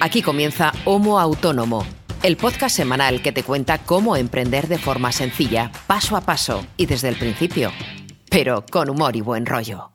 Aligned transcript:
Aquí 0.00 0.22
comienza 0.22 0.72
Homo 0.84 1.18
Autónomo, 1.18 1.86
el 2.22 2.36
podcast 2.36 2.76
semanal 2.76 3.22
que 3.22 3.32
te 3.32 3.42
cuenta 3.42 3.78
cómo 3.78 4.16
emprender 4.16 4.68
de 4.68 4.78
forma 4.78 5.12
sencilla, 5.12 5.70
paso 5.86 6.16
a 6.16 6.20
paso 6.20 6.66
y 6.76 6.86
desde 6.86 7.08
el 7.08 7.16
principio, 7.16 7.70
pero 8.28 8.64
con 8.70 8.90
humor 8.90 9.16
y 9.16 9.20
buen 9.20 9.46
rollo. 9.46 9.90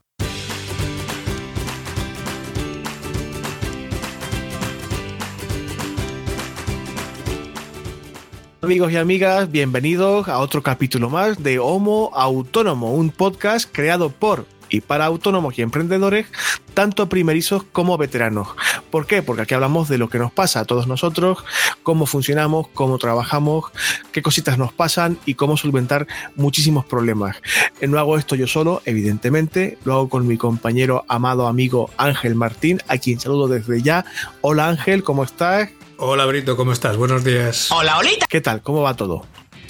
Amigos 8.62 8.92
y 8.92 8.98
amigas, 8.98 9.52
bienvenidos 9.52 10.28
a 10.28 10.40
otro 10.40 10.64
capítulo 10.64 11.10
más 11.10 11.42
de 11.44 11.60
Homo 11.60 12.12
Autónomo, 12.14 12.94
un 12.94 13.10
podcast 13.10 13.70
creado 13.72 14.10
por 14.10 14.46
y 14.70 14.82
para 14.82 15.06
autónomos 15.06 15.58
y 15.58 15.62
emprendedores, 15.62 16.28
tanto 16.74 17.10
primerizos 17.10 17.64
como 17.72 17.98
veteranos. 17.98 18.48
¿Por 18.92 19.08
qué? 19.08 19.22
Porque 19.22 19.44
aquí 19.44 19.54
hablamos 19.54 19.90
de 19.90 19.98
lo 19.98 20.10
que 20.10 20.20
nos 20.20 20.32
pasa 20.32 20.62
a 20.62 20.66
todos 20.66 20.88
nosotros, 20.88 21.44
cómo 21.84 22.06
funcionamos, 22.06 22.68
cómo 22.74 22.98
trabajamos, 22.98 23.66
qué 24.12 24.22
cositas 24.22 24.58
nos 24.58 24.74
pasan 24.74 25.18
y 25.26 25.36
cómo 25.36 25.58
solventar 25.58 26.08
muchísimos 26.36 26.86
problemas. 26.86 27.38
Eh, 27.82 27.88
no 27.88 28.00
hago 28.00 28.18
esto 28.18 28.36
yo 28.36 28.48
solo, 28.48 28.82
evidentemente, 28.86 29.78
lo 29.84 29.94
hago 29.94 30.10
con 30.10 30.28
mi 30.28 30.38
compañero 30.38 31.06
amado 31.08 31.48
amigo 31.48 31.90
Ángel 31.98 32.36
Martín, 32.36 32.82
a 32.88 32.98
quien 32.98 33.20
saludo 33.20 33.48
desde 33.48 33.82
ya. 33.82 34.06
Hola 34.42 34.68
Ángel, 34.68 35.04
¿cómo 35.04 35.24
estás? 35.24 35.70
Hola 35.98 36.26
Brito, 36.26 36.56
¿cómo 36.56 36.72
estás? 36.72 36.96
Buenos 36.96 37.26
días. 37.26 37.70
Hola, 37.72 37.98
Olita. 37.98 38.26
¿Qué 38.28 38.40
tal? 38.40 38.62
¿Cómo 38.62 38.82
va 38.82 38.96
todo? 38.96 39.26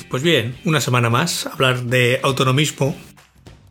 Pues 0.10 0.22
bien, 0.22 0.58
una 0.66 0.82
semana 0.82 1.10
más, 1.10 1.48
hablar 1.48 1.84
de 1.84 2.20
autonomismo. 2.24 2.96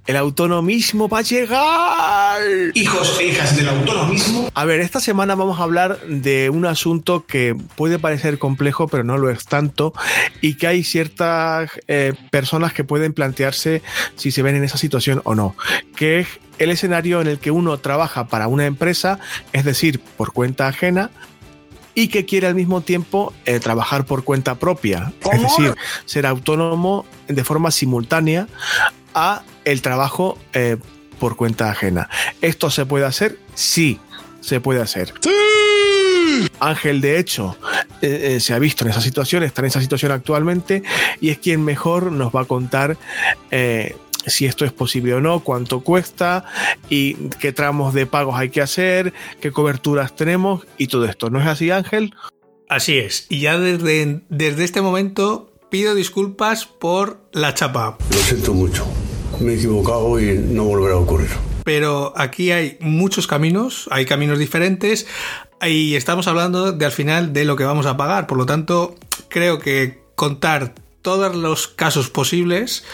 El 0.09 0.17
autonomismo 0.17 1.07
va 1.07 1.19
a 1.19 1.23
llegar. 1.23 2.41
Hijos 2.73 3.19
e 3.21 3.27
hijas 3.27 3.55
del 3.59 3.69
autonomismo. 3.69 4.49
A 4.55 4.65
ver, 4.65 4.81
esta 4.81 5.01
semana 5.01 5.35
vamos 5.35 5.61
a 5.61 5.65
hablar 5.65 6.01
de 6.07 6.49
un 6.49 6.65
asunto 6.65 7.27
que 7.27 7.55
puede 7.77 7.99
parecer 7.99 8.39
complejo, 8.39 8.89
pero 8.89 9.05
no 9.05 9.19
lo 9.19 9.29
es 9.29 9.45
tanto, 9.45 9.93
y 10.41 10.55
que 10.55 10.67
hay 10.67 10.83
ciertas 10.83 11.73
eh, 11.89 12.15
personas 12.31 12.73
que 12.73 12.85
pueden 12.85 13.13
plantearse 13.13 13.83
si 14.17 14.31
se 14.31 14.41
ven 14.41 14.57
en 14.57 14.65
esa 14.65 14.79
situación 14.79 15.21
o 15.25 15.35
no, 15.35 15.55
que 15.95 16.21
es 16.21 16.29
el 16.59 16.71
escenario 16.71 17.21
en 17.21 17.27
el 17.27 17.39
que 17.39 17.51
uno 17.51 17.77
trabaja 17.77 18.29
para 18.29 18.49
una 18.49 18.65
empresa, 18.65 19.19
es 19.53 19.67
decir, 19.67 20.01
por 20.01 20.33
cuenta 20.33 20.69
ajena, 20.69 21.11
y 21.95 22.09
que 22.09 22.25
quiere 22.25 22.47
al 22.47 22.55
mismo 22.55 22.81
tiempo 22.81 23.35
eh, 23.45 23.61
trabajar 23.61 24.07
por 24.07 24.25
cuenta 24.25 24.55
propia, 24.55 25.13
es 25.31 25.43
decir, 25.43 25.75
ser 26.07 26.25
autónomo 26.25 27.05
de 27.27 27.45
forma 27.45 27.71
simultánea 27.71 28.49
a 29.15 29.43
el 29.71 29.83
trabajo 29.83 30.39
eh, 30.53 30.77
por 31.19 31.37
cuenta 31.37 31.71
ajena. 31.71 32.09
¿Esto 32.41 32.71
se 32.71 32.87
puede 32.87 33.05
hacer? 33.05 33.39
Sí, 33.55 33.99
se 34.41 34.61
puede 34.61 34.81
hacer. 34.81 35.13
Ángel, 36.61 37.01
de 37.01 37.19
hecho, 37.19 37.57
eh, 38.01 38.37
eh, 38.37 38.41
se 38.41 38.55
ha 38.55 38.59
visto 38.59 38.85
en 38.85 38.91
esa 38.91 39.01
situación, 39.01 39.43
está 39.43 39.63
en 39.63 39.67
esa 39.67 39.81
situación 39.81 40.13
actualmente 40.13 40.83
y 41.21 41.31
es 41.31 41.39
quien 41.39 41.65
mejor 41.65 42.13
nos 42.13 42.35
va 42.35 42.43
a 42.43 42.45
contar 42.45 42.97
eh, 43.51 43.97
si 44.27 44.47
esto 44.47 44.65
es 44.65 44.73
posible 44.73 45.15
o 45.15 45.21
no, 45.21 45.41
cuánto 45.41 45.81
cuesta 45.81 46.45
y 46.89 47.15
qué 47.41 47.53
tramos 47.53 47.95
de 47.95 48.07
pagos 48.07 48.39
hay 48.39 48.51
que 48.51 48.61
hacer, 48.61 49.13
qué 49.41 49.53
coberturas 49.53 50.15
tenemos 50.17 50.67
y 50.77 50.89
todo 50.89 51.07
esto. 51.07 51.31
¿No 51.31 51.41
es 51.41 51.47
así, 51.47 51.71
Ángel? 51.71 52.15
Así 52.69 52.99
es, 52.99 53.27
y 53.31 53.41
ya 53.41 53.59
desde, 53.59 54.21
desde 54.29 54.65
este 54.65 54.83
momento 54.83 55.53
pido 55.71 55.95
disculpas 55.95 56.67
por 56.67 57.23
la 57.33 57.55
chapa. 57.55 57.97
Lo 58.11 58.19
siento 58.19 58.53
mucho. 58.53 58.87
Me 59.41 59.53
he 59.53 59.57
equivocado 59.57 60.21
y 60.21 60.37
no 60.39 60.65
volverá 60.65 60.95
a 60.95 60.99
ocurrir. 60.99 61.31
Pero 61.65 62.13
aquí 62.17 62.51
hay 62.51 62.77
muchos 62.81 63.27
caminos, 63.27 63.89
hay 63.91 64.07
caminos 64.07 64.39
diferentes 64.39 65.07
y 65.67 65.95
estamos 65.97 66.27
hablando 66.27 66.73
de 66.73 66.85
al 66.85 66.93
final 66.93 67.33
de 67.33 67.45
lo 67.45 67.57
que 67.57 67.65
vamos 67.65 67.87
a 67.87 67.97
pagar. 67.97 68.27
Por 68.27 68.39
lo 68.39 68.47
tanto, 68.47 68.95
creo 69.29 69.59
que 69.59 70.01
contar 70.15 70.75
todos 71.09 71.35
los 71.35 71.69
casos 71.69 72.11
posibles 72.11 72.85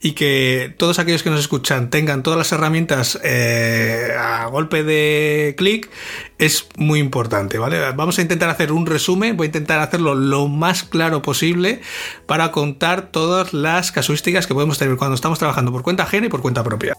y 0.00 0.12
que 0.12 0.72
todos 0.78 1.00
aquellos 1.00 1.24
que 1.24 1.30
nos 1.30 1.40
escuchan 1.40 1.90
tengan 1.90 2.22
todas 2.22 2.38
las 2.38 2.52
herramientas 2.52 3.18
eh, 3.24 4.14
a 4.16 4.46
golpe 4.46 4.84
de 4.84 5.56
clic 5.58 5.90
es 6.38 6.68
muy 6.76 7.00
importante, 7.00 7.58
¿vale? 7.58 7.80
Vamos 7.90 8.20
a 8.20 8.22
intentar 8.22 8.48
hacer 8.48 8.70
un 8.70 8.86
resumen, 8.86 9.36
voy 9.36 9.46
a 9.46 9.48
intentar 9.48 9.80
hacerlo 9.80 10.14
lo 10.14 10.46
más 10.46 10.84
claro 10.84 11.20
posible 11.20 11.80
para 12.26 12.52
contar 12.52 13.10
todas 13.10 13.52
las 13.52 13.90
casuísticas 13.90 14.46
que 14.46 14.54
podemos 14.54 14.78
tener 14.78 14.96
cuando 14.96 15.16
estamos 15.16 15.40
trabajando 15.40 15.72
por 15.72 15.82
cuenta 15.82 16.04
ajena 16.04 16.26
y 16.26 16.28
por 16.28 16.42
cuenta 16.42 16.62
propia. 16.62 16.94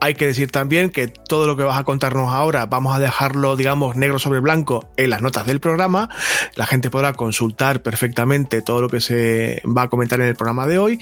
Hay 0.00 0.14
que 0.14 0.26
decir 0.26 0.50
también 0.50 0.90
que 0.90 1.08
todo 1.08 1.46
lo 1.46 1.56
que 1.56 1.64
vas 1.64 1.78
a 1.78 1.84
contarnos 1.84 2.32
ahora 2.32 2.66
vamos 2.66 2.94
a 2.94 2.98
dejarlo, 2.98 3.56
digamos, 3.56 3.96
negro 3.96 4.18
sobre 4.18 4.40
blanco 4.40 4.88
en 4.96 5.10
las 5.10 5.22
notas 5.22 5.46
del 5.46 5.60
programa. 5.60 6.08
La 6.54 6.66
gente 6.66 6.90
podrá 6.90 7.14
consultar 7.14 7.82
perfectamente 7.82 8.62
todo 8.62 8.80
lo 8.80 8.88
que 8.88 9.00
se 9.00 9.62
va 9.64 9.82
a 9.82 9.88
comentar 9.88 10.20
en 10.20 10.26
el 10.26 10.36
programa 10.36 10.66
de 10.66 10.78
hoy. 10.78 11.00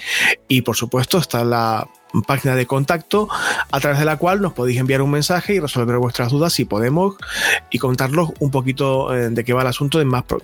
Y 0.49 0.63
por 0.63 0.77
supuesto 0.77 1.19
está 1.19 1.45
la 1.45 1.89
página 2.27 2.55
de 2.55 2.67
contacto 2.67 3.29
a 3.71 3.81
través 3.81 3.99
de 3.99 4.05
la 4.05 4.17
cual 4.17 4.41
nos 4.41 4.53
podéis 4.53 4.79
enviar 4.79 5.03
un 5.03 5.11
mensaje 5.11 5.55
y 5.55 5.61
resolver 5.61 5.99
vuestras 5.99 6.31
dudas 6.31 6.53
si 6.53 6.65
podemos 6.65 7.17
y 7.71 7.79
contarlos 7.79 8.31
un 8.39 8.51
poquito 8.51 9.15
eh, 9.15 9.29
de 9.31 9.45
qué 9.45 9.53
va 9.53 9.63
el 9.63 9.69
asunto 9.69 10.01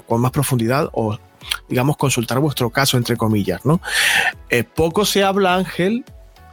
con 0.06 0.20
más 0.20 0.30
profundidad 0.30 0.90
o 0.92 1.18
digamos 1.68 1.96
consultar 1.96 2.38
vuestro 2.38 2.70
caso 2.70 2.96
entre 2.96 3.16
comillas, 3.16 3.64
¿no? 3.64 3.80
Eh, 4.50 4.64
poco 4.64 5.04
se 5.04 5.24
habla, 5.24 5.54
Ángel, 5.54 6.04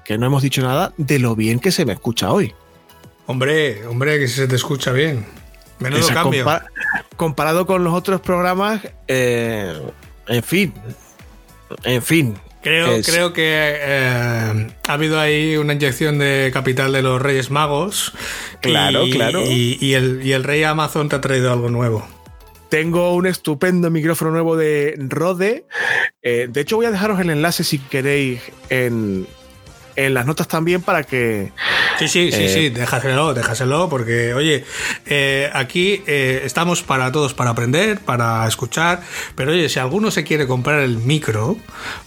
que 0.09 0.17
no 0.17 0.25
hemos 0.25 0.41
dicho 0.41 0.63
nada 0.63 0.91
de 0.97 1.19
lo 1.19 1.35
bien 1.35 1.59
que 1.59 1.71
se 1.71 1.85
me 1.85 1.93
escucha 1.93 2.31
hoy. 2.31 2.51
Hombre, 3.27 3.85
hombre, 3.85 4.17
que 4.17 4.27
se 4.27 4.47
te 4.47 4.55
escucha 4.55 4.91
bien. 4.91 5.23
Menudo 5.77 5.99
Esa 5.99 6.15
cambio. 6.15 6.43
compa- 6.43 6.65
comparado 7.15 7.67
con 7.67 7.83
los 7.83 7.93
otros 7.93 8.19
programas, 8.19 8.81
eh, 9.07 9.71
en 10.27 10.41
fin, 10.41 10.73
en 11.83 12.01
fin. 12.01 12.33
Creo, 12.63 12.87
Es- 12.87 13.05
creo 13.07 13.33
que 13.33 13.43
eh, 13.45 14.67
ha 14.87 14.91
habido 14.93 15.19
ahí 15.19 15.57
una 15.57 15.73
inyección 15.73 16.17
de 16.17 16.49
capital 16.51 16.91
de 16.91 17.03
los 17.03 17.21
Reyes 17.21 17.51
Magos. 17.51 18.11
Claro, 18.61 19.05
y, 19.05 19.11
claro. 19.11 19.43
Y, 19.45 19.77
y 19.79 19.93
el, 19.93 20.21
y 20.25 20.31
el 20.33 20.43
Rey 20.43 20.63
Amazon 20.63 21.07
te 21.07 21.17
ha 21.17 21.21
traído 21.21 21.53
algo 21.53 21.69
nuevo. 21.69 22.07
Tengo 22.69 23.13
un 23.13 23.27
estupendo 23.27 23.91
micrófono 23.91 24.31
nuevo 24.31 24.57
de 24.57 24.95
Rode. 24.97 25.67
Eh, 26.23 26.47
de 26.49 26.61
hecho, 26.61 26.77
voy 26.77 26.87
a 26.87 26.91
dejaros 26.91 27.19
el 27.19 27.29
enlace 27.29 27.63
si 27.63 27.77
queréis 27.77 28.41
en, 28.71 29.27
en 30.05 30.13
las 30.13 30.25
notas 30.25 30.47
también 30.47 30.81
para 30.81 31.03
que 31.03 31.51
Sí, 31.99 32.07
sí, 32.07 32.31
sí, 32.31 32.43
Eh, 32.43 32.49
sí, 32.49 32.69
déjaselo, 32.69 33.33
déjaselo, 33.33 33.89
porque, 33.89 34.33
oye, 34.33 34.63
eh, 35.05 35.49
aquí 35.53 36.01
eh, 36.07 36.41
estamos 36.45 36.81
para 36.81 37.11
todos, 37.11 37.33
para 37.33 37.49
aprender, 37.49 37.99
para 37.99 38.47
escuchar, 38.47 39.01
pero 39.35 39.51
oye, 39.51 39.67
si 39.67 39.79
alguno 39.79 40.09
se 40.09 40.23
quiere 40.23 40.47
comprar 40.47 40.79
el 40.79 40.97
micro 40.99 41.57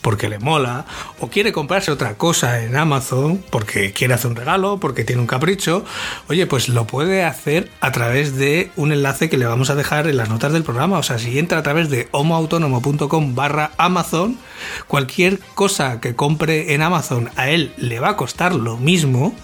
porque 0.01 0.31
le 0.31 0.39
mola, 0.39 0.87
o 1.21 1.29
quiere 1.29 1.53
comprarse 1.53 1.91
otra 1.91 2.15
cosa 2.15 2.63
en 2.63 2.75
Amazon 2.75 3.45
porque 3.51 3.93
quiere 3.93 4.15
hacer 4.15 4.31
un 4.31 4.37
regalo, 4.37 4.79
porque 4.81 5.05
tiene 5.05 5.21
un 5.21 5.27
capricho, 5.27 5.85
oye, 6.29 6.47
pues 6.47 6.71
lo 6.71 6.87
puede 6.87 7.25
hacer 7.25 7.71
a 7.81 7.93
través 7.93 8.37
de 8.37 8.71
un 8.77 8.93
enlace 8.93 9.29
que 9.29 9.37
le 9.37 9.45
vamos 9.45 9.69
a 9.69 9.75
dejar 9.75 10.07
en 10.07 10.17
las 10.17 10.31
notas 10.31 10.55
del 10.55 10.63
programa, 10.63 10.99
o 10.99 11.03
sea, 11.03 11.19
si 11.19 11.39
entra 11.39 11.59
a 11.59 11.63
través 11.63 11.91
de 11.91 12.09
homoautónomo.com 12.13 13.35
barra 13.35 13.73
Amazon, 13.77 14.39
cualquier 14.87 15.39
cosa 15.55 16.01
que 16.01 16.15
compre 16.15 16.75
en 16.75 16.83
Amazon 16.83 17.31
a 17.37 17.49
él 17.49 17.73
le 17.77 18.01
va 18.01 18.11
a 18.11 18.17
costar 18.17 18.55
lo 18.55 18.77
mismo, 18.77 19.35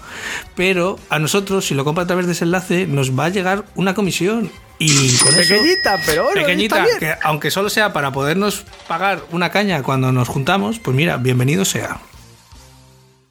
pero 0.55 0.99
a 1.09 1.19
nosotros, 1.19 1.65
si 1.65 1.75
lo 1.75 1.85
compra 1.85 2.03
a 2.03 2.07
través 2.07 2.25
de 2.25 2.33
ese 2.33 2.45
enlace, 2.45 2.87
nos 2.87 3.17
va 3.17 3.25
a 3.25 3.29
llegar 3.29 3.65
una 3.75 3.93
comisión. 3.93 4.51
Y 4.77 5.17
con 5.17 5.33
eso, 5.35 5.55
pequeñita, 5.55 5.99
pero 6.05 6.23
bueno, 6.23 6.41
pequeñita, 6.41 6.77
está 6.77 6.85
bien. 6.85 6.99
que 6.99 7.15
aunque 7.21 7.51
solo 7.51 7.69
sea 7.69 7.91
para 7.91 8.11
podernos 8.13 8.65
pagar 8.87 9.21
una 9.31 9.51
caña 9.51 9.83
cuando 9.83 10.11
nos 10.11 10.29
juntamos, 10.29 10.79
pues 10.79 10.95
mira, 10.95 11.17
bienvenido 11.17 11.65
sea. 11.65 11.99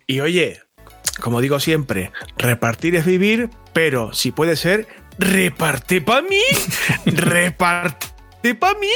Y 0.06 0.20
oye, 0.20 0.60
como 1.20 1.40
digo 1.40 1.58
siempre, 1.60 2.12
repartir 2.36 2.94
es 2.96 3.04
vivir, 3.04 3.50
pero 3.72 4.12
si 4.12 4.30
puede 4.30 4.56
ser, 4.56 4.86
reparte 5.18 6.00
para 6.00 6.22
mí, 6.22 6.40
reparte 7.06 8.54
para 8.54 8.78
mí. 8.78 8.90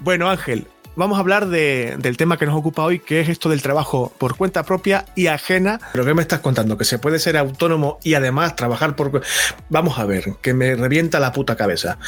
Bueno, 0.00 0.30
Ángel, 0.30 0.66
vamos 0.98 1.16
a 1.16 1.20
hablar 1.20 1.46
de- 1.48 1.96
del 1.98 2.16
tema 2.18 2.36
que 2.36 2.44
nos 2.44 2.54
ocupa 2.56 2.82
hoy, 2.82 2.98
que 2.98 3.20
es 3.20 3.28
esto 3.28 3.48
del 3.48 3.62
trabajo 3.62 4.12
por 4.18 4.36
cuenta 4.36 4.64
propia 4.64 5.06
y 5.16 5.28
ajena. 5.28 5.80
¿Pero 5.92 6.04
qué 6.04 6.12
me 6.12 6.20
estás 6.22 6.40
contando? 6.40 6.76
¿Que 6.76 6.84
se 6.84 6.98
puede 6.98 7.18
ser 7.18 7.36
autónomo 7.38 7.98
y 8.02 8.14
además 8.14 8.56
trabajar 8.56 8.96
por... 8.96 9.22
Vamos 9.70 9.98
a 9.98 10.04
ver, 10.04 10.34
que 10.42 10.52
me 10.52 10.74
revienta 10.74 11.20
la 11.20 11.32
puta 11.32 11.56
cabeza. 11.56 11.98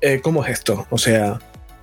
Eh, 0.00 0.20
¿Cómo 0.22 0.44
es 0.44 0.50
esto? 0.52 0.86
O 0.90 0.98
sea, 0.98 1.38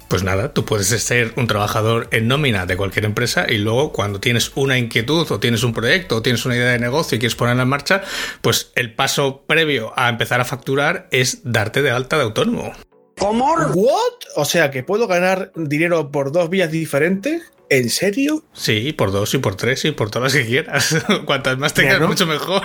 Pues 0.07 0.21
nada, 0.21 0.53
tú 0.53 0.65
puedes 0.65 0.85
ser 0.87 1.33
un 1.35 1.47
trabajador 1.47 2.07
en 2.11 2.27
nómina 2.27 2.67
de 2.67 2.77
cualquier 2.77 3.05
empresa 3.05 3.47
y 3.49 3.57
luego 3.57 3.91
cuando 3.91 4.19
tienes 4.19 4.51
una 4.53 4.77
inquietud 4.77 5.25
o 5.31 5.39
tienes 5.39 5.63
un 5.63 5.73
proyecto 5.73 6.17
o 6.17 6.21
tienes 6.21 6.45
una 6.45 6.55
idea 6.55 6.69
de 6.69 6.77
negocio 6.79 7.15
y 7.15 7.19
quieres 7.19 7.35
ponerla 7.35 7.63
en 7.63 7.69
marcha, 7.69 8.03
pues 8.41 8.71
el 8.75 8.93
paso 8.93 9.43
previo 9.47 9.93
a 9.97 10.07
empezar 10.09 10.39
a 10.41 10.45
facturar 10.45 11.07
es 11.09 11.39
darte 11.43 11.81
de 11.81 11.89
alta 11.89 12.17
de 12.17 12.23
autónomo. 12.23 12.71
¿Cómo? 13.17 13.53
¿what? 13.73 14.13
O 14.35 14.45
sea, 14.45 14.71
que 14.71 14.83
puedo 14.83 15.07
ganar 15.07 15.51
dinero 15.55 16.11
por 16.11 16.31
dos 16.31 16.49
vías 16.49 16.71
diferentes. 16.71 17.43
¿En 17.69 17.89
serio? 17.89 18.43
Sí, 18.53 18.93
por 18.93 19.11
dos 19.11 19.33
y 19.33 19.39
por 19.39 19.55
tres 19.55 19.85
y 19.85 19.91
por 19.91 20.11
todas 20.11 20.33
las 20.33 20.41
que 20.41 20.47
quieras. 20.47 20.95
Cuantas 21.25 21.57
más 21.57 21.73
tengas, 21.73 21.99
mucho 22.01 22.27
mejor. 22.27 22.61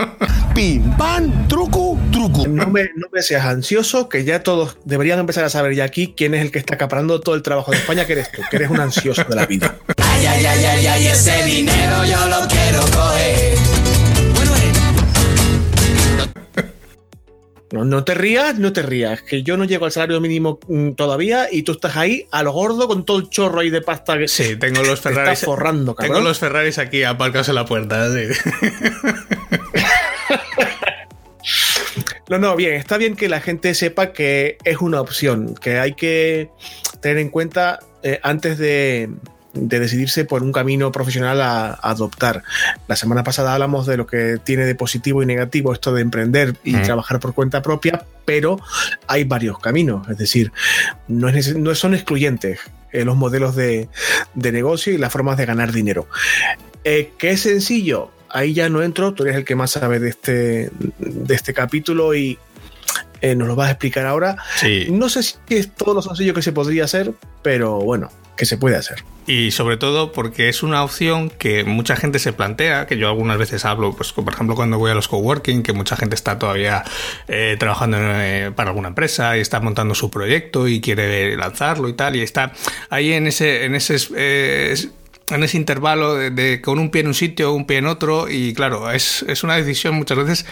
Pim, 0.54 0.96
pam, 0.96 1.46
truco, 1.48 1.98
truco. 2.10 2.48
No 2.48 2.66
me, 2.66 2.84
no 2.96 3.08
me 3.12 3.22
seas 3.22 3.44
ansioso, 3.44 4.08
que 4.08 4.24
ya 4.24 4.42
todos 4.42 4.78
deberían 4.84 5.18
empezar 5.18 5.44
a 5.44 5.50
saber 5.50 5.74
ya 5.74 5.84
aquí 5.84 6.14
quién 6.16 6.34
es 6.34 6.40
el 6.40 6.50
que 6.50 6.58
está 6.58 6.76
acaparando 6.76 7.20
todo 7.20 7.34
el 7.34 7.42
trabajo 7.42 7.72
de 7.72 7.76
España, 7.76 8.06
que 8.06 8.14
eres 8.14 8.32
tú, 8.32 8.40
que 8.50 8.56
eres 8.56 8.70
un 8.70 8.80
ansioso 8.80 9.22
de 9.24 9.36
la 9.36 9.46
vida. 9.46 9.76
Ay, 9.98 10.26
ay, 10.26 10.46
ay, 10.46 10.64
ay, 10.64 10.86
ay, 10.86 11.06
ese 11.08 11.44
dinero 11.44 12.04
yo 12.06 12.26
lo 12.26 12.48
quiero 12.48 12.80
coger. 12.90 13.77
No, 17.70 17.84
no 17.84 18.02
te 18.04 18.14
rías, 18.14 18.58
no 18.58 18.72
te 18.72 18.80
rías, 18.82 19.20
que 19.22 19.42
yo 19.42 19.56
no 19.58 19.64
llego 19.64 19.84
al 19.84 19.92
salario 19.92 20.20
mínimo 20.20 20.58
mm, 20.68 20.92
todavía 20.92 21.48
y 21.52 21.62
tú 21.64 21.72
estás 21.72 21.96
ahí 21.96 22.26
a 22.30 22.42
lo 22.42 22.52
gordo 22.52 22.88
con 22.88 23.04
todo 23.04 23.18
el 23.18 23.28
chorro 23.28 23.60
ahí 23.60 23.68
de 23.68 23.82
pasta 23.82 24.16
que 24.16 24.26
Sí, 24.26 24.56
tengo 24.56 24.82
los 24.84 25.00
Ferraris. 25.00 25.32
estás 25.34 25.44
forrando, 25.44 25.94
cabrón. 25.94 26.14
Tengo 26.16 26.28
los 26.28 26.38
Ferraris 26.38 26.78
aquí 26.78 27.02
aparcados 27.02 27.50
en 27.50 27.54
la 27.56 27.66
puerta. 27.66 28.08
sí. 28.12 28.22
No, 32.28 32.38
no, 32.38 32.56
bien, 32.56 32.74
está 32.74 32.98
bien 32.98 33.16
que 33.16 33.26
la 33.28 33.40
gente 33.40 33.74
sepa 33.74 34.12
que 34.12 34.58
es 34.64 34.78
una 34.82 35.00
opción, 35.00 35.54
que 35.54 35.78
hay 35.78 35.94
que 35.94 36.50
tener 37.00 37.16
en 37.18 37.30
cuenta 37.30 37.78
eh, 38.02 38.20
antes 38.22 38.58
de, 38.58 39.08
de 39.54 39.80
decidirse 39.80 40.24
por 40.24 40.42
un 40.42 40.52
camino 40.52 40.92
profesional 40.92 41.40
a, 41.40 41.68
a 41.70 41.90
adoptar. 41.90 42.42
La 42.86 42.96
semana 42.96 43.24
pasada 43.24 43.54
hablamos 43.54 43.86
de 43.86 43.96
lo 43.96 44.06
que 44.06 44.38
tiene 44.42 44.66
de 44.66 44.74
positivo 44.74 45.22
y 45.22 45.26
negativo 45.26 45.72
esto 45.72 45.92
de 45.94 46.02
emprender 46.02 46.56
y 46.64 46.74
Mm. 46.76 46.82
trabajar 46.82 47.18
por 47.18 47.34
cuenta 47.34 47.62
propia, 47.62 48.04
pero 48.24 48.60
hay 49.06 49.24
varios 49.24 49.58
caminos, 49.58 50.08
es 50.08 50.18
decir, 50.18 50.52
no, 51.08 51.28
es 51.28 51.56
no 51.56 51.74
son 51.74 51.94
excluyentes 51.94 52.60
eh, 52.92 53.04
los 53.04 53.16
modelos 53.16 53.56
de, 53.56 53.88
de 54.34 54.52
negocio 54.52 54.92
y 54.92 54.98
las 54.98 55.12
formas 55.12 55.36
de 55.38 55.46
ganar 55.46 55.72
dinero. 55.72 56.06
Eh, 56.84 57.12
¿Que 57.18 57.30
es 57.30 57.40
sencillo? 57.40 58.10
Ahí 58.30 58.52
ya 58.52 58.68
no 58.68 58.82
entro, 58.82 59.14
tú 59.14 59.22
eres 59.24 59.36
el 59.36 59.44
que 59.44 59.54
más 59.56 59.70
sabe 59.72 59.98
de 59.98 60.10
este, 60.10 60.70
de 60.98 61.34
este 61.34 61.54
capítulo 61.54 62.14
y 62.14 62.38
eh, 63.22 63.34
nos 63.34 63.48
lo 63.48 63.56
vas 63.56 63.68
a 63.68 63.72
explicar 63.72 64.06
ahora. 64.06 64.36
Sí. 64.56 64.86
No 64.90 65.08
sé 65.08 65.22
si 65.22 65.36
es 65.48 65.74
todo 65.74 65.94
lo 65.94 66.02
sencillo 66.02 66.34
que 66.34 66.42
se 66.42 66.52
podría 66.52 66.84
hacer, 66.84 67.14
pero 67.42 67.78
bueno, 67.80 68.10
que 68.38 68.46
se 68.46 68.56
puede 68.56 68.76
hacer. 68.76 69.04
Y 69.26 69.50
sobre 69.50 69.76
todo 69.76 70.12
porque 70.12 70.48
es 70.48 70.62
una 70.62 70.82
opción 70.82 71.28
que 71.28 71.64
mucha 71.64 71.96
gente 71.96 72.18
se 72.18 72.32
plantea, 72.32 72.86
que 72.86 72.96
yo 72.96 73.08
algunas 73.08 73.36
veces 73.36 73.66
hablo, 73.66 73.94
pues 73.94 74.12
por 74.12 74.32
ejemplo 74.32 74.56
cuando 74.56 74.78
voy 74.78 74.90
a 74.90 74.94
los 74.94 75.08
coworking, 75.08 75.62
que 75.62 75.74
mucha 75.74 75.96
gente 75.96 76.14
está 76.14 76.38
todavía 76.38 76.84
eh, 77.26 77.56
trabajando 77.58 77.98
eh, 78.00 78.52
para 78.56 78.70
alguna 78.70 78.88
empresa 78.88 79.36
y 79.36 79.40
está 79.40 79.60
montando 79.60 79.94
su 79.94 80.10
proyecto 80.10 80.66
y 80.66 80.80
quiere 80.80 81.36
lanzarlo 81.36 81.90
y 81.90 81.92
tal, 81.92 82.16
y 82.16 82.22
está 82.22 82.52
ahí 82.88 83.12
en 83.12 83.26
ese, 83.26 83.66
en 83.66 83.74
ese 83.74 83.98
en 85.30 85.42
ese 85.42 85.56
intervalo 85.56 86.14
de, 86.14 86.30
de 86.30 86.60
con 86.60 86.78
un 86.78 86.90
pie 86.90 87.02
en 87.02 87.08
un 87.08 87.14
sitio, 87.14 87.52
un 87.52 87.66
pie 87.66 87.78
en 87.78 87.86
otro, 87.86 88.28
y 88.28 88.54
claro, 88.54 88.90
es, 88.90 89.22
es 89.28 89.44
una 89.44 89.56
decisión 89.56 89.94
muchas 89.94 90.16
veces 90.16 90.46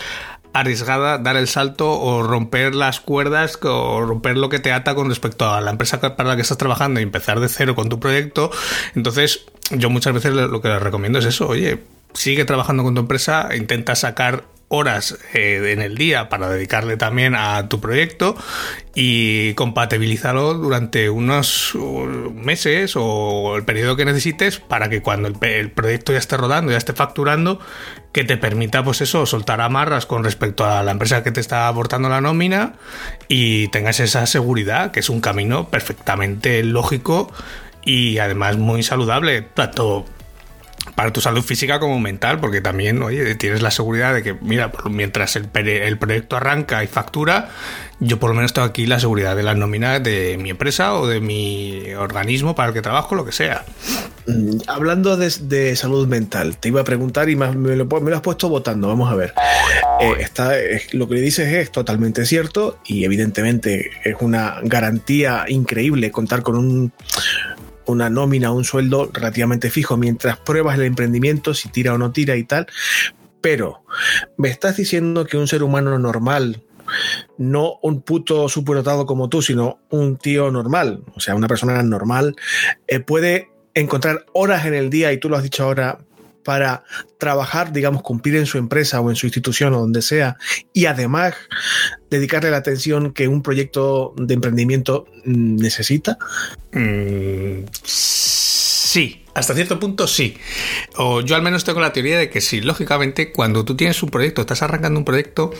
arriesgada 0.61 1.19
dar 1.19 1.37
el 1.37 1.49
salto 1.49 2.01
o 2.01 2.23
romper 2.23 2.75
las 2.75 3.01
cuerdas 3.01 3.59
o 3.63 4.01
romper 4.01 4.37
lo 4.37 4.49
que 4.49 4.59
te 4.59 4.73
ata 4.73 4.95
con 4.95 5.09
respecto 5.09 5.49
a 5.51 5.61
la 5.61 5.71
empresa 5.71 6.01
para 6.01 6.29
la 6.29 6.37
que 6.37 6.43
estás 6.43 6.59
trabajando 6.59 7.01
y 7.01 7.03
empezar 7.03 7.41
de 7.41 7.49
cero 7.49 7.75
con 7.75 7.89
tu 7.89 8.01
proyecto. 8.01 8.51
Entonces, 8.95 9.47
yo 9.71 9.91
muchas 9.91 10.15
veces 10.15 10.33
lo 10.33 10.61
que 10.61 10.69
les 10.69 10.83
recomiendo 10.83 11.19
es 11.19 11.27
eso, 11.27 11.47
oye, 11.49 11.83
sigue 12.15 12.45
trabajando 12.45 12.83
con 12.83 12.95
tu 12.95 13.01
empresa, 13.01 13.49
intenta 13.55 13.95
sacar 13.95 14.45
horas 14.69 15.17
eh, 15.33 15.73
en 15.73 15.81
el 15.81 15.97
día 15.97 16.29
para 16.29 16.49
dedicarle 16.49 16.97
también 16.97 17.35
a 17.37 17.69
tu 17.69 17.81
proyecto 17.81 18.37
y 18.95 19.55
compatibilízalo 19.55 20.55
durante 20.55 21.09
unos 21.09 21.75
uh, 21.75 22.33
meses 22.35 22.95
o 22.97 23.57
el 23.57 23.65
periodo 23.65 23.97
que 23.97 24.05
necesites 24.05 24.59
para 24.59 24.89
que 24.89 25.03
cuando 25.03 25.29
el 25.29 25.71
proyecto 25.71 26.13
ya 26.13 26.19
esté 26.19 26.37
rodando, 26.37 26.73
ya 26.73 26.79
esté 26.79 26.95
facturando, 26.95 27.61
que 28.13 28.25
te 28.25 28.37
permita 28.37 28.83
pues 28.83 29.01
eso, 29.03 29.27
soltar 29.27 29.61
amarras 29.61 30.07
con 30.07 30.25
respecto 30.25 30.65
a 30.65 30.83
la 30.83 30.91
empresa 30.91 31.23
que 31.23 31.31
te 31.31 31.41
está 31.41 31.69
aportando 31.69 32.09
la 32.09 32.21
nómina 32.21 32.75
y 33.29 33.69
tengas 33.69 34.01
esa 34.01 34.27
seguridad, 34.27 34.91
que 34.91 35.01
es 35.01 35.11
un 35.11 35.21
camino 35.21 35.69
perfectamente 35.69 36.63
lógico 36.65 37.31
y 37.85 38.19
además 38.19 38.57
muy 38.57 38.83
saludable, 38.83 39.43
tanto 39.43 40.07
para 40.97 41.13
tu 41.13 41.21
salud 41.21 41.43
física 41.43 41.79
como 41.79 42.01
mental, 42.01 42.41
porque 42.41 42.63
también, 42.63 43.03
oye, 43.03 43.35
tienes 43.35 43.61
la 43.61 43.71
seguridad 43.71 44.15
de 44.15 44.23
que, 44.23 44.35
mira, 44.41 44.73
mientras 44.91 45.37
el, 45.37 45.47
proyecto 45.99 46.37
arranca 46.37 46.83
y 46.83 46.87
factura, 46.87 47.51
yo 48.01 48.19
por 48.19 48.31
lo 48.31 48.37
menos 48.37 48.55
tengo 48.55 48.67
aquí 48.67 48.87
la 48.87 48.99
seguridad 48.99 49.37
de 49.37 49.43
las 49.43 49.57
nóminas 49.57 50.03
de 50.03 50.39
mi 50.41 50.51
empresa 50.51 50.95
o 50.95 51.07
de 51.07 51.21
mi 51.21 51.93
organismo 51.95 52.55
para 52.55 52.69
el 52.69 52.75
que 52.75 52.81
trabajo, 52.81 53.15
lo 53.15 53.27
que 53.27 53.33
sea. 53.33 53.65
Mm, 54.27 54.61
Hablando 54.69 55.19
de, 55.19 55.77
salud 55.77 56.09
mental, 56.09 56.57
te 56.57 56.69
iba 56.69 56.81
a 56.81 56.85
preguntar 56.85 57.29
y 57.29 57.37
me, 57.37 57.77
lo, 57.77 57.85
me 57.85 58.11
lo 58.11 58.17
has 58.17 58.23
puesto 58.23 58.49
votando. 58.49 58.89
Vamos 58.89 59.13
a 59.13 59.15
ver. 59.17 59.35
Eh, 60.01 60.15
está, 60.21 60.59
es- 60.59 60.95
lo 60.95 61.07
que 61.09 61.17
le 61.17 61.21
dices 61.21 61.53
es 61.53 61.71
totalmente 61.71 62.25
cierto 62.25 62.79
y 62.87 63.05
evidentemente 63.05 63.91
es 64.03 64.17
una 64.21 64.61
garantía 64.63 65.45
increíble 65.49 66.11
contar 66.11 66.43
con 66.43 66.57
un, 66.57 66.93
una 67.87 68.11
nómina, 68.11 68.53
un 68.53 68.65
sueldo 68.65 69.11
relativamente 69.13 69.71
fijo 69.71 69.97
mientras 69.97 70.39
pruebas 70.39 70.79
el 70.79 70.85
emprendimiento, 70.85 71.55
si 71.55 71.69
tira 71.69 71.95
o 71.95 71.99
no 71.99 72.13
tira 72.13 72.37
y 72.37 72.45
tal. 72.45 72.67
Pero 73.41 73.85
me 74.37 74.49
estás 74.49 74.77
diciendo 74.77 75.25
que 75.27 75.37
un 75.37 75.49
ser 75.49 75.63
humano 75.63 75.99
normal, 75.99 76.63
no 77.39 77.79
un 77.83 78.03
puto 78.03 78.49
superdotado 78.49 79.07
como 79.07 79.29
tú, 79.29 79.43
sino 79.43 79.81
un 79.91 80.17
tío 80.17 80.51
normal, 80.51 81.03
o 81.15 81.21
sea, 81.21 81.35
una 81.35 81.49
persona 81.49 81.83
normal, 81.83 82.37
eh, 82.87 83.01
puede 83.01 83.51
encontrar 83.75 84.25
horas 84.33 84.65
en 84.67 84.75
el 84.75 84.89
día, 84.89 85.13
y 85.13 85.19
tú 85.19 85.29
lo 85.29 85.37
has 85.37 85.43
dicho 85.43 85.65
ahora, 85.65 85.99
para 86.47 86.85
trabajar, 87.19 87.73
digamos, 87.73 88.03
cumplir 88.03 88.37
en 88.37 88.47
su 88.47 88.57
empresa 88.57 89.01
o 89.01 89.11
en 89.11 89.17
su 89.17 89.27
institución 89.27 89.75
o 89.75 89.81
donde 89.81 90.01
sea, 90.01 90.37
y 90.73 90.87
además 90.87 91.35
dedicarle 92.09 92.53
la 92.53 92.59
atención 92.59 93.13
que 93.13 93.27
un 93.27 93.43
proyecto 93.43 94.15
de 94.17 94.35
emprendimiento 94.35 95.07
mm, 95.25 95.57
necesita. 95.57 96.19
Mm, 96.73 97.65
sí, 97.83 99.26
hasta 99.37 99.55
cierto 99.55 99.79
punto 99.79 100.07
sí. 100.07 100.37
O 100.97 101.21
yo 101.21 101.37
al 101.37 101.43
menos 101.43 101.65
tengo 101.65 101.81
la 101.81 101.93
teoría 101.93 102.19
de 102.19 102.31
que 102.31 102.41
sí. 102.41 102.61
Lógicamente, 102.61 103.33
cuando 103.33 103.65
tú 103.65 103.77
tienes 103.77 104.03
un 104.03 104.11
proyecto, 104.11 104.41
estás 104.41 104.63
arrancando 104.63 104.99
un 104.99 105.05
proyecto, 105.05 105.53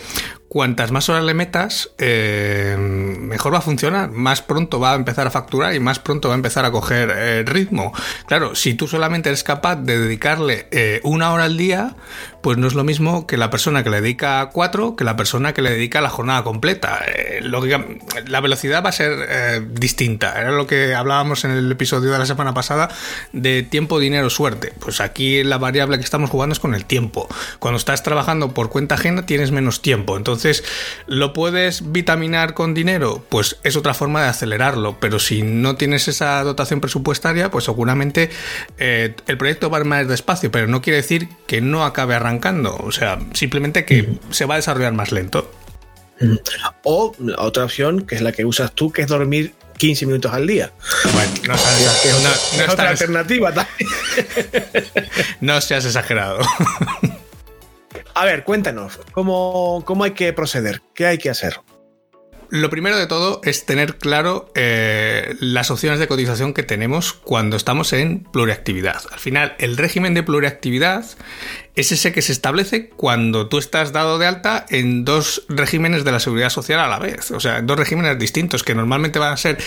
cuantas 0.49 0.91
más 0.91 1.09
horas 1.09 1.23
le 1.23 1.33
metas, 1.33 1.91
eh, 1.97 2.75
mejor 2.77 3.53
va 3.53 3.59
a 3.59 3.61
funcionar. 3.61 4.09
Más 4.11 4.41
pronto 4.41 4.79
va 4.79 4.93
a 4.93 4.95
empezar 4.95 5.27
a 5.27 5.31
facturar 5.31 5.75
y 5.75 5.79
más 5.79 5.99
pronto 5.99 6.29
va 6.29 6.33
a 6.33 6.37
empezar 6.37 6.65
a 6.65 6.71
coger 6.71 7.13
eh, 7.15 7.43
ritmo. 7.45 7.93
Claro, 8.27 8.55
si 8.55 8.73
tú 8.73 8.87
solamente 8.87 9.29
eres 9.29 9.43
capaz 9.43 9.75
de 9.75 9.99
dedicarle 9.99 10.67
eh, 10.71 10.99
una 11.03 11.31
hora 11.31 11.43
al 11.45 11.57
día, 11.57 11.95
pues 12.41 12.57
no 12.57 12.67
es 12.67 12.73
lo 12.73 12.83
mismo 12.83 13.27
que 13.27 13.37
la 13.37 13.49
persona 13.49 13.83
que 13.83 13.89
le 13.89 14.01
dedica 14.01 14.49
cuatro 14.53 14.95
que 14.95 15.03
la 15.03 15.15
persona 15.17 15.53
que 15.53 15.61
le 15.61 15.71
dedica 15.71 16.01
la 16.01 16.09
jornada 16.09 16.43
completa. 16.43 17.03
Lógica- 17.41 17.85
la 18.27 18.39
velocidad 18.41 18.83
va 18.83 18.89
a 18.89 18.93
ser 18.93 19.71
distinta. 19.73 20.39
Era 20.39 20.51
lo 20.51 20.65
que 20.65 20.95
hablábamos 20.95 21.43
en 21.45 21.51
el 21.51 21.71
episodio 21.71 22.11
de 22.11 22.19
la 22.19 22.25
semana 22.25 22.53
pasada 22.53 22.89
de 23.33 23.63
tiempo, 23.67 23.99
dinero, 23.99 24.29
suerte. 24.29 24.73
Pues 24.79 25.01
aquí 25.01 25.43
la 25.43 25.57
variable 25.57 25.97
que 25.97 26.03
estamos 26.03 26.29
jugando 26.29 26.53
es 26.53 26.59
con 26.59 26.73
el 26.73 26.85
tiempo. 26.85 27.27
Cuando 27.59 27.77
estás 27.77 28.03
trabajando 28.03 28.53
por 28.53 28.69
cuenta 28.69 28.95
ajena 28.95 29.25
tienes 29.25 29.51
menos 29.51 29.81
tiempo. 29.81 30.17
Entonces, 30.17 30.63
¿lo 31.07 31.33
puedes 31.33 31.91
vitaminar 31.91 32.53
con 32.53 32.73
dinero? 32.73 33.23
Pues 33.29 33.57
es 33.63 33.75
otra 33.75 33.93
forma 33.93 34.23
de 34.23 34.29
acelerarlo. 34.29 34.97
Pero 34.99 35.19
si 35.19 35.43
no 35.43 35.75
tienes 35.75 36.07
esa 36.07 36.43
dotación 36.43 36.81
presupuestaria, 36.81 37.51
pues 37.51 37.65
seguramente 37.65 38.29
eh, 38.77 39.15
el 39.27 39.37
proyecto 39.37 39.69
va 39.69 39.77
a 39.77 39.81
ir 39.81 39.85
más 39.85 40.07
despacio, 40.07 40.51
pero 40.51 40.67
no 40.67 40.81
quiere 40.81 40.97
decir 40.97 41.29
que 41.45 41.61
no 41.61 41.85
acabe 41.85 42.15
arrancando. 42.15 42.75
O 42.77 42.91
sea, 42.91 43.19
simplemente 43.33 43.85
que 43.85 44.17
se 44.31 44.45
va 44.45 44.55
a 44.55 44.57
desarrollar 44.57 44.93
más 44.93 45.11
lento. 45.11 45.51
O 46.83 47.13
otra 47.37 47.65
opción, 47.65 48.05
que 48.05 48.15
es 48.15 48.21
la 48.21 48.31
que 48.31 48.45
usas 48.45 48.73
tú, 48.73 48.91
que 48.91 49.03
es 49.03 49.07
dormir 49.07 49.53
15 49.77 50.05
minutos 50.05 50.33
al 50.33 50.45
día. 50.47 50.71
Bueno, 51.13 51.31
no 51.47 51.57
seas, 51.57 51.99
Que 52.01 52.09
es 52.09 52.13
no- 52.13 52.19
otra, 52.19 52.29
no 52.31 52.35
es 52.35 52.69
otra 52.69 52.71
estás- 52.71 52.87
alternativa 52.89 53.53
también. 53.53 53.89
no 55.41 55.61
seas 55.61 55.85
exagerado. 55.85 56.39
A 58.13 58.25
ver, 58.25 58.43
cuéntanos, 58.43 58.99
¿cómo, 59.11 59.83
¿cómo 59.85 60.03
hay 60.03 60.11
que 60.11 60.33
proceder? 60.33 60.81
¿Qué 60.95 61.05
hay 61.05 61.17
que 61.19 61.29
hacer? 61.29 61.59
Lo 62.49 62.69
primero 62.69 62.97
de 62.97 63.07
todo 63.07 63.41
es 63.43 63.65
tener 63.65 63.97
claro 63.97 64.51
eh, 64.55 65.35
las 65.39 65.69
opciones 65.69 65.99
de 65.99 66.07
cotización 66.07 66.53
que 66.53 66.63
tenemos 66.63 67.13
cuando 67.13 67.57
estamos 67.57 67.91
en 67.93 68.23
pluriactividad. 68.23 69.01
Al 69.11 69.19
final, 69.19 69.55
el 69.59 69.75
régimen 69.75 70.13
de 70.13 70.23
pluriactividad 70.23 71.05
es 71.75 71.91
ese 71.91 72.11
que 72.11 72.21
se 72.21 72.31
establece 72.31 72.89
cuando 72.89 73.49
tú 73.49 73.59
estás 73.59 73.91
dado 73.91 74.17
de 74.17 74.25
alta 74.25 74.65
en 74.69 75.05
dos 75.05 75.45
regímenes 75.47 76.03
de 76.03 76.11
la 76.11 76.19
seguridad 76.19 76.49
social 76.49 76.79
a 76.79 76.87
la 76.87 76.97
vez. 76.99 77.31
O 77.31 77.39
sea, 77.39 77.61
dos 77.61 77.77
regímenes 77.77 78.17
distintos 78.17 78.63
que 78.63 78.73
normalmente 78.73 79.19
van 79.19 79.33
a 79.33 79.37
ser 79.37 79.57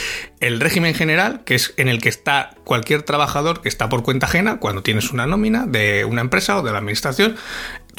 el 0.40 0.58
régimen 0.58 0.94
general, 0.94 1.42
que 1.44 1.54
es 1.54 1.72
en 1.76 1.88
el 1.88 2.00
que 2.00 2.08
está 2.08 2.56
cualquier 2.64 3.02
trabajador 3.02 3.62
que 3.62 3.68
está 3.68 3.88
por 3.88 4.02
cuenta 4.02 4.26
ajena 4.26 4.58
cuando 4.58 4.82
tienes 4.82 5.12
una 5.12 5.26
nómina 5.26 5.66
de 5.66 6.04
una 6.04 6.20
empresa 6.20 6.58
o 6.58 6.62
de 6.62 6.72
la 6.72 6.78
administración. 6.78 7.36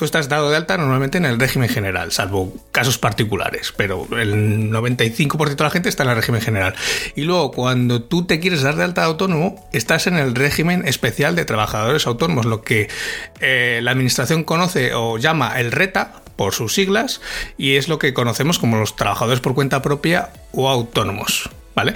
Estás 0.05 0.29
dado 0.29 0.49
de 0.49 0.57
alta 0.57 0.77
normalmente 0.77 1.17
en 1.17 1.25
el 1.25 1.39
régimen 1.39 1.69
general, 1.69 2.11
salvo 2.11 2.53
casos 2.71 2.97
particulares, 2.97 3.73
pero 3.75 4.07
el 4.17 4.71
95% 4.71 5.55
de 5.55 5.63
la 5.63 5.69
gente 5.69 5.89
está 5.89 6.03
en 6.03 6.09
el 6.09 6.15
régimen 6.15 6.41
general. 6.41 6.75
Y 7.15 7.21
luego, 7.21 7.51
cuando 7.51 8.01
tú 8.03 8.25
te 8.25 8.39
quieres 8.39 8.61
dar 8.61 8.75
de 8.75 8.83
alta 8.83 9.01
de 9.01 9.07
autónomo, 9.07 9.67
estás 9.73 10.07
en 10.07 10.17
el 10.17 10.35
régimen 10.35 10.87
especial 10.87 11.35
de 11.35 11.45
trabajadores 11.45 12.07
autónomos, 12.07 12.45
lo 12.45 12.61
que 12.61 12.89
eh, 13.39 13.79
la 13.83 13.91
administración 13.91 14.43
conoce 14.43 14.93
o 14.93 15.17
llama 15.17 15.59
el 15.59 15.71
RETA, 15.71 16.21
por 16.35 16.53
sus 16.53 16.73
siglas, 16.73 17.21
y 17.57 17.75
es 17.75 17.87
lo 17.87 17.99
que 17.99 18.13
conocemos 18.13 18.57
como 18.57 18.77
los 18.77 18.95
trabajadores 18.95 19.41
por 19.41 19.53
cuenta 19.53 19.83
propia 19.83 20.29
o 20.51 20.69
autónomos. 20.69 21.49
¿Vale? 21.75 21.95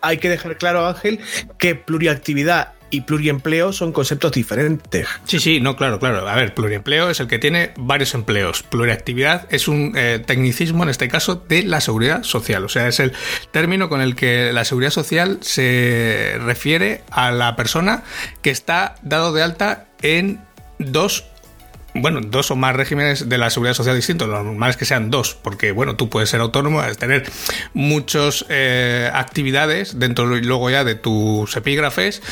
Hay 0.00 0.18
que 0.18 0.28
dejar 0.28 0.56
claro, 0.56 0.86
Ángel, 0.86 1.20
que 1.58 1.74
pluriactividad 1.74 2.72
y 2.92 3.00
pluriempleo 3.00 3.72
son 3.72 3.90
conceptos 3.90 4.32
diferentes. 4.32 5.08
Sí, 5.24 5.40
sí, 5.40 5.60
no, 5.60 5.76
claro, 5.76 5.98
claro. 5.98 6.28
A 6.28 6.36
ver, 6.36 6.54
pluriempleo 6.54 7.08
es 7.08 7.20
el 7.20 7.26
que 7.26 7.38
tiene 7.38 7.72
varios 7.78 8.12
empleos. 8.12 8.62
Pluriactividad 8.62 9.46
es 9.50 9.66
un 9.66 9.94
eh, 9.96 10.22
tecnicismo, 10.24 10.82
en 10.82 10.90
este 10.90 11.08
caso, 11.08 11.42
de 11.48 11.62
la 11.62 11.80
seguridad 11.80 12.22
social. 12.22 12.64
O 12.66 12.68
sea, 12.68 12.86
es 12.88 13.00
el 13.00 13.14
término 13.50 13.88
con 13.88 14.02
el 14.02 14.14
que 14.14 14.52
la 14.52 14.66
seguridad 14.66 14.90
social 14.90 15.38
se 15.40 16.36
refiere 16.40 17.02
a 17.10 17.30
la 17.30 17.56
persona 17.56 18.02
que 18.42 18.50
está 18.50 18.96
dado 19.02 19.32
de 19.32 19.42
alta 19.42 19.86
en 20.02 20.40
dos 20.78 21.24
bueno, 21.94 22.20
dos 22.22 22.50
o 22.50 22.56
más 22.56 22.74
regímenes 22.74 23.28
de 23.28 23.38
la 23.38 23.50
seguridad 23.50 23.74
social 23.74 23.94
distintos. 23.94 24.28
Lo 24.28 24.42
normal 24.42 24.70
es 24.70 24.76
que 24.76 24.86
sean 24.86 25.10
dos, 25.10 25.34
porque 25.34 25.72
bueno, 25.72 25.94
tú 25.94 26.08
puedes 26.08 26.30
ser 26.30 26.40
autónomo, 26.40 26.82
tener 26.98 27.30
muchas 27.74 28.46
eh, 28.48 29.10
actividades 29.12 29.98
dentro 29.98 30.24
luego 30.24 30.70
ya 30.70 30.84
de 30.84 30.94
tus 30.94 31.54
epígrafes 31.54 32.22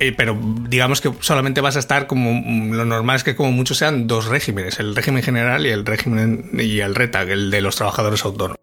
eh, 0.00 0.12
pero 0.16 0.38
digamos 0.68 1.02
que 1.02 1.12
solamente 1.20 1.60
vas 1.60 1.76
a 1.76 1.78
estar 1.78 2.06
como 2.06 2.74
lo 2.74 2.84
normal 2.86 3.16
es 3.16 3.24
que 3.24 3.36
como 3.36 3.52
muchos 3.52 3.76
sean 3.76 4.06
dos 4.06 4.26
regímenes, 4.26 4.80
el 4.80 4.96
régimen 4.96 5.22
general 5.22 5.66
y 5.66 5.68
el 5.68 5.84
régimen 5.84 6.50
y 6.54 6.80
el 6.80 6.94
RETAG, 6.94 7.28
el 7.28 7.50
de 7.50 7.60
los 7.60 7.76
trabajadores 7.76 8.24
autónomos. 8.24 8.58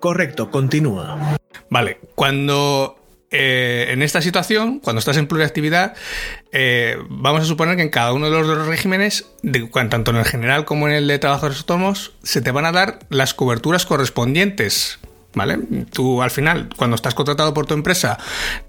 Correcto, 0.00 0.50
continúa. 0.50 1.38
Vale, 1.68 2.00
cuando 2.16 2.98
eh, 3.30 3.86
en 3.90 4.02
esta 4.02 4.20
situación, 4.20 4.80
cuando 4.80 4.98
estás 4.98 5.16
en 5.18 5.28
pluriactividad, 5.28 5.94
eh, 6.50 6.96
vamos 7.08 7.42
a 7.42 7.44
suponer 7.44 7.76
que 7.76 7.82
en 7.82 7.90
cada 7.90 8.12
uno 8.12 8.26
de 8.28 8.32
los 8.32 8.46
dos 8.48 8.66
regímenes, 8.66 9.30
tanto 9.72 10.10
en 10.10 10.16
el 10.16 10.24
general 10.24 10.64
como 10.64 10.88
en 10.88 10.94
el 10.94 11.06
de 11.06 11.20
trabajadores 11.20 11.58
autónomos, 11.58 12.12
se 12.24 12.42
te 12.42 12.50
van 12.50 12.66
a 12.66 12.72
dar 12.72 12.98
las 13.08 13.34
coberturas 13.34 13.86
correspondientes 13.86 14.98
¿Vale? 15.32 15.58
Tú 15.92 16.22
al 16.22 16.32
final, 16.32 16.68
cuando 16.76 16.96
estás 16.96 17.14
contratado 17.14 17.54
por 17.54 17.64
tu 17.64 17.74
empresa, 17.74 18.18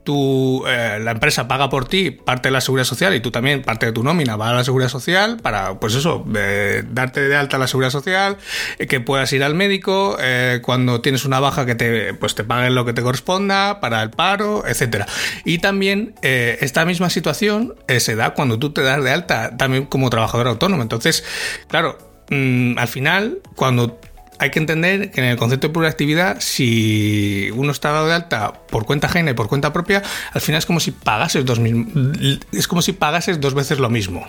tú, 0.04 0.64
eh, 0.68 1.00
la 1.02 1.12
empresa 1.12 1.48
paga 1.48 1.70
por 1.72 1.88
ti 1.88 2.12
parte 2.12 2.50
de 2.50 2.52
la 2.52 2.62
seguridad 2.62 2.86
social 2.86 3.16
y 3.16 3.20
tú 3.20 3.32
también 3.32 3.64
parte 3.64 3.88
de 3.88 3.92
tu 3.92 4.04
nómina 4.04 4.36
va 4.36 4.52
a 4.52 4.54
la 4.54 4.64
seguridad 4.64 4.90
social 4.90 5.38
para, 5.42 5.80
pues 5.80 5.96
eso, 5.96 6.24
eh, 6.36 6.84
darte 6.88 7.28
de 7.28 7.36
alta 7.36 7.58
la 7.58 7.66
seguridad 7.66 7.90
social, 7.90 8.38
eh, 8.78 8.86
que 8.86 9.00
puedas 9.00 9.34
ir 9.34 9.44
al 9.44 9.56
médico, 9.56 10.18
cuando 10.62 11.02
tienes 11.02 11.26
una 11.26 11.40
baja 11.40 11.66
que 11.66 11.76
te, 11.76 12.14
pues 12.14 12.36
te 12.36 12.44
paguen 12.44 12.76
lo 12.76 12.86
que 12.86 12.94
te 12.94 13.02
corresponda, 13.02 13.80
para 13.80 14.04
el 14.04 14.12
paro, 14.12 14.64
etcétera. 14.68 15.08
Y 15.46 15.60
también 15.60 16.16
esta 16.22 16.86
misma 16.86 17.10
situación 17.10 17.76
se 17.88 18.16
da 18.16 18.34
cuando 18.34 18.60
tú 18.60 18.72
te 18.72 18.82
das 18.82 19.04
de 19.04 19.12
alta 19.12 19.58
también 19.58 19.86
como 19.86 20.10
trabajador 20.10 20.48
autónomo. 20.48 20.84
Entonces, 20.84 21.24
claro, 21.68 21.98
mm, 22.30 22.78
al 22.78 22.88
final, 22.88 23.40
cuando 23.56 24.00
hay 24.42 24.50
que 24.50 24.58
entender 24.58 25.12
que 25.12 25.22
en 25.22 25.28
el 25.28 25.38
concepto 25.38 25.68
de 25.68 25.74
pluriactividad, 25.74 26.38
si 26.40 27.52
uno 27.54 27.72
está 27.72 27.92
dado 27.92 28.08
de 28.08 28.14
alta 28.14 28.54
por 28.54 28.88
cuenta 28.88 29.06
ajena 29.06 29.30
y 29.30 29.34
por 29.36 29.48
cuenta 29.48 29.72
propia, 29.72 30.02
al 30.34 30.42
final 30.42 30.58
es 30.58 30.66
como 30.66 30.80
si 30.80 30.90
pagases 30.90 31.46
dos, 31.46 31.62
es 32.52 32.68
como 32.68 32.82
si 32.82 32.94
pagases 32.94 33.40
dos 33.40 33.54
veces 33.54 33.78
lo 33.78 33.92
mismo. 33.92 34.28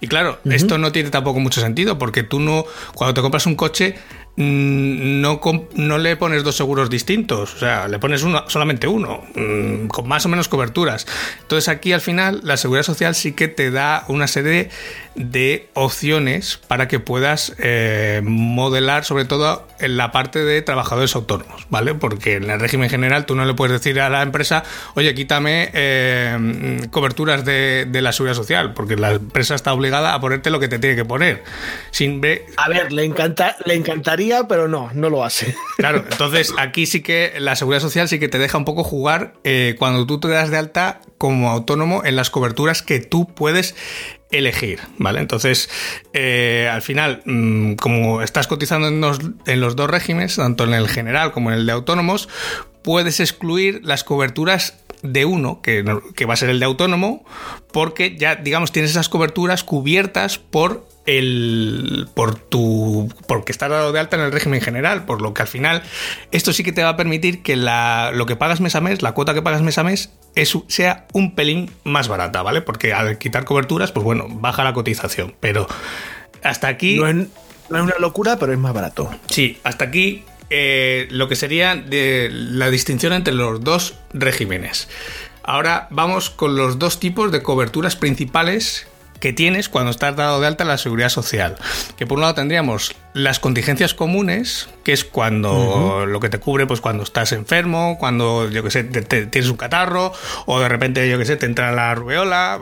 Y 0.00 0.06
claro, 0.06 0.38
esto 0.44 0.78
no 0.78 0.92
tiene 0.92 1.10
tampoco 1.10 1.40
mucho 1.40 1.60
sentido, 1.60 1.98
porque 1.98 2.22
tú 2.22 2.38
no, 2.38 2.64
cuando 2.94 3.12
te 3.12 3.22
compras 3.22 3.46
un 3.46 3.56
coche, 3.56 3.96
no, 4.36 5.40
no 5.74 5.98
le 5.98 6.16
pones 6.16 6.42
dos 6.42 6.56
seguros 6.56 6.90
distintos, 6.90 7.54
o 7.54 7.58
sea, 7.58 7.86
le 7.86 7.98
pones 7.98 8.22
uno, 8.24 8.44
solamente 8.48 8.88
uno, 8.88 9.22
mm, 9.34 9.86
con 9.86 10.08
más 10.08 10.26
o 10.26 10.28
menos 10.28 10.48
coberturas. 10.48 11.06
Entonces 11.42 11.68
aquí 11.68 11.92
al 11.92 12.00
final 12.00 12.40
la 12.42 12.56
seguridad 12.56 12.82
social 12.82 13.14
sí 13.14 13.32
que 13.32 13.46
te 13.46 13.70
da 13.70 14.04
una 14.08 14.26
serie 14.26 14.70
de 15.14 15.68
opciones 15.74 16.58
para 16.66 16.88
que 16.88 16.98
puedas 16.98 17.54
eh, 17.58 18.20
modelar 18.24 19.04
sobre 19.04 19.24
todo 19.24 19.68
en 19.78 19.96
la 19.96 20.10
parte 20.10 20.44
de 20.44 20.62
trabajadores 20.62 21.14
autónomos, 21.14 21.66
¿vale? 21.70 21.94
Porque 21.94 22.34
en 22.34 22.50
el 22.50 22.58
régimen 22.58 22.90
general 22.90 23.26
tú 23.26 23.36
no 23.36 23.44
le 23.44 23.54
puedes 23.54 23.80
decir 23.80 24.00
a 24.00 24.08
la 24.08 24.22
empresa, 24.22 24.64
oye, 24.94 25.14
quítame 25.14 25.70
eh, 25.72 26.80
coberturas 26.90 27.44
de, 27.44 27.86
la 27.92 28.12
seguridad 28.12 28.34
social, 28.34 28.74
porque 28.74 28.96
la 28.96 29.12
empresa 29.12 29.54
está 29.54 29.72
obligada 29.72 30.14
a 30.14 30.20
ponerte 30.20 30.50
lo 30.50 30.58
que 30.58 30.68
te 30.68 30.80
tiene 30.80 30.96
que 30.96 31.04
poner. 31.04 31.44
Sin 31.92 32.20
A 32.56 32.68
ver, 32.68 32.92
le, 32.92 33.04
encanta, 33.04 33.56
le 33.64 33.74
encantaría 33.74 34.23
pero 34.48 34.68
no, 34.68 34.90
no 34.94 35.10
lo 35.10 35.24
hace. 35.24 35.54
Claro, 35.76 36.04
entonces 36.10 36.54
aquí 36.56 36.86
sí 36.86 37.02
que 37.02 37.34
la 37.38 37.56
seguridad 37.56 37.80
social 37.80 38.08
sí 38.08 38.18
que 38.18 38.28
te 38.28 38.38
deja 38.38 38.56
un 38.56 38.64
poco 38.64 38.84
jugar 38.84 39.34
eh, 39.44 39.74
cuando 39.78 40.06
tú 40.06 40.18
te 40.20 40.28
das 40.28 40.50
de 40.50 40.56
alta 40.56 41.00
como 41.18 41.50
autónomo 41.50 42.02
en 42.04 42.16
las 42.16 42.30
coberturas 42.30 42.80
que 42.82 43.00
tú 43.00 43.26
puedes 43.26 43.74
elegir, 44.30 44.80
¿vale? 44.98 45.20
Entonces, 45.20 45.68
eh, 46.12 46.68
al 46.72 46.82
final, 46.82 47.22
mm, 47.24 47.74
como 47.74 48.22
estás 48.22 48.46
cotizando 48.46 48.88
en 48.88 49.00
los, 49.00 49.18
en 49.46 49.60
los 49.60 49.76
dos 49.76 49.90
regímenes, 49.90 50.36
tanto 50.36 50.64
en 50.64 50.74
el 50.74 50.88
general 50.88 51.32
como 51.32 51.50
en 51.50 51.58
el 51.58 51.66
de 51.66 51.72
autónomos, 51.72 52.28
puedes 52.82 53.20
excluir 53.20 53.80
las 53.84 54.04
coberturas 54.04 54.78
de 55.02 55.24
uno, 55.24 55.60
que, 55.60 55.84
que, 56.16 56.24
va 56.24 56.34
a 56.34 56.36
ser 56.36 56.48
el 56.48 56.58
de 56.60 56.64
autónomo, 56.64 57.24
porque 57.72 58.16
ya, 58.16 58.36
digamos, 58.36 58.72
tienes 58.72 58.92
esas 58.92 59.08
coberturas 59.08 59.62
cubiertas 59.62 60.38
por 60.38 60.86
el 61.06 62.08
por 62.14 62.36
tu 62.36 63.12
porque 63.26 63.52
estás 63.52 63.70
dado 63.70 63.92
de 63.92 64.00
alta 64.00 64.16
en 64.16 64.22
el 64.22 64.32
régimen 64.32 64.60
general, 64.60 65.04
por 65.04 65.20
lo 65.20 65.34
que 65.34 65.42
al 65.42 65.48
final 65.48 65.82
esto 66.30 66.52
sí 66.52 66.62
que 66.62 66.72
te 66.72 66.82
va 66.82 66.90
a 66.90 66.96
permitir 66.96 67.42
que 67.42 67.56
la, 67.56 68.10
lo 68.14 68.26
que 68.26 68.36
pagas 68.36 68.60
mes 68.60 68.74
a 68.74 68.80
mes, 68.80 69.02
la 69.02 69.12
cuota 69.12 69.34
que 69.34 69.42
pagas 69.42 69.62
mes 69.62 69.78
a 69.78 69.84
mes, 69.84 70.10
es, 70.34 70.56
sea 70.68 71.06
un 71.12 71.34
pelín 71.34 71.70
más 71.84 72.08
barata, 72.08 72.42
¿vale? 72.42 72.62
Porque 72.62 72.92
al 72.92 73.18
quitar 73.18 73.44
coberturas, 73.44 73.92
pues 73.92 74.04
bueno, 74.04 74.26
baja 74.28 74.64
la 74.64 74.72
cotización. 74.72 75.34
Pero 75.40 75.66
hasta 76.42 76.68
aquí. 76.68 76.98
No 76.98 77.08
es, 77.08 77.26
una 77.68 77.94
locura, 77.98 78.38
pero 78.38 78.52
es 78.52 78.58
más 78.58 78.74
barato. 78.74 79.10
Sí, 79.28 79.58
hasta 79.64 79.86
aquí 79.86 80.24
eh, 80.50 81.08
lo 81.10 81.28
que 81.28 81.36
sería 81.36 81.76
de 81.76 82.28
la 82.30 82.70
distinción 82.70 83.12
entre 83.12 83.34
los 83.34 83.62
dos 83.62 83.94
regímenes. 84.12 84.88
Ahora 85.42 85.88
vamos 85.90 86.30
con 86.30 86.56
los 86.56 86.78
dos 86.78 87.00
tipos 87.00 87.30
de 87.30 87.42
coberturas 87.42 87.96
principales 87.96 88.86
que 89.24 89.32
tienes 89.32 89.70
cuando 89.70 89.90
estás 89.90 90.14
dado 90.16 90.38
de 90.38 90.46
alta 90.46 90.64
en 90.64 90.68
la 90.68 90.76
seguridad 90.76 91.08
social. 91.08 91.56
Que 91.96 92.06
por 92.06 92.18
un 92.18 92.20
lado 92.20 92.34
tendríamos 92.34 92.94
las 93.14 93.38
contingencias 93.38 93.94
comunes, 93.94 94.68
que 94.82 94.92
es 94.92 95.04
cuando 95.04 96.04
lo 96.04 96.20
que 96.20 96.28
te 96.28 96.38
cubre, 96.38 96.66
pues 96.66 96.80
cuando 96.80 97.04
estás 97.04 97.32
enfermo, 97.32 97.96
cuando, 97.98 98.50
yo 98.50 98.62
que 98.64 98.70
sé, 98.70 98.84
tienes 98.84 99.48
un 99.48 99.56
catarro, 99.56 100.12
o 100.46 100.60
de 100.60 100.68
repente, 100.68 101.08
yo 101.08 101.16
que 101.16 101.24
sé, 101.24 101.36
te 101.36 101.46
entra 101.46 101.72
la 101.72 101.94
rubeola 101.94 102.58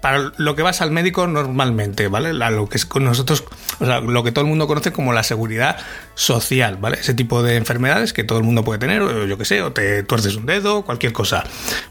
para 0.00 0.32
lo 0.36 0.56
que 0.56 0.62
vas 0.62 0.80
al 0.80 0.92
médico 0.92 1.26
normalmente, 1.26 2.08
¿vale? 2.08 2.32
lo 2.32 2.68
que 2.68 2.78
es 2.78 2.86
con 2.86 3.04
nosotros, 3.04 3.44
o 3.80 3.84
sea, 3.84 4.00
lo 4.00 4.22
que 4.22 4.32
todo 4.32 4.44
el 4.44 4.48
mundo 4.48 4.66
conoce 4.66 4.92
como 4.92 5.12
la 5.12 5.24
seguridad 5.24 5.76
social, 6.14 6.76
¿vale? 6.76 6.98
Ese 7.00 7.12
tipo 7.12 7.42
de 7.42 7.56
enfermedades 7.56 8.12
que 8.12 8.24
todo 8.24 8.38
el 8.38 8.44
mundo 8.44 8.64
puede 8.64 8.78
tener, 8.78 9.02
o 9.02 9.26
yo 9.26 9.36
qué 9.36 9.44
sé, 9.44 9.60
o 9.60 9.72
te 9.72 10.02
tuerces 10.04 10.36
un 10.36 10.46
dedo, 10.46 10.82
cualquier 10.82 11.12
cosa, 11.12 11.44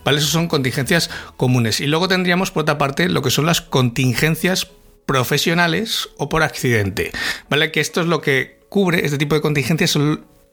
¿vale? 0.03 0.20
Esas 0.20 0.32
son 0.32 0.48
contingencias 0.48 1.10
comunes. 1.38 1.82
Y 1.82 1.88
luego 1.88 2.08
tendríamos, 2.08 2.50
por 2.51 2.62
otra 2.62 2.77
parte, 2.77 3.10
lo 3.10 3.22
que 3.22 3.29
son 3.29 3.46
las 3.46 3.62
contingencias 3.62 4.72
profesionales 5.10 6.08
o 6.18 6.30
por 6.30 6.44
accidente, 6.44 7.10
¿vale? 7.50 7.72
Que 7.72 7.80
esto 7.80 8.00
es 8.00 8.06
lo 8.06 8.22
que 8.22 8.60
cubre, 8.70 9.04
este 9.04 9.18
tipo 9.18 9.34
de 9.34 9.42
contingencias 9.42 9.98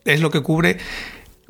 es 0.06 0.20
lo 0.22 0.30
que 0.30 0.40
cubre 0.40 0.78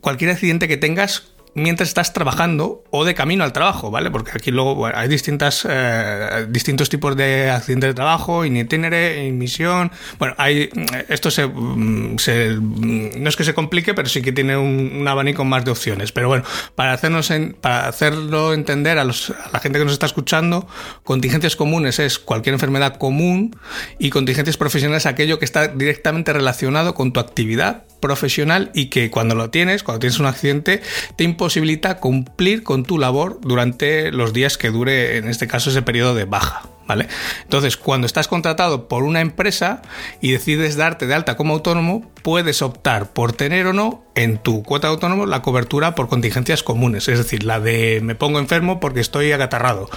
cualquier 0.01 0.33
accidente 0.33 0.67
que 0.67 0.77
tengas 0.77 1.29
mientras 1.57 1.89
estás 1.89 2.13
trabajando 2.13 2.85
o 2.91 3.07
de 3.07 3.15
camino 3.15 3.43
al 3.43 3.53
trabajo, 3.53 3.91
¿vale? 3.91 4.11
Porque 4.11 4.33
aquí 4.35 4.51
luego 4.51 4.87
hay 4.87 5.09
distintas, 5.09 5.67
eh, 5.69 6.47
distintos 6.51 6.91
tipos 6.91 7.17
de 7.17 7.51
accidentes 7.51 7.91
de 7.91 7.95
trabajo, 7.95 8.45
in 8.45 8.59
itinere, 8.59 9.27
in 9.27 9.39
misión. 9.39 9.91
Bueno, 10.19 10.35
hay, 10.37 10.69
esto 11.09 11.31
se, 11.31 11.47
mm, 11.47 12.17
mm, 12.17 13.11
no 13.17 13.29
es 13.29 13.37
que 13.37 13.45
se 13.45 13.55
complique, 13.55 13.95
pero 13.95 14.07
sí 14.07 14.21
que 14.21 14.33
tiene 14.33 14.57
un, 14.59 15.09
abanico 15.09 15.45
más 15.45 15.65
de 15.65 15.71
opciones. 15.71 16.13
Pero 16.13 16.29
bueno, 16.29 16.45
para, 16.75 16.93
hacernos 16.93 17.33
para 17.63 17.89
hacerlo 17.89 18.53
entender 18.53 18.99
a, 18.99 19.05
los, 19.05 19.31
a 19.31 19.51
la 19.51 19.61
gente 19.61 19.79
que 19.79 19.85
nos 19.87 19.95
está 19.95 20.07
escuchando, 20.07 20.69
contingencias 21.05 21.57
comunes 21.57 21.99
es 21.99 22.19
cualquier 22.19 22.53
enfermedad 22.53 22.97
común 22.97 23.57
y 23.99 24.11
contingencias 24.11 24.59
profesionales 24.59 25.07
aquello 25.07 25.39
que 25.39 25.47
está 25.47 25.69
directamente 25.69 26.35
relacionado 26.35 26.95
con 26.95 27.13
tu 27.13 27.21
actividad 27.21 27.85
profesional 28.01 28.71
y 28.75 28.87
que 28.87 29.11
cuando 29.11 29.35
lo 29.35 29.51
tienes, 29.51 29.83
cuando 29.83 30.01
tienes 30.01 30.19
un 30.19 30.27
accidente, 30.27 30.83
te 31.17 31.25
imposibilita 31.47 31.99
cumplir 31.99 32.65
con 32.65 32.83
tu 32.83 32.99
labor 32.99 33.38
durante 33.41 34.11
los 34.11 34.33
días 34.33 34.59
que 34.59 34.71
dure, 34.71 35.17
en 35.17 35.29
este 35.29 35.47
caso, 35.47 35.71
ese 35.71 35.81
periodo 35.81 36.12
de 36.12 36.25
baja. 36.25 36.62
¿Vale? 36.88 37.09
Entonces, 37.43 37.76
cuando 37.76 38.07
estás 38.07 38.29
contratado 38.29 38.87
por 38.87 39.03
una 39.03 39.21
empresa 39.21 39.83
y 40.21 40.31
decides 40.31 40.76
darte 40.76 41.09
de 41.09 41.15
alta 41.15 41.37
como 41.37 41.55
autónomo, 41.55 42.09
puedes 42.23 42.62
optar 42.62 43.12
por 43.12 43.33
tener 43.33 43.67
o 43.67 43.73
no 43.73 44.05
en 44.15 44.38
tu 44.38 44.62
cuota 44.62 44.87
de 44.87 44.95
autónomo 44.95 45.26
la 45.26 45.43
cobertura 45.43 45.97
por 45.97 46.07
contingencias 46.07 46.62
comunes, 46.62 47.09
es 47.09 47.19
decir, 47.19 47.43
la 47.43 47.59
de 47.59 48.00
me 48.05 48.15
pongo 48.15 48.38
enfermo 48.38 48.79
porque 48.79 49.00
estoy 49.00 49.33
agatarrado. 49.33 49.91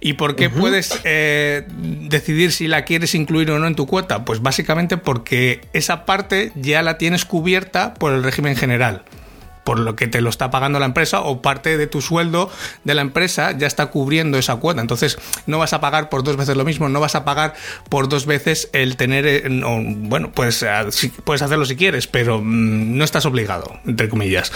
¿Y 0.00 0.14
por 0.14 0.34
qué 0.34 0.50
puedes 0.50 1.00
eh, 1.04 1.68
decidir 1.68 2.50
si 2.50 2.66
la 2.66 2.84
quieres 2.84 3.14
incluir 3.14 3.52
o 3.52 3.60
no 3.60 3.68
en 3.68 3.76
tu 3.76 3.86
cuota? 3.86 4.24
Pues 4.24 4.42
básicamente 4.42 4.96
porque 4.96 5.60
esa 5.72 6.04
parte 6.04 6.50
ya 6.56 6.82
la 6.82 6.98
tienes 6.98 7.24
cubierta 7.24 7.94
por 7.94 8.12
el 8.12 8.24
régimen 8.24 8.56
general. 8.56 9.04
Por 9.64 9.78
lo 9.78 9.96
que 9.96 10.06
te 10.06 10.20
lo 10.20 10.30
está 10.30 10.50
pagando 10.50 10.78
la 10.78 10.86
empresa 10.86 11.22
o 11.22 11.42
parte 11.42 11.76
de 11.76 11.86
tu 11.86 12.00
sueldo 12.00 12.50
de 12.84 12.94
la 12.94 13.02
empresa 13.02 13.52
ya 13.52 13.66
está 13.66 13.86
cubriendo 13.86 14.38
esa 14.38 14.56
cuota. 14.56 14.80
Entonces 14.80 15.18
no 15.46 15.58
vas 15.58 15.72
a 15.72 15.80
pagar 15.80 16.08
por 16.10 16.22
dos 16.22 16.36
veces 16.36 16.56
lo 16.56 16.64
mismo, 16.64 16.88
no 16.88 17.00
vas 17.00 17.14
a 17.14 17.24
pagar 17.24 17.54
por 17.88 18.08
dos 18.08 18.26
veces 18.26 18.68
el 18.72 18.96
tener, 18.96 19.26
eh, 19.26 19.42
bueno, 19.48 20.30
pues 20.32 20.62
eh, 20.62 20.68
puedes 21.24 21.42
hacerlo 21.42 21.64
si 21.64 21.76
quieres, 21.76 22.06
pero 22.06 22.40
mm, 22.40 22.96
no 22.96 23.04
estás 23.04 23.26
obligado, 23.26 23.80
entre 23.86 24.08
comillas. 24.08 24.52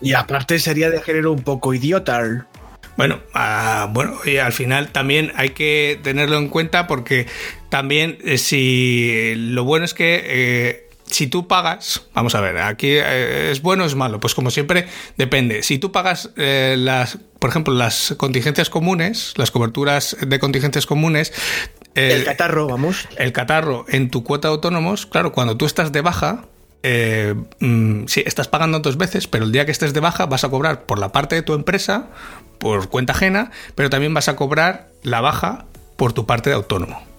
Y 0.00 0.14
aparte 0.14 0.58
sería 0.58 0.90
de 0.90 1.00
género 1.00 1.32
un 1.32 1.42
poco 1.42 1.72
idiota. 1.72 2.46
Bueno, 2.96 3.20
ah, 3.32 3.88
bueno, 3.90 4.18
y 4.24 4.36
al 4.36 4.52
final 4.52 4.88
también 4.88 5.32
hay 5.36 5.50
que 5.50 5.98
tenerlo 6.02 6.36
en 6.36 6.48
cuenta 6.48 6.86
porque 6.86 7.26
también 7.70 8.18
eh, 8.24 8.36
si 8.36 9.34
lo 9.36 9.64
bueno 9.64 9.84
es 9.84 9.94
que 9.94 10.90
si 11.12 11.26
tú 11.26 11.46
pagas, 11.46 12.02
vamos 12.14 12.34
a 12.34 12.40
ver, 12.40 12.58
aquí 12.58 12.88
eh, 12.88 13.50
es 13.52 13.62
bueno 13.62 13.84
o 13.84 13.86
es 13.86 13.94
malo, 13.94 14.18
pues 14.18 14.34
como 14.34 14.50
siempre 14.50 14.86
depende. 15.16 15.62
Si 15.62 15.78
tú 15.78 15.92
pagas 15.92 16.30
eh, 16.36 16.76
las, 16.78 17.18
por 17.38 17.50
ejemplo, 17.50 17.74
las 17.74 18.14
contingencias 18.16 18.70
comunes, 18.70 19.34
las 19.36 19.50
coberturas 19.50 20.16
de 20.20 20.38
contingencias 20.38 20.86
comunes, 20.86 21.32
el 21.94 22.24
catarro, 22.24 22.66
vamos. 22.68 23.06
El 23.18 23.32
catarro 23.32 23.84
en 23.88 24.10
tu 24.10 24.24
cuota 24.24 24.48
de 24.48 24.54
autónomos, 24.54 25.04
claro, 25.04 25.32
cuando 25.32 25.56
tú 25.58 25.66
estás 25.66 25.92
de 25.92 26.00
baja, 26.00 26.46
eh, 26.82 27.34
mm, 27.60 28.06
sí, 28.06 28.22
estás 28.24 28.48
pagando 28.48 28.80
dos 28.80 28.96
veces, 28.96 29.28
pero 29.28 29.44
el 29.44 29.52
día 29.52 29.66
que 29.66 29.72
estés 29.72 29.92
de 29.92 30.00
baja 30.00 30.26
vas 30.26 30.44
a 30.44 30.48
cobrar 30.48 30.84
por 30.84 30.98
la 30.98 31.12
parte 31.12 31.34
de 31.34 31.42
tu 31.42 31.52
empresa, 31.54 32.08
por 32.58 32.88
cuenta 32.88 33.12
ajena, 33.12 33.50
pero 33.74 33.90
también 33.90 34.14
vas 34.14 34.28
a 34.28 34.36
cobrar 34.36 34.88
la 35.02 35.20
baja 35.20 35.66
por 35.96 36.12
tu 36.14 36.26
parte 36.26 36.48
de 36.50 36.56
autónomo. 36.56 37.11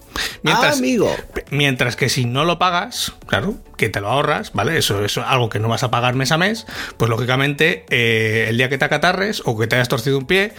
Mientras, 0.43 0.77
amigo. 0.77 1.15
Mientras 1.49 1.95
que 1.95 2.09
si 2.09 2.25
no 2.25 2.45
lo 2.45 2.59
pagas, 2.59 3.13
claro, 3.27 3.55
que 3.77 3.89
te 3.89 4.01
lo 4.01 4.09
ahorras, 4.09 4.53
¿vale? 4.53 4.77
Eso 4.77 5.03
es 5.03 5.17
algo 5.17 5.49
que 5.49 5.59
no 5.59 5.67
vas 5.69 5.83
a 5.83 5.91
pagar 5.91 6.15
mes 6.15 6.31
a 6.31 6.37
mes, 6.37 6.65
pues 6.97 7.09
lógicamente 7.09 7.85
eh, 7.89 8.47
el 8.49 8.57
día 8.57 8.69
que 8.69 8.77
te 8.77 8.85
acatarres 8.85 9.41
o 9.45 9.57
que 9.57 9.67
te 9.67 9.75
hayas 9.75 9.89
torcido 9.89 10.17
un 10.17 10.25
pie, 10.25 10.53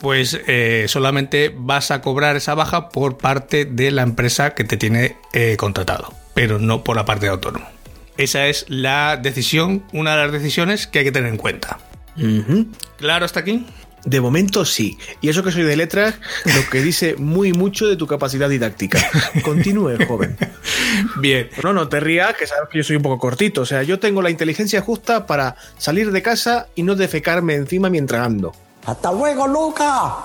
pues 0.00 0.40
eh, 0.46 0.86
solamente 0.88 1.52
vas 1.54 1.90
a 1.90 2.00
cobrar 2.00 2.36
esa 2.36 2.54
baja 2.54 2.88
por 2.88 3.18
parte 3.18 3.64
de 3.64 3.90
la 3.90 4.02
empresa 4.02 4.54
que 4.54 4.64
te 4.64 4.76
tiene 4.76 5.16
eh, 5.32 5.56
contratado, 5.56 6.12
pero 6.34 6.58
no 6.58 6.84
por 6.84 6.96
la 6.96 7.04
parte 7.04 7.26
de 7.26 7.32
autónomo. 7.32 7.66
Esa 8.16 8.46
es 8.46 8.64
la 8.68 9.16
decisión, 9.16 9.84
una 9.92 10.16
de 10.16 10.22
las 10.22 10.32
decisiones 10.32 10.86
que 10.86 11.00
hay 11.00 11.04
que 11.04 11.12
tener 11.12 11.30
en 11.30 11.36
cuenta. 11.36 11.78
¿Claro 12.96 13.24
hasta 13.24 13.40
aquí? 13.40 13.66
De 14.04 14.20
momento 14.20 14.64
sí. 14.64 14.98
Y 15.20 15.28
eso 15.28 15.42
que 15.42 15.50
soy 15.50 15.62
de 15.62 15.76
letras, 15.76 16.16
lo 16.44 16.68
que 16.70 16.82
dice 16.82 17.16
muy 17.16 17.52
mucho 17.52 17.86
de 17.86 17.96
tu 17.96 18.06
capacidad 18.06 18.48
didáctica. 18.48 18.98
Continúe, 19.42 20.04
joven. 20.06 20.36
Bien. 21.16 21.48
No, 21.62 21.72
no 21.72 21.88
te 21.88 22.00
rías, 22.00 22.34
que 22.34 22.46
sabes 22.46 22.68
que 22.70 22.78
yo 22.78 22.84
soy 22.84 22.96
un 22.96 23.02
poco 23.02 23.18
cortito. 23.18 23.62
O 23.62 23.66
sea, 23.66 23.82
yo 23.82 23.98
tengo 23.98 24.20
la 24.20 24.30
inteligencia 24.30 24.80
justa 24.80 25.26
para 25.26 25.56
salir 25.78 26.10
de 26.10 26.22
casa 26.22 26.68
y 26.74 26.82
no 26.82 26.94
defecarme 26.94 27.54
encima 27.54 27.88
mientras 27.88 28.26
ando. 28.26 28.52
¡Hasta 28.86 29.12
luego, 29.12 29.46
Luca! 29.46 30.16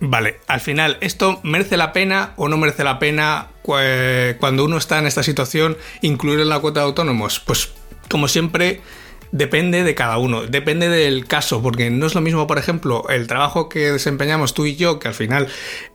Vale, 0.00 0.38
al 0.46 0.60
final, 0.60 0.96
¿esto 1.00 1.40
merece 1.42 1.76
la 1.76 1.92
pena 1.92 2.32
o 2.36 2.48
no 2.48 2.56
merece 2.56 2.84
la 2.84 3.00
pena 3.00 3.48
cuando 3.62 4.64
uno 4.64 4.76
está 4.76 4.98
en 4.98 5.06
esta 5.06 5.24
situación 5.24 5.76
incluir 6.02 6.40
en 6.40 6.48
la 6.48 6.60
cuota 6.60 6.80
de 6.80 6.86
autónomos? 6.86 7.40
Pues, 7.40 7.72
como 8.08 8.28
siempre, 8.28 8.80
depende 9.32 9.84
de 9.84 9.94
cada 9.94 10.18
uno, 10.18 10.46
depende 10.46 10.88
del 10.88 11.26
caso, 11.26 11.62
porque 11.62 11.90
no 11.90 12.06
es 12.06 12.14
lo 12.14 12.20
mismo, 12.20 12.46
por 12.46 12.58
ejemplo, 12.58 13.08
el 13.08 13.26
trabajo 13.26 13.68
que 13.68 13.92
desempeñamos 13.92 14.54
tú 14.54 14.66
y 14.66 14.76
yo, 14.76 14.98
que 14.98 15.08
al 15.08 15.14
final 15.14 15.48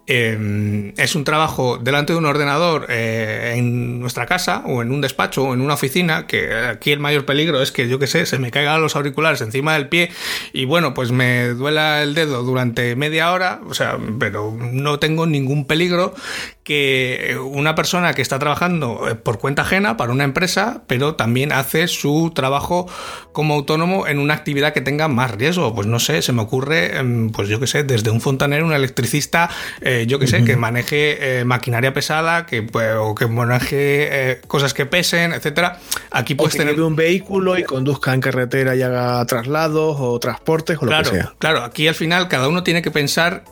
eh, 0.05 0.93
es 0.97 1.15
un 1.15 1.23
trabajo 1.23 1.77
delante 1.77 2.13
de 2.13 2.19
un 2.19 2.25
ordenador 2.25 2.87
eh, 2.89 3.53
en 3.55 3.99
nuestra 3.99 4.25
casa 4.25 4.63
o 4.65 4.81
en 4.81 4.91
un 4.91 4.99
despacho 4.99 5.43
o 5.43 5.53
en 5.53 5.61
una 5.61 5.75
oficina, 5.75 6.27
que 6.27 6.53
aquí 6.53 6.91
el 6.91 6.99
mayor 6.99 7.25
peligro 7.25 7.61
es 7.61 7.71
que 7.71 7.87
yo 7.87 7.99
que 7.99 8.07
sé, 8.07 8.25
se 8.25 8.37
me 8.37 8.51
caigan 8.51 8.81
los 8.81 8.95
auriculares 8.95 9.41
encima 9.41 9.73
del 9.73 9.87
pie 9.87 10.11
y 10.51 10.65
bueno, 10.65 10.93
pues 10.93 11.11
me 11.11 11.47
duela 11.49 12.03
el 12.03 12.15
dedo 12.15 12.43
durante 12.43 12.95
media 12.95 13.31
hora, 13.31 13.61
o 13.67 13.73
sea, 13.73 13.97
pero 14.19 14.55
no 14.59 14.99
tengo 14.99 15.25
ningún 15.25 15.65
peligro 15.65 16.13
que 16.63 17.37
una 17.43 17.75
persona 17.75 18.13
que 18.13 18.21
está 18.21 18.39
trabajando 18.39 19.09
eh, 19.09 19.15
por 19.15 19.39
cuenta 19.39 19.63
ajena 19.63 19.97
para 19.97 20.13
una 20.13 20.23
empresa, 20.23 20.83
pero 20.87 21.15
también 21.15 21.51
hace 21.51 21.87
su 21.87 22.31
trabajo 22.33 22.89
como 23.33 23.53
autónomo 23.53 24.07
en 24.07 24.19
una 24.19 24.33
actividad 24.33 24.73
que 24.73 24.81
tenga 24.81 25.07
más 25.09 25.31
riesgo. 25.31 25.75
Pues 25.75 25.87
no 25.87 25.99
sé, 25.99 26.21
se 26.21 26.31
me 26.31 26.41
ocurre, 26.41 26.97
em, 26.97 27.31
pues 27.31 27.49
yo 27.49 27.59
que 27.59 27.67
sé, 27.67 27.83
desde 27.83 28.11
un 28.11 28.21
fontanero, 28.21 28.65
un 28.65 28.73
electricista, 28.73 29.49
yo 30.07 30.19
que 30.19 30.27
sé, 30.27 30.43
que 30.43 30.55
maneje 30.55 31.39
eh, 31.39 31.45
maquinaria 31.45 31.93
pesada, 31.93 32.45
que, 32.45 32.63
pues, 32.63 32.95
o 32.97 33.15
que 33.15 33.27
maneje 33.27 34.41
cosas 34.47 34.73
que 34.73 34.85
pesen, 34.85 35.33
etcétera. 35.33 35.79
Aquí 36.11 36.35
puedes 36.35 36.55
tener 36.55 36.79
un 36.81 36.95
vehículo 36.95 37.57
y 37.57 37.63
conduzca 37.63 38.13
en 38.13 38.21
carretera 38.21 38.75
y 38.75 38.81
haga 38.81 39.25
traslados 39.25 39.97
o 39.99 40.19
transportes 40.19 40.77
o 40.81 40.85
lo 40.85 40.97
que 40.99 41.05
sea. 41.05 41.33
Claro, 41.39 41.63
aquí 41.63 41.87
al 41.87 41.95
final 41.95 42.27
cada 42.27 42.47
uno 42.47 42.63
tiene 42.63 42.81
que 42.81 42.91
pensar, 42.91 43.43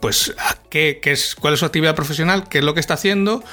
pues, 0.00 0.34
qué, 0.72 1.00
qué 1.02 1.12
es, 1.12 1.34
cuál 1.34 1.52
es 1.52 1.60
su 1.60 1.66
actividad 1.66 1.94
profesional, 1.94 2.48
qué 2.48 2.58
es 2.58 2.64
lo 2.64 2.72
que 2.72 2.80
está 2.80 2.94
haciendo 2.94 3.44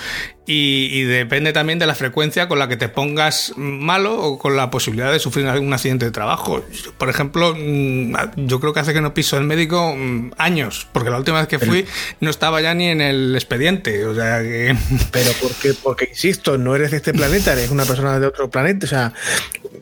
y, 0.52 1.04
depende 1.04 1.52
también 1.52 1.80
de 1.80 1.86
la 1.86 1.94
frecuencia 1.94 2.48
con 2.48 2.60
la 2.60 2.70
que 2.70 2.78
te 2.78 2.88
pongas 2.88 3.54
malo 3.58 4.20
o 4.20 4.40
con 4.40 4.56
la 4.56 4.72
posibilidad 4.72 5.12
de 5.12 5.20
sufrir 5.20 5.46
un 5.46 5.74
accidente 5.74 6.06
de 6.06 6.12
trabajo. 6.12 6.64
Por 6.98 7.10
ejemplo, 7.10 7.54
mm, 7.56 8.16
yo 8.48 8.60
creo 8.62 8.74
que 8.74 8.80
hace 8.80 8.94
que 8.94 9.02
no 9.02 9.14
piso 9.14 9.38
el 9.38 9.44
médico 9.44 9.94
mm, 9.96 10.32
años, 10.38 10.88
porque 10.94 11.10
la 11.10 11.18
última 11.18 11.40
vez 11.40 11.48
que 11.50 11.60
fui 11.60 11.86
no 12.22 12.30
estaba 12.30 12.62
ya 12.62 12.74
ni 12.74 12.88
en 12.88 13.02
el 13.02 13.36
expediente. 13.36 14.06
O 14.06 14.16
sea 14.16 14.42
que... 14.42 14.76
Pero 15.12 15.32
porque, 15.42 15.74
porque 15.84 16.08
insisto, 16.10 16.58
no 16.58 16.74
eres 16.74 16.92
de 16.92 16.98
este 16.98 17.14
planeta, 17.14 17.52
eres 17.52 17.70
una 17.70 17.86
persona 17.86 18.18
de 18.20 18.26
otro 18.26 18.50
planeta. 18.50 18.86
O 18.86 18.90
sea, 18.90 19.14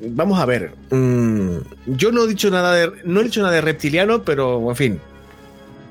vamos 0.01 0.39
a 0.39 0.45
ver. 0.45 0.73
Mm, 0.89 1.59
yo 1.85 2.11
no 2.11 2.25
he 2.25 2.27
dicho 2.27 2.49
nada 2.49 2.73
de, 2.73 2.91
no 3.05 3.21
he 3.21 3.23
dicho 3.23 3.41
nada 3.41 3.53
de 3.53 3.61
reptiliano, 3.61 4.23
pero 4.23 4.69
en 4.69 4.75
fin, 4.75 4.99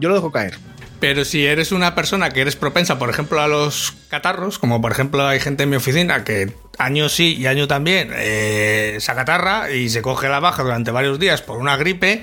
yo 0.00 0.08
lo 0.10 0.16
dejo 0.16 0.30
caer. 0.30 0.58
Pero 1.00 1.24
si 1.24 1.44
eres 1.44 1.72
una 1.72 1.94
persona 1.94 2.30
que 2.30 2.40
eres 2.40 2.56
propensa, 2.56 2.98
por 2.98 3.10
ejemplo, 3.10 3.40
a 3.40 3.48
los 3.48 3.94
catarros, 4.08 4.58
como 4.58 4.80
por 4.80 4.92
ejemplo 4.92 5.26
hay 5.26 5.40
gente 5.40 5.64
en 5.64 5.70
mi 5.70 5.76
oficina 5.76 6.24
que 6.24 6.52
año 6.78 7.08
sí 7.08 7.36
y 7.36 7.46
año 7.46 7.68
también 7.68 8.10
eh, 8.14 8.96
se 9.00 9.12
acatarra 9.12 9.70
y 9.70 9.88
se 9.88 10.02
coge 10.02 10.28
la 10.28 10.40
baja 10.40 10.62
durante 10.62 10.90
varios 10.90 11.18
días 11.18 11.42
por 11.42 11.58
una 11.58 11.76
gripe, 11.76 12.22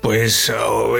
pues 0.00 0.52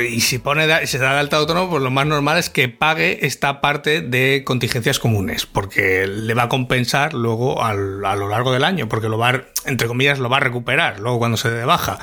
y 0.09 0.21
si 0.21 0.39
pone 0.39 0.67
y 0.83 0.87
se 0.87 0.99
da 0.99 1.13
de 1.15 1.21
alta 1.21 1.37
autónomo, 1.37 1.71
pues 1.71 1.83
lo 1.83 1.91
más 1.91 2.07
normal 2.07 2.39
es 2.39 2.51
que 2.51 2.69
pague 2.69 3.27
esta 3.27 3.61
parte 3.61 4.01
de 4.01 4.43
contingencias 4.45 4.99
comunes, 4.99 5.47
porque 5.47 6.07
le 6.07 6.35
va 6.35 6.45
a 6.45 6.49
compensar 6.49 7.15
luego 7.15 7.63
a 7.65 7.75
lo 7.75 8.29
largo 8.29 8.53
del 8.53 8.65
año, 8.65 8.89
porque 8.89 9.09
lo 9.09 9.19
va, 9.19 9.45
entre 9.65 9.89
comillas, 9.89 10.19
lo 10.19 10.29
va 10.29 10.39
a 10.39 10.41
recuperar 10.41 11.01
luego 11.01 11.19
cuando 11.19 11.37
se 11.37 11.51
dé 11.51 11.65
baja. 11.65 11.99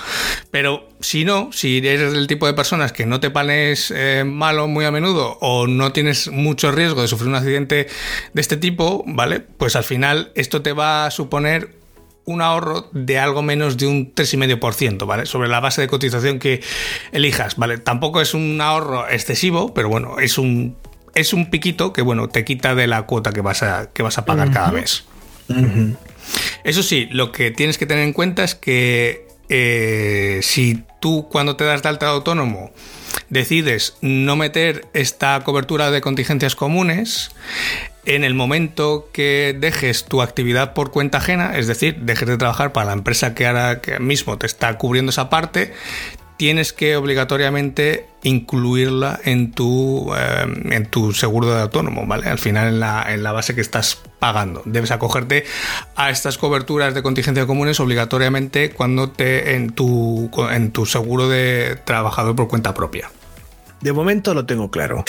Pero 0.51 0.89
si 0.99 1.25
no, 1.25 1.49
si 1.51 1.77
eres 1.77 2.13
del 2.13 2.27
tipo 2.27 2.47
de 2.47 2.53
personas 2.53 2.91
que 2.91 3.05
no 3.05 3.19
te 3.19 3.29
panes 3.29 3.91
eh, 3.95 4.23
malo 4.25 4.67
muy 4.67 4.85
a 4.85 4.91
menudo 4.91 5.37
o 5.41 5.67
no 5.67 5.91
tienes 5.91 6.29
mucho 6.29 6.71
riesgo 6.71 7.01
de 7.01 7.07
sufrir 7.07 7.29
un 7.29 7.35
accidente 7.35 7.87
de 8.33 8.41
este 8.41 8.57
tipo, 8.57 9.03
¿vale? 9.07 9.39
Pues 9.39 9.75
al 9.75 9.83
final 9.83 10.31
esto 10.35 10.61
te 10.61 10.73
va 10.73 10.82
a 10.83 11.11
suponer 11.11 11.83
un 12.25 12.41
ahorro 12.41 12.89
de 12.93 13.19
algo 13.19 13.41
menos 13.41 13.77
de 13.77 13.87
un 13.87 14.13
3,5%, 14.13 15.05
¿vale? 15.05 15.25
Sobre 15.25 15.49
la 15.49 15.59
base 15.59 15.81
de 15.81 15.87
cotización 15.87 16.39
que 16.39 16.61
elijas, 17.11 17.57
¿vale? 17.57 17.77
Tampoco 17.77 18.21
es 18.21 18.33
un 18.33 18.59
ahorro 18.61 19.07
excesivo, 19.09 19.73
pero 19.73 19.89
bueno, 19.89 20.19
es 20.19 20.37
un, 20.37 20.77
es 21.15 21.33
un 21.33 21.49
piquito 21.49 21.91
que, 21.91 22.01
bueno, 22.01 22.29
te 22.29 22.45
quita 22.45 22.75
de 22.75 22.87
la 22.87 23.03
cuota 23.03 23.31
que 23.31 23.41
vas 23.41 23.63
a, 23.63 23.89
que 23.91 24.03
vas 24.03 24.17
a 24.17 24.25
pagar 24.25 24.51
cada 24.51 24.71
mes. 24.71 25.03
Eso 26.63 26.83
sí, 26.83 27.07
lo 27.11 27.31
que 27.31 27.51
tienes 27.51 27.77
que 27.77 27.85
tener 27.85 28.05
en 28.05 28.13
cuenta 28.13 28.43
es 28.43 28.55
que 28.55 29.27
eh, 29.49 30.39
si 30.41 30.83
tú 31.01 31.27
cuando 31.29 31.57
te 31.57 31.65
das 31.65 31.83
de 31.83 31.89
alta 31.89 32.05
de 32.05 32.13
autónomo 32.13 32.71
decides 33.29 33.97
no 34.01 34.35
meter 34.35 34.87
esta 34.93 35.41
cobertura 35.41 35.91
de 35.91 35.99
contingencias 35.99 36.55
comunes, 36.55 37.31
en 38.05 38.23
el 38.23 38.33
momento 38.33 39.09
que 39.13 39.55
dejes 39.57 40.05
tu 40.05 40.21
actividad 40.21 40.73
por 40.73 40.91
cuenta 40.91 41.19
ajena, 41.19 41.57
es 41.57 41.67
decir, 41.67 41.97
dejes 42.01 42.27
de 42.27 42.37
trabajar 42.37 42.73
para 42.73 42.87
la 42.87 42.93
empresa 42.93 43.33
que 43.33 43.47
ahora 43.47 43.81
mismo 43.99 44.37
te 44.37 44.45
está 44.45 44.77
cubriendo 44.77 45.11
esa 45.11 45.29
parte, 45.29 45.73
tienes 46.37 46.73
que 46.73 46.97
obligatoriamente 46.97 48.07
incluirla 48.23 49.19
en 49.23 49.51
tu, 49.51 50.13
eh, 50.13 50.45
en 50.71 50.85
tu 50.87 51.13
seguro 51.13 51.53
de 51.53 51.61
autónomo, 51.61 52.05
¿vale? 52.05 52.27
Al 52.27 52.39
final 52.39 52.67
en 52.67 52.79
la, 52.79 53.05
en 53.07 53.23
la 53.23 53.31
base 53.31 53.55
que 53.55 53.61
estás 53.61 54.01
pagando. 54.19 54.61
Debes 54.65 54.91
acogerte 54.91 55.45
a 55.95 56.09
estas 56.09 56.37
coberturas 56.37 56.93
de 56.93 57.03
contingencia 57.03 57.45
comunes 57.45 57.79
obligatoriamente 57.79 58.71
cuando 58.71 59.09
te 59.09 59.55
en 59.55 59.71
tu, 59.71 60.29
en 60.51 60.71
tu 60.71 60.85
seguro 60.85 61.29
de 61.29 61.77
trabajador 61.85 62.35
por 62.35 62.47
cuenta 62.47 62.73
propia. 62.73 63.09
De 63.81 63.93
momento 63.93 64.33
lo 64.33 64.45
tengo 64.45 64.71
claro. 64.71 65.03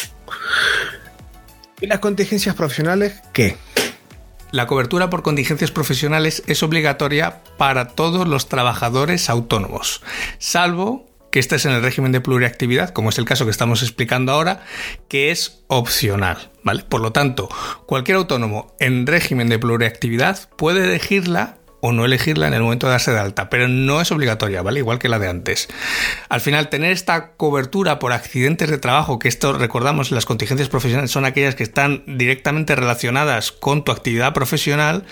¿Y 1.81 1.87
las 1.87 1.99
contingencias 1.99 2.55
profesionales 2.55 3.21
qué? 3.33 3.57
La 4.53 4.69
cobertura 4.69 5.11
por 5.11 5.23
contingencias 5.23 5.73
profesionales 5.73 6.45
es 6.47 6.63
obligatoria 6.63 7.43
para 7.59 7.89
todos 7.89 8.29
los 8.29 8.49
trabajadores 8.49 9.29
autónomos, 9.29 10.01
salvo 10.39 11.07
que 11.33 11.41
estés 11.41 11.65
en 11.65 11.73
el 11.73 11.83
régimen 11.83 12.13
de 12.13 12.21
pluriactividad, 12.21 12.91
como 12.91 13.09
es 13.09 13.19
el 13.19 13.25
caso 13.25 13.45
que 13.45 13.51
estamos 13.51 13.83
explicando 13.83 14.31
ahora, 14.31 14.63
que 15.09 15.33
es 15.33 15.65
opcional, 15.67 16.53
¿vale? 16.63 16.85
Por 16.85 17.01
lo 17.01 17.11
tanto, 17.11 17.49
cualquier 17.87 18.19
autónomo 18.19 18.77
en 18.79 19.09
régimen 19.09 19.49
de 19.49 19.59
pluriactividad 19.59 20.49
puede 20.51 20.85
elegirla 20.85 21.57
o 21.87 21.93
no 21.93 22.07
elegirla 22.07 22.47
en 22.47 22.55
el 22.55 22.63
momento 22.63 22.87
de 22.87 22.93
darse 22.93 23.13
de 23.13 23.19
alta, 23.19 23.51
pero 23.51 23.69
no 23.69 24.01
es 24.01 24.11
obligatoria, 24.11 24.63
¿vale? 24.63 24.81
Igual 24.81 24.99
que 24.99 25.11
la 25.11 25.19
de 25.19 25.29
antes. 25.29 25.69
Al 26.31 26.41
final, 26.41 26.71
tener 26.71 26.93
esta 26.93 27.33
cobertura 27.33 27.99
por 27.99 28.15
accidentes 28.15 28.71
de 28.71 28.79
trabajo, 28.79 29.19
que 29.19 29.29
esto 29.29 29.53
recordamos, 29.53 30.11
las 30.11 30.25
contingencias 30.25 30.71
profesionales 30.71 31.11
son 31.11 31.27
aquellas 31.27 31.57
que 31.57 31.63
están 31.63 32.03
directamente 32.07 32.75
relacionadas 32.75 33.53
con 33.53 33.85
tu 33.85 33.93
actividad 33.93 34.33
profesional, 34.33 35.05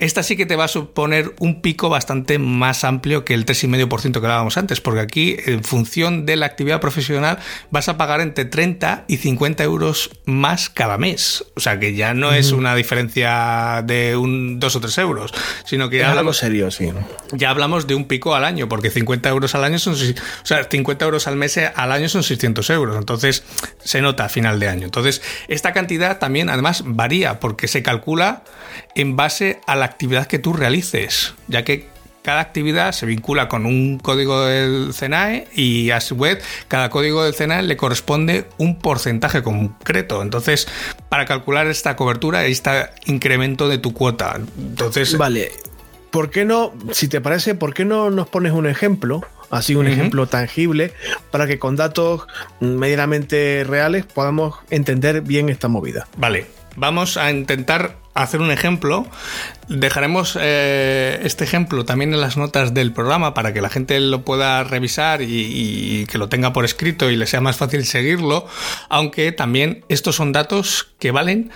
esta 0.00 0.22
sí 0.22 0.36
que 0.36 0.46
te 0.46 0.56
va 0.56 0.64
a 0.64 0.68
suponer 0.68 1.34
un 1.38 1.60
pico 1.60 1.88
bastante 1.88 2.38
más 2.38 2.84
amplio 2.84 3.24
que 3.24 3.34
el 3.34 3.44
3,5% 3.44 4.12
que 4.12 4.18
hablábamos 4.18 4.56
antes, 4.56 4.80
porque 4.80 5.00
aquí, 5.00 5.36
en 5.44 5.62
función 5.62 6.26
de 6.26 6.36
la 6.36 6.46
actividad 6.46 6.80
profesional, 6.80 7.38
vas 7.70 7.88
a 7.88 7.98
pagar 7.98 8.20
entre 8.20 8.46
30 8.46 9.04
y 9.08 9.18
50 9.18 9.62
euros 9.62 10.10
más 10.24 10.70
cada 10.70 10.96
mes. 10.96 11.44
O 11.54 11.60
sea 11.60 11.78
que 11.78 11.94
ya 11.94 12.14
no 12.14 12.32
es 12.32 12.52
una 12.52 12.74
diferencia 12.74 13.82
de 13.84 14.16
un 14.16 14.58
2 14.58 14.76
o 14.76 14.80
3 14.80 14.98
euros, 14.98 15.34
sino 15.64 15.90
que 15.90 15.98
ya 15.98 16.10
hablamos, 16.10 16.38
serio, 16.38 16.70
sí. 16.70 16.90
ya 17.32 17.50
hablamos 17.50 17.86
de 17.86 17.94
un 17.94 18.06
pico 18.06 18.34
al 18.34 18.44
año, 18.44 18.68
porque 18.68 18.90
50 18.90 19.28
euros 19.28 19.54
al 19.54 19.64
año 19.64 19.78
son, 19.78 19.94
o 19.94 20.46
sea, 20.46 20.64
50 20.64 21.04
euros 21.04 21.26
al 21.26 21.36
mes 21.36 21.58
eh, 21.58 21.70
al 21.74 21.92
año 21.92 22.08
son 22.08 22.22
600 22.22 22.70
euros. 22.70 22.96
Entonces, 22.96 23.44
se 23.84 24.00
nota 24.00 24.24
a 24.24 24.28
final 24.30 24.58
de 24.60 24.68
año. 24.68 24.84
Entonces, 24.86 25.20
esta 25.48 25.74
cantidad 25.74 26.18
también, 26.18 26.48
además, 26.48 26.84
varía, 26.86 27.38
porque 27.38 27.68
se 27.68 27.82
calcula 27.82 28.44
en 28.94 29.16
base 29.16 29.60
a 29.66 29.76
la 29.76 29.89
actividad 29.90 30.26
que 30.26 30.38
tú 30.38 30.52
realices, 30.52 31.34
ya 31.48 31.64
que 31.64 31.88
cada 32.22 32.40
actividad 32.40 32.92
se 32.92 33.06
vincula 33.06 33.48
con 33.48 33.64
un 33.64 33.98
código 33.98 34.44
del 34.44 34.92
CENAE 34.92 35.48
y 35.54 35.90
a 35.90 36.00
su 36.00 36.16
vez 36.16 36.44
cada 36.68 36.90
código 36.90 37.24
del 37.24 37.34
CENAE 37.34 37.62
le 37.62 37.76
corresponde 37.76 38.46
un 38.58 38.78
porcentaje 38.78 39.42
concreto. 39.42 40.22
Entonces, 40.22 40.68
para 41.08 41.24
calcular 41.24 41.66
esta 41.66 41.96
cobertura, 41.96 42.44
este 42.44 42.90
incremento 43.06 43.68
de 43.68 43.78
tu 43.78 43.92
cuota. 43.94 44.38
Entonces, 44.58 45.16
Vale. 45.16 45.52
¿Por 46.10 46.30
qué 46.30 46.44
no, 46.44 46.72
si 46.90 47.06
te 47.06 47.20
parece, 47.20 47.54
por 47.54 47.72
qué 47.72 47.84
no 47.84 48.10
nos 48.10 48.28
pones 48.28 48.52
un 48.52 48.66
ejemplo? 48.66 49.22
Así, 49.48 49.74
un 49.74 49.88
ejemplo 49.88 50.28
tangible 50.28 50.92
para 51.32 51.48
que 51.48 51.58
con 51.58 51.74
datos 51.74 52.26
medianamente 52.60 53.64
reales 53.64 54.06
podamos 54.06 54.54
entender 54.70 55.22
bien 55.22 55.48
esta 55.48 55.66
movida. 55.66 56.06
Vale, 56.16 56.46
vamos 56.76 57.16
a 57.16 57.32
intentar 57.32 57.96
hacer 58.14 58.40
un 58.40 58.50
ejemplo. 58.50 59.06
Dejaremos 59.68 60.36
eh, 60.40 61.20
este 61.22 61.44
ejemplo 61.44 61.84
también 61.84 62.12
en 62.12 62.20
las 62.20 62.36
notas 62.36 62.74
del 62.74 62.92
programa 62.92 63.34
para 63.34 63.52
que 63.52 63.60
la 63.60 63.68
gente 63.68 63.98
lo 64.00 64.22
pueda 64.24 64.64
revisar 64.64 65.22
y, 65.22 65.26
y 65.30 66.06
que 66.06 66.18
lo 66.18 66.28
tenga 66.28 66.52
por 66.52 66.64
escrito 66.64 67.10
y 67.10 67.16
le 67.16 67.26
sea 67.26 67.40
más 67.40 67.56
fácil 67.56 67.84
seguirlo, 67.86 68.46
aunque 68.88 69.32
también 69.32 69.84
estos 69.88 70.16
son 70.16 70.32
datos 70.32 70.88
que 70.98 71.10
valen 71.10 71.50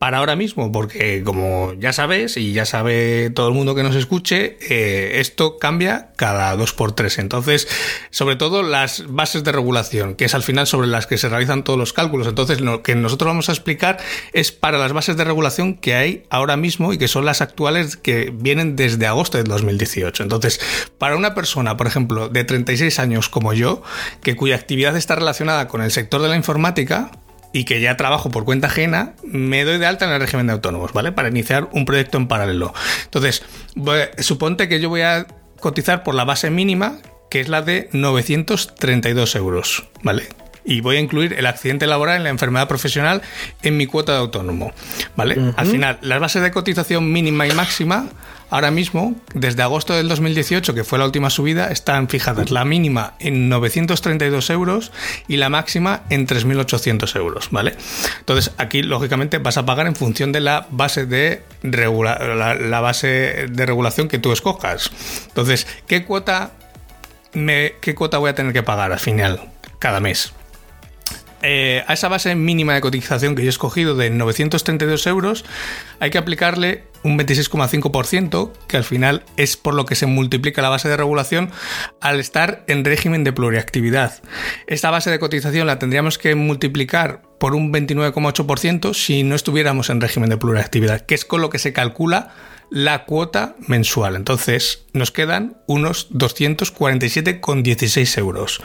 para 0.00 0.16
ahora 0.16 0.34
mismo, 0.34 0.72
porque 0.72 1.22
como 1.22 1.74
ya 1.74 1.92
sabes 1.92 2.38
y 2.38 2.54
ya 2.54 2.64
sabe 2.64 3.28
todo 3.28 3.48
el 3.48 3.54
mundo 3.54 3.74
que 3.74 3.82
nos 3.82 3.94
escuche, 3.94 4.56
eh, 4.70 5.20
esto 5.20 5.58
cambia 5.58 6.08
cada 6.16 6.56
dos 6.56 6.72
por 6.72 6.92
tres. 6.92 7.18
Entonces, 7.18 7.68
sobre 8.08 8.36
todo 8.36 8.62
las 8.62 9.04
bases 9.12 9.44
de 9.44 9.52
regulación, 9.52 10.14
que 10.14 10.24
es 10.24 10.34
al 10.34 10.42
final 10.42 10.66
sobre 10.66 10.86
las 10.86 11.06
que 11.06 11.18
se 11.18 11.28
realizan 11.28 11.64
todos 11.64 11.78
los 11.78 11.92
cálculos. 11.92 12.26
Entonces, 12.28 12.62
lo 12.62 12.82
que 12.82 12.94
nosotros 12.94 13.26
vamos 13.26 13.50
a 13.50 13.52
explicar 13.52 13.98
es 14.32 14.52
para 14.52 14.78
las 14.78 14.94
bases 14.94 15.18
de 15.18 15.24
regulación 15.24 15.74
que 15.74 15.94
hay 15.94 16.22
ahora 16.30 16.56
mismo 16.56 16.94
y 16.94 16.98
que 16.98 17.06
son 17.06 17.26
las 17.26 17.42
actuales 17.42 17.98
que 17.98 18.32
vienen 18.34 18.76
desde 18.76 19.06
agosto 19.06 19.36
de 19.36 19.44
2018. 19.44 20.22
Entonces, 20.22 20.62
para 20.96 21.14
una 21.14 21.34
persona, 21.34 21.76
por 21.76 21.86
ejemplo, 21.86 22.30
de 22.30 22.44
36 22.44 22.98
años 23.00 23.28
como 23.28 23.52
yo, 23.52 23.82
que 24.22 24.34
cuya 24.34 24.54
actividad 24.54 24.96
está 24.96 25.14
relacionada 25.14 25.68
con 25.68 25.82
el 25.82 25.90
sector 25.90 26.22
de 26.22 26.30
la 26.30 26.36
informática, 26.36 27.10
y 27.52 27.64
que 27.64 27.80
ya 27.80 27.96
trabajo 27.96 28.30
por 28.30 28.44
cuenta 28.44 28.68
ajena, 28.68 29.14
me 29.24 29.64
doy 29.64 29.78
de 29.78 29.86
alta 29.86 30.04
en 30.06 30.12
el 30.12 30.20
régimen 30.20 30.46
de 30.46 30.52
autónomos, 30.52 30.92
¿vale? 30.92 31.12
Para 31.12 31.28
iniciar 31.28 31.68
un 31.72 31.84
proyecto 31.84 32.18
en 32.18 32.28
paralelo. 32.28 32.72
Entonces, 33.04 33.42
suponte 34.18 34.68
que 34.68 34.80
yo 34.80 34.88
voy 34.88 35.02
a 35.02 35.26
cotizar 35.58 36.02
por 36.02 36.14
la 36.14 36.24
base 36.24 36.50
mínima, 36.50 36.98
que 37.30 37.40
es 37.40 37.48
la 37.48 37.62
de 37.62 37.88
932 37.92 39.34
euros, 39.34 39.84
¿vale? 40.02 40.28
Y 40.64 40.80
voy 40.80 40.96
a 40.96 41.00
incluir 41.00 41.32
el 41.32 41.46
accidente 41.46 41.86
laboral 41.86 42.20
y 42.20 42.24
la 42.24 42.30
enfermedad 42.30 42.68
profesional 42.68 43.22
en 43.62 43.76
mi 43.76 43.86
cuota 43.86 44.12
de 44.12 44.18
autónomo, 44.18 44.72
¿vale? 45.16 45.52
Al 45.56 45.66
final, 45.66 45.98
las 46.02 46.20
bases 46.20 46.42
de 46.42 46.50
cotización 46.50 47.10
mínima 47.10 47.46
y 47.46 47.52
máxima, 47.52 48.08
ahora 48.50 48.70
mismo, 48.70 49.14
desde 49.34 49.62
agosto 49.62 49.94
del 49.94 50.08
2018, 50.08 50.74
que 50.74 50.84
fue 50.84 50.98
la 50.98 51.04
última 51.04 51.30
subida, 51.30 51.70
están 51.70 52.08
fijadas 52.08 52.50
la 52.50 52.64
mínima 52.64 53.14
en 53.18 53.48
932 53.48 54.50
euros 54.50 54.92
y 55.28 55.36
la 55.36 55.48
máxima 55.48 56.02
en 56.10 56.26
3.800 56.26 57.16
euros, 57.16 57.48
¿vale? 57.50 57.74
Entonces, 58.18 58.52
aquí, 58.58 58.82
lógicamente, 58.82 59.38
vas 59.38 59.56
a 59.56 59.64
pagar 59.64 59.86
en 59.86 59.96
función 59.96 60.32
de 60.32 60.40
la 60.40 60.66
base 60.70 61.06
de, 61.06 61.42
la 61.62 62.80
base 62.80 63.46
de 63.50 63.66
regulación 63.66 64.08
que 64.08 64.18
tú 64.18 64.32
escojas. 64.32 64.90
Entonces, 65.28 65.66
¿qué 65.86 66.04
cuota, 66.04 66.52
me, 67.32 67.74
¿qué 67.80 67.94
cuota 67.94 68.18
voy 68.18 68.30
a 68.30 68.34
tener 68.34 68.52
que 68.52 68.62
pagar 68.62 68.92
al 68.92 69.00
final, 69.00 69.40
cada 69.78 70.00
mes? 70.00 70.32
Eh, 71.42 71.82
a 71.86 71.94
esa 71.94 72.08
base 72.08 72.34
mínima 72.34 72.74
de 72.74 72.80
cotización 72.80 73.34
que 73.34 73.42
yo 73.42 73.48
he 73.48 73.50
escogido 73.50 73.94
de 73.94 74.10
932 74.10 75.06
euros, 75.06 75.44
hay 75.98 76.10
que 76.10 76.18
aplicarle 76.18 76.84
un 77.02 77.18
26,5%, 77.18 78.52
que 78.66 78.76
al 78.76 78.84
final 78.84 79.22
es 79.36 79.56
por 79.56 79.74
lo 79.74 79.86
que 79.86 79.94
se 79.94 80.06
multiplica 80.06 80.60
la 80.60 80.68
base 80.68 80.88
de 80.88 80.96
regulación 80.96 81.50
al 82.00 82.20
estar 82.20 82.64
en 82.66 82.84
régimen 82.84 83.24
de 83.24 83.32
pluriactividad. 83.32 84.22
Esta 84.66 84.90
base 84.90 85.10
de 85.10 85.18
cotización 85.18 85.66
la 85.66 85.78
tendríamos 85.78 86.18
que 86.18 86.34
multiplicar 86.34 87.22
por 87.38 87.54
un 87.54 87.72
29,8% 87.72 88.92
si 88.92 89.22
no 89.22 89.34
estuviéramos 89.34 89.88
en 89.88 90.00
régimen 90.00 90.28
de 90.28 90.36
pluriactividad, 90.36 91.00
que 91.00 91.14
es 91.14 91.24
con 91.24 91.40
lo 91.40 91.48
que 91.48 91.58
se 91.58 91.72
calcula 91.72 92.34
la 92.70 93.04
cuota 93.04 93.56
mensual. 93.66 94.16
Entonces 94.16 94.84
nos 94.92 95.10
quedan 95.10 95.56
unos 95.66 96.10
247,16 96.12 98.18
euros. 98.18 98.60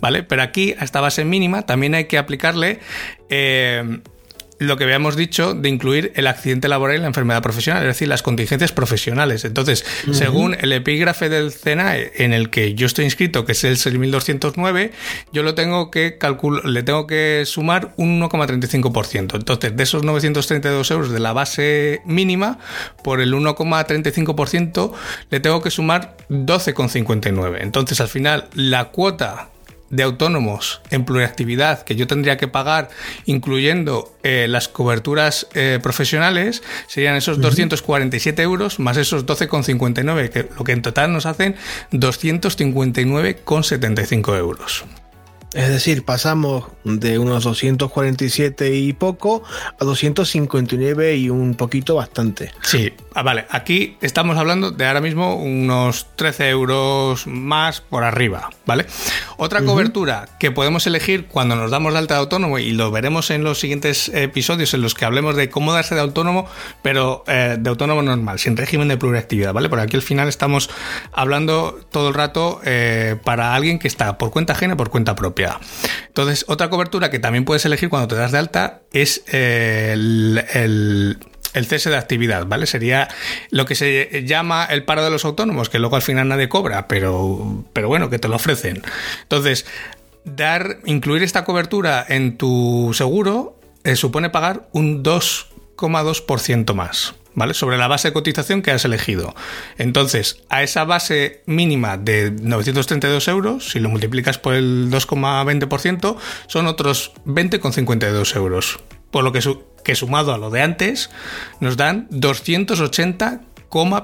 ¿Vale? 0.00 0.22
Pero 0.22 0.42
aquí, 0.42 0.74
a 0.78 0.84
esta 0.84 1.00
base 1.00 1.24
mínima, 1.24 1.66
también 1.66 1.94
hay 1.94 2.04
que 2.04 2.18
aplicarle 2.18 2.78
eh, 3.28 4.00
lo 4.60 4.76
que 4.76 4.84
habíamos 4.84 5.16
dicho 5.16 5.54
de 5.54 5.70
incluir 5.70 6.12
el 6.16 6.26
accidente 6.26 6.68
laboral 6.68 6.98
y 6.98 7.00
la 7.00 7.06
enfermedad 7.06 7.42
profesional, 7.42 7.82
es 7.82 7.88
decir, 7.88 8.08
las 8.08 8.22
contingencias 8.22 8.72
profesionales. 8.72 9.46
Entonces, 9.46 9.86
según 10.12 10.54
el 10.60 10.72
epígrafe 10.72 11.30
del 11.30 11.50
CENAE 11.50 12.12
en 12.16 12.34
el 12.34 12.50
que 12.50 12.74
yo 12.74 12.86
estoy 12.86 13.06
inscrito, 13.06 13.46
que 13.46 13.52
es 13.52 13.64
el 13.64 13.78
6209, 13.78 14.92
yo 15.32 15.42
lo 15.42 15.54
tengo 15.54 15.90
que 15.90 16.18
calcular, 16.18 16.66
le 16.66 16.82
tengo 16.82 17.06
que 17.06 17.44
sumar 17.46 17.94
un 17.96 18.20
1,35%. 18.20 19.34
Entonces, 19.34 19.74
de 19.74 19.82
esos 19.82 20.04
932 20.04 20.90
euros 20.90 21.10
de 21.10 21.20
la 21.20 21.32
base 21.32 22.02
mínima, 22.04 22.58
por 23.02 23.22
el 23.22 23.32
1,35% 23.32 24.92
le 25.30 25.40
tengo 25.40 25.62
que 25.62 25.70
sumar 25.70 26.18
12,59. 26.28 27.58
Entonces, 27.62 27.98
al 28.02 28.08
final, 28.08 28.48
la 28.52 28.90
cuota 28.90 29.48
de 29.90 30.02
autónomos 30.02 30.80
en 30.90 31.04
pluriactividad 31.04 31.82
que 31.82 31.96
yo 31.96 32.06
tendría 32.06 32.36
que 32.36 32.46
pagar, 32.48 32.90
incluyendo 33.26 34.14
eh, 34.22 34.46
las 34.48 34.68
coberturas 34.68 35.48
eh, 35.54 35.78
profesionales, 35.82 36.62
serían 36.86 37.16
esos 37.16 37.40
247 37.40 38.42
euros 38.42 38.78
más 38.78 38.96
esos 38.96 39.26
12,59, 39.26 40.30
que 40.30 40.48
lo 40.56 40.64
que 40.64 40.72
en 40.72 40.82
total 40.82 41.12
nos 41.12 41.26
hacen 41.26 41.56
259,75 41.92 44.38
euros. 44.38 44.84
Es 45.52 45.68
decir, 45.68 46.04
pasamos 46.04 46.66
de 46.84 47.18
unos 47.18 47.42
247 47.42 48.72
y 48.76 48.92
poco 48.92 49.42
a 49.80 49.84
259 49.84 51.16
y 51.16 51.28
un 51.28 51.56
poquito 51.56 51.96
bastante. 51.96 52.52
Sí, 52.62 52.92
ah, 53.14 53.22
vale, 53.24 53.46
aquí 53.50 53.96
estamos 54.00 54.38
hablando 54.38 54.70
de 54.70 54.86
ahora 54.86 55.00
mismo 55.00 55.34
unos 55.34 56.06
13 56.14 56.50
euros 56.50 57.26
más 57.26 57.80
por 57.80 58.04
arriba, 58.04 58.50
¿vale? 58.64 58.86
Otra 59.38 59.62
cobertura 59.64 60.28
que 60.38 60.52
podemos 60.52 60.86
elegir 60.86 61.26
cuando 61.26 61.56
nos 61.56 61.72
damos 61.72 61.94
de 61.94 61.98
alta 61.98 62.14
de 62.14 62.20
autónomo 62.20 62.60
y 62.60 62.70
lo 62.70 62.92
veremos 62.92 63.30
en 63.30 63.42
los 63.42 63.58
siguientes 63.58 64.08
episodios 64.14 64.72
en 64.74 64.82
los 64.82 64.94
que 64.94 65.04
hablemos 65.04 65.34
de 65.34 65.50
cómo 65.50 65.72
darse 65.72 65.96
de 65.96 66.00
autónomo, 66.00 66.46
pero 66.82 67.24
eh, 67.26 67.56
de 67.58 67.70
autónomo 67.70 68.02
normal, 68.02 68.38
sin 68.38 68.56
régimen 68.56 68.86
de 68.86 68.96
pluriactividad, 68.96 69.52
¿vale? 69.52 69.68
Porque 69.68 69.82
aquí 69.84 69.96
al 69.96 70.02
final 70.02 70.28
estamos 70.28 70.70
hablando 71.12 71.80
todo 71.90 72.08
el 72.08 72.14
rato 72.14 72.60
eh, 72.64 73.16
para 73.24 73.54
alguien 73.56 73.80
que 73.80 73.88
está 73.88 74.16
por 74.16 74.30
cuenta 74.30 74.52
ajena, 74.52 74.76
por 74.76 74.90
cuenta 74.90 75.16
propia. 75.16 75.39
Entonces, 76.06 76.44
otra 76.48 76.70
cobertura 76.70 77.10
que 77.10 77.18
también 77.18 77.44
puedes 77.44 77.64
elegir 77.64 77.88
cuando 77.88 78.08
te 78.08 78.16
das 78.16 78.32
de 78.32 78.38
alta 78.38 78.80
es 78.92 79.22
eh, 79.32 79.92
el, 79.92 81.18
cese 81.66 81.90
de 81.90 81.96
actividad, 81.96 82.46
¿vale? 82.46 82.66
Sería 82.66 83.08
lo 83.50 83.64
que 83.64 83.74
se 83.74 84.24
llama 84.26 84.64
el 84.64 84.84
paro 84.84 85.04
de 85.04 85.10
los 85.10 85.24
autónomos, 85.24 85.68
que 85.68 85.78
luego 85.78 85.96
al 85.96 86.02
final 86.02 86.28
nadie 86.28 86.48
cobra, 86.48 86.88
pero, 86.88 87.64
pero 87.72 87.88
bueno, 87.88 88.10
que 88.10 88.18
te 88.18 88.28
lo 88.28 88.36
ofrecen. 88.36 88.82
Entonces, 89.22 89.66
dar, 90.24 90.78
incluir 90.84 91.22
esta 91.22 91.44
cobertura 91.44 92.04
en 92.08 92.36
tu 92.36 92.92
seguro 92.94 93.58
eh, 93.84 93.96
supone 93.96 94.30
pagar 94.30 94.68
un 94.72 95.02
2,2% 95.02 96.74
más. 96.74 97.14
¿Vale? 97.34 97.54
Sobre 97.54 97.78
la 97.78 97.88
base 97.88 98.08
de 98.08 98.12
cotización 98.12 98.62
que 98.62 98.72
has 98.72 98.84
elegido. 98.84 99.34
Entonces, 99.78 100.42
a 100.48 100.62
esa 100.62 100.84
base 100.84 101.42
mínima 101.46 101.96
de 101.96 102.32
932 102.32 103.28
euros, 103.28 103.70
si 103.70 103.78
lo 103.78 103.88
multiplicas 103.88 104.38
por 104.38 104.54
el 104.54 104.90
2,20%, 104.90 106.16
son 106.48 106.66
otros 106.66 107.12
20,52 107.26 108.36
euros. 108.36 108.80
Por 109.10 109.24
lo 109.24 109.32
que, 109.32 109.40
que 109.84 109.94
sumado 109.94 110.34
a 110.34 110.38
lo 110.38 110.50
de 110.50 110.62
antes, 110.62 111.10
nos 111.60 111.76
dan 111.76 112.08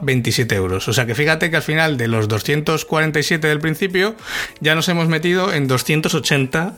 27 0.03 0.55
euros. 0.55 0.89
O 0.89 0.93
sea 0.93 1.07
que 1.07 1.15
fíjate 1.15 1.51
que 1.51 1.57
al 1.57 1.63
final 1.63 1.97
de 1.97 2.09
los 2.09 2.29
247 2.29 3.47
del 3.47 3.59
principio 3.59 4.15
ya 4.61 4.75
nos 4.75 4.89
hemos 4.89 5.09
metido 5.09 5.53
en 5.53 5.67
280 5.67 6.75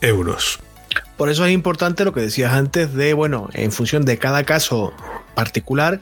euros. 0.00 0.60
Por 1.16 1.28
eso 1.28 1.44
es 1.44 1.52
importante 1.52 2.04
lo 2.04 2.12
que 2.12 2.20
decías 2.20 2.52
antes 2.52 2.94
de, 2.94 3.12
bueno, 3.12 3.48
en 3.52 3.72
función 3.72 4.04
de 4.04 4.18
cada 4.18 4.44
caso 4.44 4.94
particular, 5.34 6.00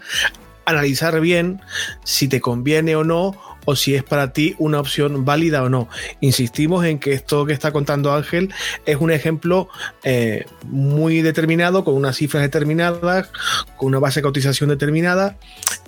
analizar 0.64 1.20
bien 1.20 1.60
si 2.04 2.28
te 2.28 2.40
conviene 2.40 2.96
o 2.96 3.04
no 3.04 3.57
o 3.68 3.76
si 3.76 3.94
es 3.94 4.02
para 4.02 4.32
ti 4.32 4.54
una 4.58 4.80
opción 4.80 5.26
válida 5.26 5.62
o 5.62 5.68
no. 5.68 5.90
Insistimos 6.22 6.86
en 6.86 6.98
que 6.98 7.12
esto 7.12 7.44
que 7.44 7.52
está 7.52 7.70
contando 7.70 8.14
Ángel 8.14 8.50
es 8.86 8.96
un 8.96 9.10
ejemplo 9.10 9.68
eh, 10.04 10.46
muy 10.64 11.20
determinado, 11.20 11.84
con 11.84 11.92
unas 11.92 12.16
cifras 12.16 12.42
determinadas, 12.42 13.28
con 13.76 13.88
una 13.88 13.98
base 13.98 14.20
de 14.20 14.22
cotización 14.22 14.70
determinada 14.70 15.36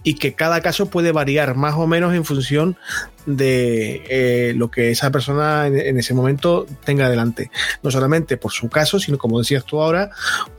y 0.02 0.16
que 0.16 0.34
cada 0.34 0.60
caso 0.60 0.90
puede 0.90 1.10
variar 1.10 1.54
más 1.54 1.72
o 1.76 1.86
menos 1.86 2.14
en 2.14 2.26
función 2.26 2.76
de 3.24 4.02
eh, 4.10 4.52
lo 4.54 4.70
que 4.70 4.90
esa 4.90 5.10
persona 5.10 5.66
en, 5.66 5.98
ese 5.98 6.12
momento 6.12 6.66
tenga 6.84 7.06
adelante. 7.06 7.50
No 7.82 7.90
solamente 7.90 8.36
por 8.36 8.52
su 8.52 8.68
caso, 8.68 9.00
sino 9.00 9.16
como 9.16 9.38
decías 9.38 9.64
tú 9.64 9.80
ahora, 9.80 10.10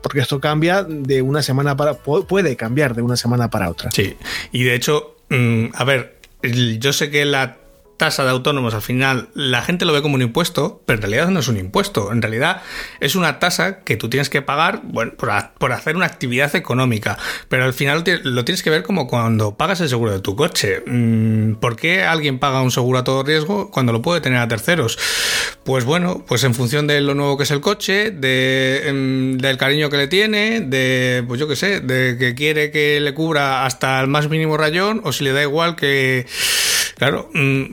porque 0.02 0.18
esto 0.18 0.40
cambia 0.40 0.82
de 0.82 1.22
una 1.22 1.40
semana 1.40 1.76
para... 1.76 1.94
puede 1.94 2.56
cambiar 2.56 2.96
de 2.96 3.02
una 3.02 3.14
semana 3.14 3.48
para 3.48 3.70
otra. 3.70 3.92
Sí, 3.92 4.16
y 4.50 4.64
de 4.64 4.74
hecho, 4.74 5.18
mmm, 5.28 5.66
a 5.72 5.84
ver, 5.84 6.21
yo 6.42 6.92
sé 6.92 7.10
que 7.10 7.24
la 7.24 7.61
tasa 8.02 8.24
de 8.24 8.30
autónomos 8.30 8.74
al 8.74 8.82
final 8.82 9.28
la 9.32 9.62
gente 9.62 9.84
lo 9.84 9.92
ve 9.92 10.02
como 10.02 10.16
un 10.16 10.22
impuesto, 10.22 10.82
pero 10.86 10.96
en 10.96 11.02
realidad 11.02 11.28
no 11.28 11.38
es 11.38 11.46
un 11.46 11.56
impuesto. 11.56 12.10
En 12.10 12.20
realidad 12.20 12.60
es 12.98 13.14
una 13.14 13.38
tasa 13.38 13.78
que 13.84 13.96
tú 13.96 14.10
tienes 14.10 14.28
que 14.28 14.42
pagar 14.42 14.80
bueno, 14.82 15.12
por, 15.16 15.30
por 15.56 15.70
hacer 15.70 15.94
una 15.94 16.06
actividad 16.06 16.56
económica. 16.56 17.16
Pero 17.48 17.62
al 17.62 17.72
final 17.72 18.02
lo 18.24 18.44
tienes 18.44 18.64
que 18.64 18.70
ver 18.70 18.82
como 18.82 19.06
cuando 19.06 19.56
pagas 19.56 19.80
el 19.82 19.88
seguro 19.88 20.10
de 20.10 20.18
tu 20.18 20.34
coche. 20.34 20.82
Mm, 20.84 21.54
¿Por 21.60 21.76
qué 21.76 22.02
alguien 22.02 22.40
paga 22.40 22.60
un 22.62 22.72
seguro 22.72 22.98
a 22.98 23.04
todo 23.04 23.22
riesgo 23.22 23.70
cuando 23.70 23.92
lo 23.92 24.02
puede 24.02 24.20
tener 24.20 24.40
a 24.40 24.48
terceros? 24.48 24.98
Pues 25.62 25.84
bueno, 25.84 26.24
pues 26.26 26.42
en 26.42 26.54
función 26.54 26.88
de 26.88 27.00
lo 27.02 27.14
nuevo 27.14 27.36
que 27.36 27.44
es 27.44 27.52
el 27.52 27.60
coche, 27.60 28.10
de, 28.10 29.36
del 29.38 29.56
cariño 29.58 29.90
que 29.90 29.96
le 29.96 30.08
tiene, 30.08 30.60
de, 30.60 31.22
pues 31.28 31.38
yo 31.38 31.46
qué 31.46 31.54
sé, 31.54 31.78
de 31.78 32.16
que 32.18 32.34
quiere 32.34 32.72
que 32.72 32.98
le 32.98 33.14
cubra 33.14 33.64
hasta 33.64 34.00
el 34.00 34.08
más 34.08 34.28
mínimo 34.28 34.56
rayón, 34.56 35.02
o 35.04 35.12
si 35.12 35.22
le 35.22 35.30
da 35.30 35.42
igual 35.42 35.76
que, 35.76 36.26
claro, 37.02 37.28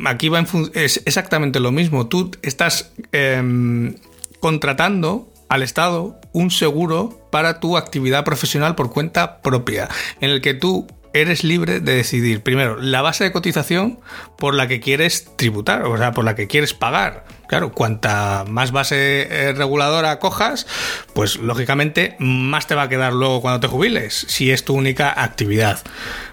aquí 0.07 0.27
va 0.27 0.39
en 0.39 0.47
es 0.73 1.03
exactamente 1.05 1.59
lo 1.59 1.71
mismo. 1.71 2.07
Tú 2.07 2.31
estás 2.41 2.93
eh, 3.11 3.93
contratando 4.39 5.31
al 5.49 5.61
Estado 5.61 6.19
un 6.31 6.49
seguro 6.49 7.27
para 7.31 7.59
tu 7.59 7.77
actividad 7.77 8.23
profesional 8.23 8.73
por 8.73 8.91
cuenta 8.91 9.43
propia, 9.43 9.87
en 10.19 10.31
el 10.31 10.41
que 10.41 10.55
tú 10.55 10.87
eres 11.13 11.43
libre 11.43 11.79
de 11.79 11.93
decidir, 11.93 12.41
primero, 12.41 12.77
la 12.81 13.03
base 13.03 13.23
de 13.23 13.31
cotización 13.31 13.99
por 14.35 14.55
la 14.55 14.67
que 14.67 14.79
quieres 14.79 15.27
tributar, 15.35 15.83
o 15.83 15.95
sea, 15.95 16.11
por 16.11 16.25
la 16.25 16.33
que 16.33 16.47
quieres 16.47 16.73
pagar. 16.73 17.25
Claro, 17.47 17.71
cuanta 17.71 18.45
más 18.47 18.71
base 18.71 19.27
eh, 19.29 19.53
reguladora 19.53 20.17
cojas, 20.17 20.65
pues 21.13 21.35
lógicamente 21.35 22.15
más 22.17 22.65
te 22.65 22.73
va 22.73 22.83
a 22.83 22.89
quedar 22.89 23.13
luego 23.13 23.41
cuando 23.41 23.59
te 23.59 23.67
jubiles, 23.67 24.25
si 24.27 24.49
es 24.49 24.65
tu 24.65 24.73
única 24.73 25.21
actividad. 25.21 25.79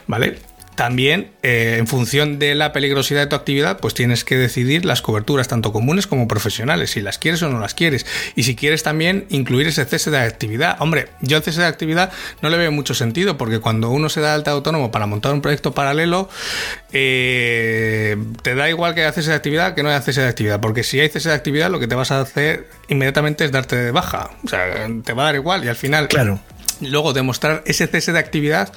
¿Vale? 0.06 0.38
También, 0.76 1.30
eh, 1.42 1.76
en 1.78 1.86
función 1.86 2.38
de 2.38 2.54
la 2.54 2.72
peligrosidad 2.72 3.22
de 3.22 3.26
tu 3.26 3.34
actividad, 3.34 3.80
pues 3.80 3.94
tienes 3.94 4.24
que 4.24 4.36
decidir 4.36 4.84
las 4.84 5.00
coberturas, 5.00 5.48
tanto 5.48 5.72
comunes 5.72 6.06
como 6.06 6.28
profesionales, 6.28 6.90
si 6.90 7.00
las 7.00 7.18
quieres 7.18 7.42
o 7.42 7.48
no 7.48 7.58
las 7.58 7.74
quieres. 7.74 8.04
Y 8.34 8.42
si 8.42 8.54
quieres 8.54 8.82
también 8.82 9.24
incluir 9.30 9.66
ese 9.66 9.86
cese 9.86 10.10
de 10.10 10.18
actividad. 10.18 10.76
Hombre, 10.80 11.08
yo 11.22 11.38
el 11.38 11.42
cese 11.42 11.62
de 11.62 11.66
actividad 11.66 12.12
no 12.42 12.50
le 12.50 12.58
veo 12.58 12.70
mucho 12.72 12.92
sentido, 12.92 13.38
porque 13.38 13.58
cuando 13.58 13.88
uno 13.88 14.10
se 14.10 14.20
da 14.20 14.34
alta 14.34 14.50
autónomo 14.50 14.90
para 14.90 15.06
montar 15.06 15.32
un 15.32 15.40
proyecto 15.40 15.72
paralelo, 15.72 16.28
eh, 16.92 18.16
te 18.42 18.54
da 18.54 18.68
igual 18.68 18.94
que 18.94 19.00
haya 19.00 19.12
cese 19.12 19.30
de 19.30 19.36
actividad 19.36 19.74
que 19.74 19.82
no 19.82 19.88
haya 19.88 20.02
cese 20.02 20.20
de 20.20 20.28
actividad, 20.28 20.60
porque 20.60 20.84
si 20.84 21.00
hay 21.00 21.08
cese 21.08 21.30
de 21.30 21.34
actividad, 21.34 21.70
lo 21.70 21.80
que 21.80 21.88
te 21.88 21.94
vas 21.94 22.10
a 22.10 22.20
hacer 22.20 22.68
inmediatamente 22.88 23.46
es 23.46 23.50
darte 23.50 23.76
de 23.76 23.92
baja. 23.92 24.30
O 24.44 24.48
sea, 24.48 24.86
te 25.02 25.12
va 25.14 25.22
a 25.22 25.26
dar 25.26 25.34
igual 25.36 25.64
y 25.64 25.68
al 25.68 25.76
final. 25.76 26.08
Claro. 26.08 26.38
Luego, 26.80 27.12
demostrar 27.12 27.62
ese 27.66 27.86
cese 27.86 28.12
de 28.12 28.18
actividad 28.18 28.72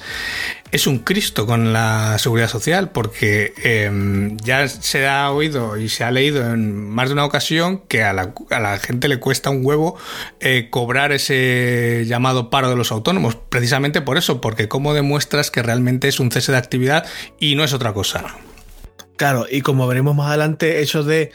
es 0.72 0.86
un 0.86 1.00
Cristo 1.00 1.46
con 1.46 1.72
la 1.72 2.16
seguridad 2.18 2.48
social, 2.48 2.90
porque 2.90 3.52
eh, 3.62 4.36
ya 4.42 4.68
se 4.68 5.06
ha 5.06 5.30
oído 5.30 5.76
y 5.76 5.88
se 5.88 6.04
ha 6.04 6.10
leído 6.10 6.52
en 6.52 6.88
más 6.88 7.08
de 7.08 7.14
una 7.14 7.24
ocasión 7.24 7.78
que 7.88 8.02
a 8.02 8.12
la, 8.12 8.78
gente 8.78 9.08
le 9.08 9.18
cuesta 9.18 9.50
un 9.50 9.64
huevo 9.64 9.98
eh, 10.40 10.68
cobrar 10.70 11.12
ese 11.12 12.04
llamado 12.06 12.48
paro 12.48 12.70
de 12.70 12.76
los 12.76 12.90
autónomos, 12.90 13.36
precisamente 13.36 14.00
por 14.00 14.16
eso, 14.16 14.40
porque 14.40 14.68
cómo 14.68 14.94
demuestras 14.94 15.50
que 15.50 15.62
realmente 15.62 16.08
es 16.08 16.20
un 16.20 16.30
cese 16.30 16.52
de 16.52 16.58
actividad 16.58 17.06
y 17.38 17.54
no 17.54 17.64
es 17.64 17.74
otra 17.74 17.92
cosa. 17.92 18.24
Claro, 19.16 19.44
y 19.50 19.60
como 19.60 19.86
veremos 19.86 20.16
más 20.16 20.28
adelante, 20.28 20.80
eso 20.80 21.04
de 21.04 21.30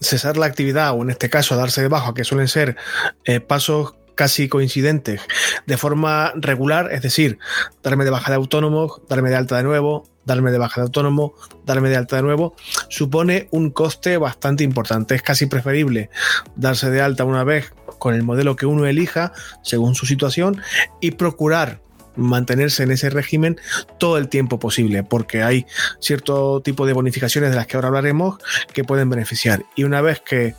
cesar 0.00 0.36
la 0.36 0.46
actividad, 0.46 0.92
o 0.94 1.02
en 1.02 1.10
este 1.10 1.30
caso 1.30 1.54
darse 1.54 1.80
de 1.80 1.86
baja, 1.86 2.12
que 2.12 2.24
suelen 2.24 2.48
ser 2.48 2.76
eh, 3.24 3.38
pasos 3.38 3.94
casi 4.14 4.48
coincidentes 4.48 5.20
de 5.66 5.76
forma 5.76 6.32
regular, 6.36 6.90
es 6.92 7.02
decir, 7.02 7.38
darme 7.82 8.04
de 8.04 8.10
baja 8.10 8.30
de 8.30 8.36
autónomo, 8.36 9.00
darme 9.08 9.30
de 9.30 9.36
alta 9.36 9.56
de 9.56 9.62
nuevo, 9.62 10.04
darme 10.24 10.50
de 10.50 10.58
baja 10.58 10.80
de 10.80 10.86
autónomo, 10.86 11.34
darme 11.64 11.88
de 11.88 11.96
alta 11.96 12.16
de 12.16 12.22
nuevo, 12.22 12.54
supone 12.88 13.48
un 13.50 13.70
coste 13.70 14.16
bastante 14.18 14.64
importante. 14.64 15.14
Es 15.14 15.22
casi 15.22 15.46
preferible 15.46 16.10
darse 16.56 16.90
de 16.90 17.00
alta 17.00 17.24
una 17.24 17.44
vez 17.44 17.72
con 17.98 18.14
el 18.14 18.22
modelo 18.22 18.56
que 18.56 18.66
uno 18.66 18.86
elija 18.86 19.32
según 19.62 19.94
su 19.94 20.06
situación 20.06 20.60
y 21.00 21.12
procurar 21.12 21.80
mantenerse 22.16 22.84
en 22.84 22.92
ese 22.92 23.10
régimen 23.10 23.58
todo 23.98 24.18
el 24.18 24.28
tiempo 24.28 24.58
posible, 24.58 25.02
porque 25.02 25.42
hay 25.42 25.66
cierto 26.00 26.60
tipo 26.62 26.86
de 26.86 26.92
bonificaciones 26.92 27.50
de 27.50 27.56
las 27.56 27.66
que 27.66 27.76
ahora 27.76 27.88
hablaremos 27.88 28.38
que 28.72 28.84
pueden 28.84 29.10
beneficiar. 29.10 29.64
Y 29.74 29.84
una 29.84 30.00
vez 30.00 30.20
que 30.20 30.54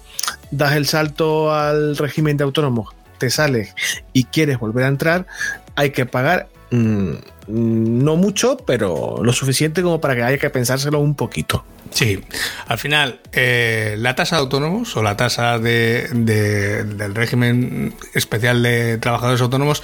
das 0.51 0.75
el 0.75 0.85
salto 0.85 1.53
al 1.53 1.97
régimen 1.97 2.37
de 2.37 2.43
autónomos 2.43 2.94
te 3.17 3.29
sales 3.29 3.75
y 4.13 4.25
quieres 4.25 4.59
volver 4.59 4.85
a 4.85 4.87
entrar, 4.87 5.27
hay 5.75 5.91
que 5.91 6.05
pagar 6.05 6.47
mmm, 6.71 7.13
no 7.47 8.15
mucho, 8.15 8.57
pero 8.57 9.19
lo 9.21 9.33
suficiente 9.33 9.81
como 9.81 10.01
para 10.01 10.15
que 10.15 10.23
haya 10.23 10.37
que 10.37 10.49
pensárselo 10.49 10.99
un 10.99 11.15
poquito. 11.15 11.63
Sí, 11.91 12.21
al 12.67 12.77
final 12.77 13.19
eh, 13.31 13.95
la 13.99 14.15
tasa 14.15 14.35
de 14.35 14.41
autónomos 14.41 14.97
o 14.97 15.03
la 15.03 15.15
tasa 15.15 15.59
de, 15.59 16.09
del 16.11 17.15
régimen 17.15 17.93
especial 18.13 18.63
de 18.63 18.97
trabajadores 18.97 19.41
autónomos 19.41 19.83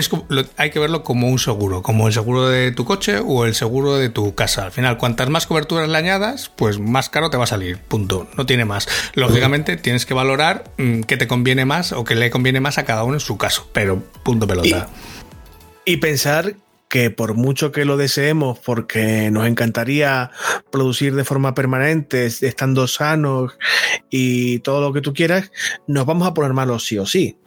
es, 0.00 0.10
hay 0.56 0.70
que 0.70 0.78
verlo 0.78 1.04
como 1.04 1.28
un 1.28 1.38
seguro, 1.38 1.82
como 1.82 2.08
el 2.08 2.12
seguro 2.12 2.48
de 2.48 2.72
tu 2.72 2.84
coche 2.84 3.18
o 3.24 3.44
el 3.44 3.54
seguro 3.54 3.96
de 3.96 4.08
tu 4.08 4.34
casa. 4.34 4.64
Al 4.64 4.72
final, 4.72 4.98
cuantas 4.98 5.30
más 5.30 5.46
coberturas 5.46 5.88
le 5.88 5.96
añadas, 5.96 6.50
pues 6.54 6.78
más 6.78 7.08
caro 7.08 7.30
te 7.30 7.36
va 7.36 7.44
a 7.44 7.46
salir. 7.46 7.78
Punto. 7.78 8.28
No 8.36 8.46
tiene 8.46 8.64
más. 8.64 8.88
Lógicamente, 9.14 9.76
tienes 9.76 10.06
que 10.06 10.14
valorar 10.14 10.64
mmm, 10.76 11.02
qué 11.02 11.16
te 11.16 11.28
conviene 11.28 11.64
más 11.64 11.92
o 11.92 12.04
qué 12.04 12.14
le 12.14 12.30
conviene 12.30 12.60
más 12.60 12.78
a 12.78 12.84
cada 12.84 13.04
uno 13.04 13.14
en 13.14 13.20
su 13.20 13.38
caso. 13.38 13.68
Pero 13.72 14.02
punto 14.22 14.46
pelota. 14.46 14.88
Y, 15.84 15.92
y 15.92 15.96
pensar 15.98 16.54
que 16.90 17.10
por 17.10 17.34
mucho 17.34 17.70
que 17.70 17.84
lo 17.84 17.96
deseemos, 17.96 18.58
porque 18.58 19.30
nos 19.30 19.46
encantaría 19.46 20.32
producir 20.72 21.14
de 21.14 21.22
forma 21.22 21.54
permanente, 21.54 22.26
estando 22.26 22.88
sanos 22.88 23.52
y 24.10 24.58
todo 24.58 24.80
lo 24.80 24.92
que 24.92 25.00
tú 25.00 25.14
quieras, 25.14 25.52
nos 25.86 26.04
vamos 26.04 26.26
a 26.26 26.34
poner 26.34 26.52
malos 26.52 26.84
sí 26.84 26.98
o 26.98 27.06
sí. 27.06 27.38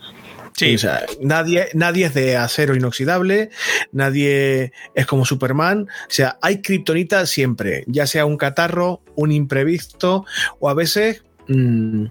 Sí. 0.55 0.75
O 0.75 0.77
sea, 0.77 1.05
nadie, 1.19 1.69
nadie 1.73 2.05
es 2.05 2.13
de 2.13 2.37
acero 2.37 2.75
inoxidable, 2.75 3.49
nadie 3.91 4.71
es 4.95 5.05
como 5.05 5.25
Superman. 5.25 5.87
O 5.89 6.11
sea, 6.11 6.37
hay 6.41 6.61
kriptonita 6.61 7.25
siempre, 7.25 7.83
ya 7.87 8.07
sea 8.07 8.25
un 8.25 8.37
catarro, 8.37 9.01
un 9.15 9.31
imprevisto 9.31 10.25
o 10.59 10.69
a 10.69 10.73
veces 10.73 11.23
mmm, 11.47 12.05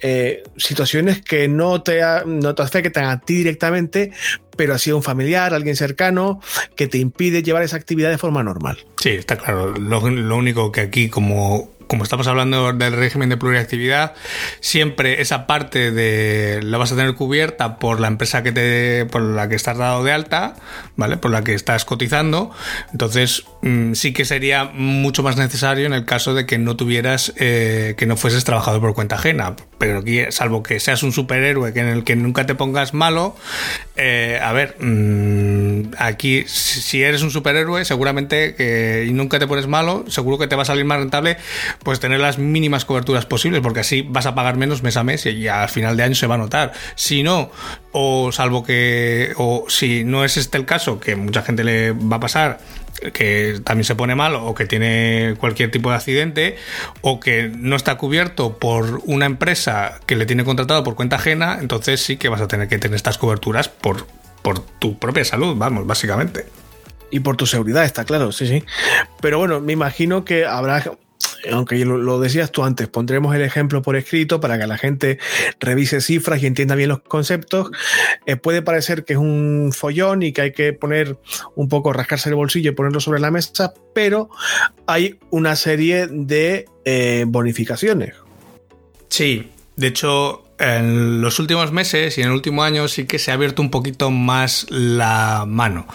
eh, 0.00 0.42
situaciones 0.56 1.22
que 1.22 1.48
no 1.48 1.82
te, 1.82 2.00
no 2.26 2.54
te 2.54 2.62
afectan 2.62 3.04
a 3.04 3.20
ti 3.20 3.34
directamente, 3.34 4.12
pero 4.56 4.74
ha 4.74 4.78
sido 4.78 4.96
un 4.96 5.02
familiar, 5.02 5.54
alguien 5.54 5.76
cercano, 5.76 6.40
que 6.76 6.86
te 6.86 6.98
impide 6.98 7.42
llevar 7.42 7.62
esa 7.62 7.76
actividad 7.76 8.10
de 8.10 8.18
forma 8.18 8.42
normal. 8.42 8.78
Sí, 9.00 9.10
está 9.10 9.36
claro. 9.36 9.74
Lo, 9.74 10.08
lo 10.08 10.36
único 10.36 10.72
que 10.72 10.80
aquí, 10.80 11.08
como 11.08 11.70
como 11.90 12.04
estamos 12.04 12.28
hablando 12.28 12.72
del 12.72 12.92
régimen 12.92 13.30
de 13.30 13.36
pluriactividad, 13.36 14.14
siempre 14.60 15.20
esa 15.20 15.48
parte 15.48 15.90
de 15.90 16.62
la 16.62 16.78
vas 16.78 16.92
a 16.92 16.96
tener 16.96 17.16
cubierta 17.16 17.80
por 17.80 17.98
la 17.98 18.06
empresa 18.06 18.44
que 18.44 18.52
te, 18.52 19.06
por 19.06 19.22
la 19.22 19.48
que 19.48 19.56
estás 19.56 19.76
dado 19.76 20.04
de 20.04 20.12
alta, 20.12 20.54
¿vale? 20.94 21.16
Por 21.16 21.32
la 21.32 21.42
que 21.42 21.52
estás 21.52 21.84
cotizando. 21.84 22.52
Entonces, 22.92 23.44
sí 23.92 24.12
que 24.12 24.24
sería 24.24 24.64
mucho 24.64 25.22
más 25.22 25.36
necesario 25.36 25.86
en 25.86 25.92
el 25.92 26.04
caso 26.04 26.34
de 26.34 26.46
que 26.46 26.58
no 26.58 26.76
tuvieras, 26.76 27.32
eh, 27.36 27.94
que 27.96 28.06
no 28.06 28.16
fueses 28.16 28.44
trabajador 28.44 28.80
por 28.80 28.94
cuenta 28.94 29.16
ajena. 29.16 29.56
Pero 29.78 29.98
aquí, 29.98 30.20
salvo 30.30 30.62
que 30.62 30.80
seas 30.80 31.02
un 31.02 31.12
superhéroe 31.12 31.72
que 31.72 31.80
en 31.80 31.88
el 31.88 32.04
que 32.04 32.16
nunca 32.16 32.46
te 32.46 32.54
pongas 32.54 32.94
malo, 32.94 33.36
eh, 33.96 34.38
a 34.42 34.52
ver, 34.52 34.76
mmm, 34.80 35.92
aquí, 35.98 36.44
si 36.46 37.02
eres 37.02 37.22
un 37.22 37.30
superhéroe, 37.30 37.84
seguramente 37.84 38.54
que 38.54 39.06
y 39.06 39.12
nunca 39.12 39.38
te 39.38 39.46
pones 39.46 39.66
malo, 39.66 40.04
seguro 40.08 40.38
que 40.38 40.46
te 40.46 40.56
va 40.56 40.62
a 40.62 40.66
salir 40.66 40.84
más 40.84 40.98
rentable 40.98 41.36
pues 41.82 42.00
tener 42.00 42.20
las 42.20 42.38
mínimas 42.38 42.84
coberturas 42.84 43.26
posibles, 43.26 43.60
porque 43.60 43.80
así 43.80 44.02
vas 44.02 44.26
a 44.26 44.34
pagar 44.34 44.56
menos 44.56 44.82
mes 44.82 44.96
a 44.96 45.04
mes 45.04 45.26
y 45.26 45.48
al 45.48 45.68
final 45.68 45.96
de 45.96 46.02
año 46.02 46.14
se 46.14 46.26
va 46.26 46.36
a 46.36 46.38
notar. 46.38 46.72
Si 46.94 47.22
no, 47.22 47.50
o 47.92 48.32
salvo 48.32 48.64
que, 48.64 49.32
o 49.36 49.64
si 49.68 50.04
no 50.04 50.24
es 50.24 50.36
este 50.36 50.58
el 50.58 50.64
caso, 50.64 51.00
que 51.00 51.16
mucha 51.16 51.42
gente 51.42 51.64
le 51.64 51.92
va 51.92 52.16
a 52.16 52.20
pasar, 52.20 52.60
que 53.12 53.60
también 53.64 53.84
se 53.84 53.94
pone 53.94 54.14
mal 54.14 54.34
o 54.34 54.54
que 54.54 54.66
tiene 54.66 55.34
cualquier 55.38 55.70
tipo 55.70 55.90
de 55.90 55.96
accidente 55.96 56.56
o 57.00 57.20
que 57.20 57.50
no 57.54 57.76
está 57.76 57.96
cubierto 57.96 58.58
por 58.58 59.00
una 59.04 59.26
empresa 59.26 60.00
que 60.06 60.16
le 60.16 60.26
tiene 60.26 60.44
contratado 60.44 60.84
por 60.84 60.94
cuenta 60.94 61.16
ajena, 61.16 61.58
entonces 61.60 62.00
sí 62.00 62.16
que 62.16 62.28
vas 62.28 62.40
a 62.40 62.48
tener 62.48 62.68
que 62.68 62.78
tener 62.78 62.96
estas 62.96 63.18
coberturas 63.18 63.68
por, 63.68 64.06
por 64.42 64.60
tu 64.60 64.98
propia 64.98 65.24
salud, 65.24 65.56
vamos, 65.56 65.86
básicamente. 65.86 66.46
Y 67.10 67.20
por 67.20 67.36
tu 67.36 67.46
seguridad, 67.46 67.84
está 67.84 68.04
claro, 68.04 68.30
sí, 68.30 68.46
sí. 68.46 68.64
Pero 69.20 69.38
bueno, 69.38 69.60
me 69.60 69.72
imagino 69.72 70.24
que 70.24 70.46
habrá 70.46 70.84
aunque 71.50 71.84
lo, 71.84 72.20
decías 72.20 72.50
tú 72.50 72.64
antes, 72.64 72.88
pondremos 72.88 73.34
el 73.34 73.42
ejemplo 73.42 73.82
por 73.82 73.96
escrito 73.96 74.40
para 74.40 74.58
que 74.58 74.66
la 74.66 74.78
gente 74.78 75.18
revise 75.58 76.00
cifras 76.00 76.42
y 76.42 76.46
entienda 76.46 76.74
bien 76.74 76.88
los 76.88 77.00
conceptos. 77.00 77.70
Eh, 78.26 78.36
puede 78.36 78.62
parecer 78.62 79.04
que 79.04 79.14
es 79.14 79.18
un 79.18 79.72
follón 79.74 80.22
y 80.22 80.32
que 80.32 80.42
hay 80.42 80.52
que 80.52 80.72
poner 80.72 81.18
un 81.54 81.68
poco, 81.68 81.92
rascarse 81.92 82.28
el 82.28 82.34
bolsillo 82.34 82.70
y 82.70 82.74
ponerlo 82.74 83.00
sobre 83.00 83.20
la 83.20 83.30
mesa, 83.30 83.74
pero 83.94 84.30
hay 84.86 85.18
una 85.30 85.56
serie 85.56 86.06
de 86.08 86.66
eh, 86.84 87.24
bonificaciones. 87.26 88.14
Sí, 89.08 89.50
de 89.76 89.86
hecho, 89.88 90.44
en 90.60 91.22
los 91.22 91.38
últimos 91.38 91.72
meses 91.72 92.18
y 92.18 92.20
en 92.20 92.28
el 92.28 92.34
último 92.34 92.62
año 92.62 92.86
sí 92.86 93.06
que 93.06 93.18
se 93.18 93.30
ha 93.30 93.34
abierto 93.34 93.62
un 93.62 93.70
poquito 93.70 94.10
más 94.10 94.66
la 94.68 95.44
mano, 95.46 95.86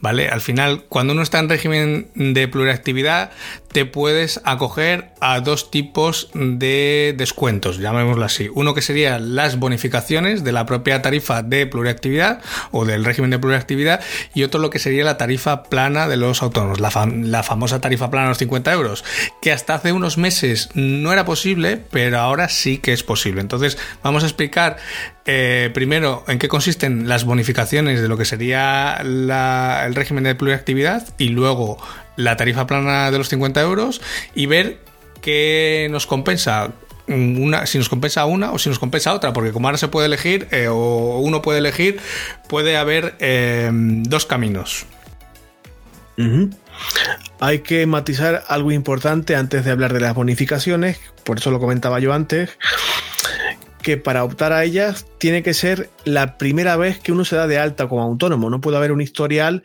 ¿vale? 0.00 0.28
Al 0.28 0.40
final, 0.40 0.84
cuando 0.88 1.12
uno 1.12 1.22
está 1.22 1.38
en 1.38 1.48
régimen 1.48 2.08
de 2.14 2.48
pluriactividad, 2.48 3.30
te 3.72 3.84
puedes 3.84 4.40
acoger 4.44 5.10
a 5.20 5.40
dos 5.40 5.70
tipos 5.70 6.30
de 6.32 7.12
descuentos, 7.18 7.78
llamémoslo 7.78 8.24
así. 8.24 8.48
Uno 8.54 8.72
que 8.72 8.82
sería 8.82 9.18
las 9.18 9.58
bonificaciones 9.58 10.44
de 10.44 10.52
la 10.52 10.64
propia 10.64 11.02
tarifa 11.02 11.42
de 11.42 11.66
pluriactividad 11.66 12.40
o 12.70 12.84
del 12.84 13.04
régimen 13.04 13.30
de 13.30 13.40
pluriactividad 13.40 14.00
y 14.32 14.44
otro 14.44 14.60
lo 14.60 14.70
que 14.70 14.78
sería 14.78 15.04
la 15.04 15.16
tarifa 15.16 15.64
plana 15.64 16.06
de 16.06 16.16
los 16.16 16.40
autónomos, 16.42 16.78
la, 16.78 16.90
la 17.22 17.42
famosa 17.42 17.80
tarifa 17.80 18.10
plana 18.10 18.26
de 18.26 18.30
los 18.30 18.38
50 18.38 18.72
euros, 18.72 19.04
que 19.42 19.50
hasta 19.50 19.74
hace 19.74 19.92
unos 19.92 20.18
meses 20.18 20.70
no 20.74 21.12
era 21.12 21.24
posible, 21.24 21.76
pero 21.90 22.20
ahora 22.20 22.48
sí 22.48 22.78
que 22.78 22.92
es 22.92 23.02
posible. 23.02 23.40
Entonces, 23.40 23.76
vamos 24.04 24.13
a 24.22 24.26
explicar 24.26 24.76
eh, 25.26 25.70
primero 25.74 26.24
en 26.28 26.38
qué 26.38 26.48
consisten 26.48 27.08
las 27.08 27.24
bonificaciones 27.24 28.00
de 28.00 28.08
lo 28.08 28.16
que 28.16 28.24
sería 28.24 28.96
el 29.02 29.94
régimen 29.94 30.24
de 30.24 30.34
pluriactividad 30.34 31.08
y 31.18 31.28
luego 31.28 31.78
la 32.16 32.36
tarifa 32.36 32.66
plana 32.66 33.10
de 33.10 33.18
los 33.18 33.28
50 33.28 33.60
euros 33.60 34.00
y 34.34 34.46
ver 34.46 34.78
qué 35.20 35.88
nos 35.90 36.06
compensa. 36.06 36.72
Una, 37.06 37.66
si 37.66 37.76
nos 37.76 37.90
compensa 37.90 38.24
una 38.24 38.52
o 38.52 38.58
si 38.58 38.70
nos 38.70 38.78
compensa 38.78 39.12
otra, 39.12 39.34
porque 39.34 39.52
como 39.52 39.68
ahora 39.68 39.76
se 39.76 39.88
puede 39.88 40.06
elegir 40.06 40.48
eh, 40.52 40.68
o 40.68 41.18
uno 41.18 41.42
puede 41.42 41.58
elegir, 41.58 42.00
puede 42.48 42.78
haber 42.78 43.14
eh, 43.18 43.70
dos 43.72 44.24
caminos. 44.24 44.86
Hay 47.40 47.58
que 47.60 47.86
matizar 47.86 48.44
algo 48.48 48.72
importante 48.72 49.36
antes 49.36 49.64
de 49.64 49.70
hablar 49.70 49.92
de 49.92 50.00
las 50.00 50.14
bonificaciones, 50.14 51.00
por 51.24 51.38
eso 51.38 51.50
lo 51.50 51.60
comentaba 51.60 51.98
yo 52.00 52.12
antes, 52.12 52.56
que 53.84 53.98
para 53.98 54.24
optar 54.24 54.52
a 54.52 54.64
ellas 54.64 55.06
tiene 55.18 55.42
que 55.42 55.52
ser 55.52 55.90
la 56.04 56.38
primera 56.38 56.76
vez 56.76 56.98
que 56.98 57.12
uno 57.12 57.24
se 57.26 57.36
da 57.36 57.46
de 57.46 57.58
alta 57.58 57.86
como 57.86 58.02
autónomo. 58.02 58.48
No 58.48 58.60
puede 58.60 58.78
haber 58.78 58.90
un 58.90 59.02
historial 59.02 59.62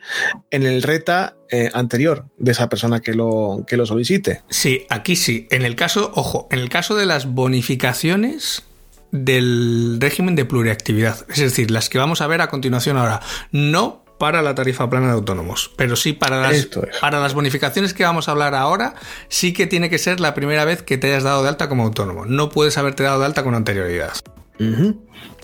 en 0.50 0.64
el 0.64 0.82
RETA 0.82 1.36
eh, 1.50 1.70
anterior 1.72 2.26
de 2.36 2.52
esa 2.52 2.68
persona 2.68 3.00
que 3.00 3.14
lo, 3.14 3.64
que 3.66 3.78
lo 3.78 3.86
solicite. 3.86 4.42
Sí, 4.50 4.86
aquí 4.90 5.16
sí. 5.16 5.48
En 5.50 5.62
el 5.62 5.74
caso, 5.74 6.12
ojo, 6.14 6.46
en 6.50 6.58
el 6.58 6.68
caso 6.68 6.96
de 6.96 7.06
las 7.06 7.32
bonificaciones 7.32 8.62
del 9.10 9.96
régimen 9.98 10.36
de 10.36 10.44
pluriactividad, 10.44 11.26
es 11.30 11.38
decir, 11.38 11.70
las 11.70 11.88
que 11.88 11.98
vamos 11.98 12.20
a 12.20 12.26
ver 12.26 12.42
a 12.42 12.48
continuación 12.48 12.98
ahora, 12.98 13.20
no 13.50 13.99
para 14.20 14.42
la 14.42 14.54
tarifa 14.54 14.90
plana 14.90 15.06
de 15.06 15.14
autónomos. 15.14 15.70
Pero 15.76 15.96
sí, 15.96 16.12
para 16.12 16.42
las, 16.42 16.68
para 17.00 17.20
las 17.20 17.32
bonificaciones 17.32 17.94
que 17.94 18.04
vamos 18.04 18.28
a 18.28 18.32
hablar 18.32 18.54
ahora, 18.54 18.94
sí 19.28 19.54
que 19.54 19.66
tiene 19.66 19.88
que 19.88 19.96
ser 19.96 20.20
la 20.20 20.34
primera 20.34 20.66
vez 20.66 20.82
que 20.82 20.98
te 20.98 21.06
hayas 21.06 21.22
dado 21.22 21.42
de 21.42 21.48
alta 21.48 21.70
como 21.70 21.84
autónomo. 21.84 22.26
No 22.26 22.50
puedes 22.50 22.76
haberte 22.76 23.02
dado 23.02 23.20
de 23.20 23.24
alta 23.24 23.42
con 23.42 23.54
anterioridad. 23.54 24.12
Uh 24.58 24.64
-huh. 24.64 24.98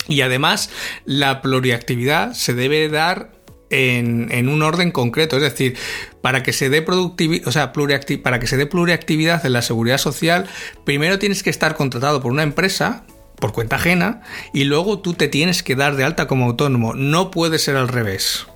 Y 0.08 0.20
además, 0.20 0.68
la 1.06 1.40
pluriactividad 1.40 2.34
se 2.34 2.52
debe 2.52 2.90
dar 2.90 3.32
en, 3.70 4.28
en, 4.30 4.46
un 4.50 4.62
orden 4.62 4.92
concreto. 4.92 5.36
Es 5.36 5.42
decir, 5.42 5.78
para 6.20 6.42
que 6.42 6.52
se 6.52 6.68
dé 6.68 6.82
productividad, 6.82 7.48
o 7.48 7.52
sea, 7.52 7.72
para 7.72 8.38
que 8.40 8.46
se 8.46 8.58
dé 8.58 8.66
pluriactividad 8.66 9.46
en 9.46 9.54
la 9.54 9.62
seguridad 9.62 9.96
social, 9.96 10.48
primero 10.84 11.18
tienes 11.18 11.42
que 11.42 11.48
estar 11.48 11.76
contratado 11.76 12.20
por 12.20 12.30
una 12.30 12.42
empresa 12.42 13.04
por 13.36 13.54
cuenta 13.54 13.76
ajena 13.76 14.20
y 14.52 14.64
luego 14.64 14.98
tú 14.98 15.14
te 15.14 15.28
tienes 15.28 15.62
que 15.62 15.76
dar 15.76 15.96
de 15.96 16.04
alta 16.04 16.26
como 16.26 16.44
autónomo. 16.44 16.92
No 16.92 17.30
puede 17.30 17.58
ser 17.58 17.76
al 17.76 17.88
revés 17.88 18.46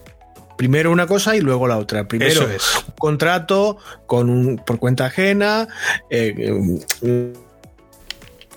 primero 0.60 0.92
una 0.92 1.06
cosa 1.06 1.34
y 1.36 1.40
luego 1.40 1.66
la 1.66 1.78
otra. 1.78 2.06
Primero 2.06 2.46
es. 2.50 2.84
un 2.86 2.94
contrato 2.98 3.78
con 4.06 4.28
un, 4.28 4.58
por 4.58 4.78
cuenta 4.78 5.06
ajena. 5.06 5.68
Eh, 6.10 6.82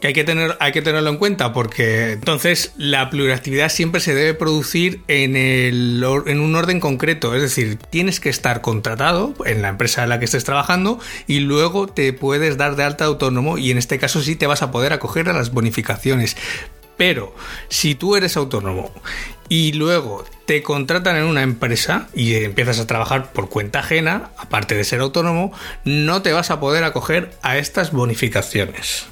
que 0.02 0.08
hay 0.08 0.14
que, 0.14 0.26
tener, 0.26 0.58
hay 0.60 0.74
que 0.74 0.82
tenerlo 0.82 1.12
en 1.12 1.16
cuenta 1.16 1.54
porque 1.54 2.12
entonces 2.12 2.74
la 2.76 3.10
pluriactividad 3.10 3.70
siempre 3.70 4.02
se 4.02 4.14
debe 4.14 4.34
producir 4.34 5.00
en, 5.08 5.38
el, 5.38 6.06
en 6.26 6.42
un 6.42 6.56
orden 6.58 6.82
concreto, 6.82 7.34
es 7.36 7.42
decir, 7.42 7.78
tienes 7.90 8.20
que 8.20 8.28
estar 8.28 8.60
contratado 8.60 9.34
en 9.46 9.62
la 9.62 9.70
empresa 9.70 10.04
en 10.04 10.10
la 10.10 10.20
que 10.20 10.26
estés 10.26 10.44
trabajando 10.44 11.00
y 11.26 11.40
luego 11.40 11.88
te 11.88 12.12
puedes 12.12 12.58
dar 12.58 12.76
de 12.76 12.84
alta 12.84 13.06
autónomo 13.06 13.58
y 13.58 13.72
en 13.72 13.78
este 13.78 13.98
caso 13.98 14.22
sí 14.22 14.36
te 14.36 14.46
vas 14.46 14.62
a 14.62 14.72
poder 14.72 14.92
acoger 14.92 15.30
a 15.30 15.34
las 15.34 15.54
bonificaciones. 15.54 16.36
Pero 16.98 17.36
si 17.70 17.96
tú 17.96 18.16
eres 18.16 18.38
autónomo 18.38 18.92
y 19.50 19.74
luego 19.74 20.26
te 20.46 20.62
contratan 20.64 21.18
en 21.18 21.24
una 21.24 21.42
empresa 21.42 22.08
y 22.14 22.36
empiezas 22.36 22.80
a 22.80 22.88
trabajar 22.88 23.32
por 23.34 23.50
cuenta 23.50 23.80
ajena, 23.80 24.32
aparte 24.38 24.76
de 24.76 24.84
ser 24.84 25.00
autónomo, 25.00 25.52
no 25.86 26.22
te 26.22 26.34
vas 26.34 26.52
a 26.52 26.60
poder 26.60 26.84
acoger 26.84 27.32
a 27.42 27.58
estas 27.58 27.92
bonificaciones. 27.92 29.06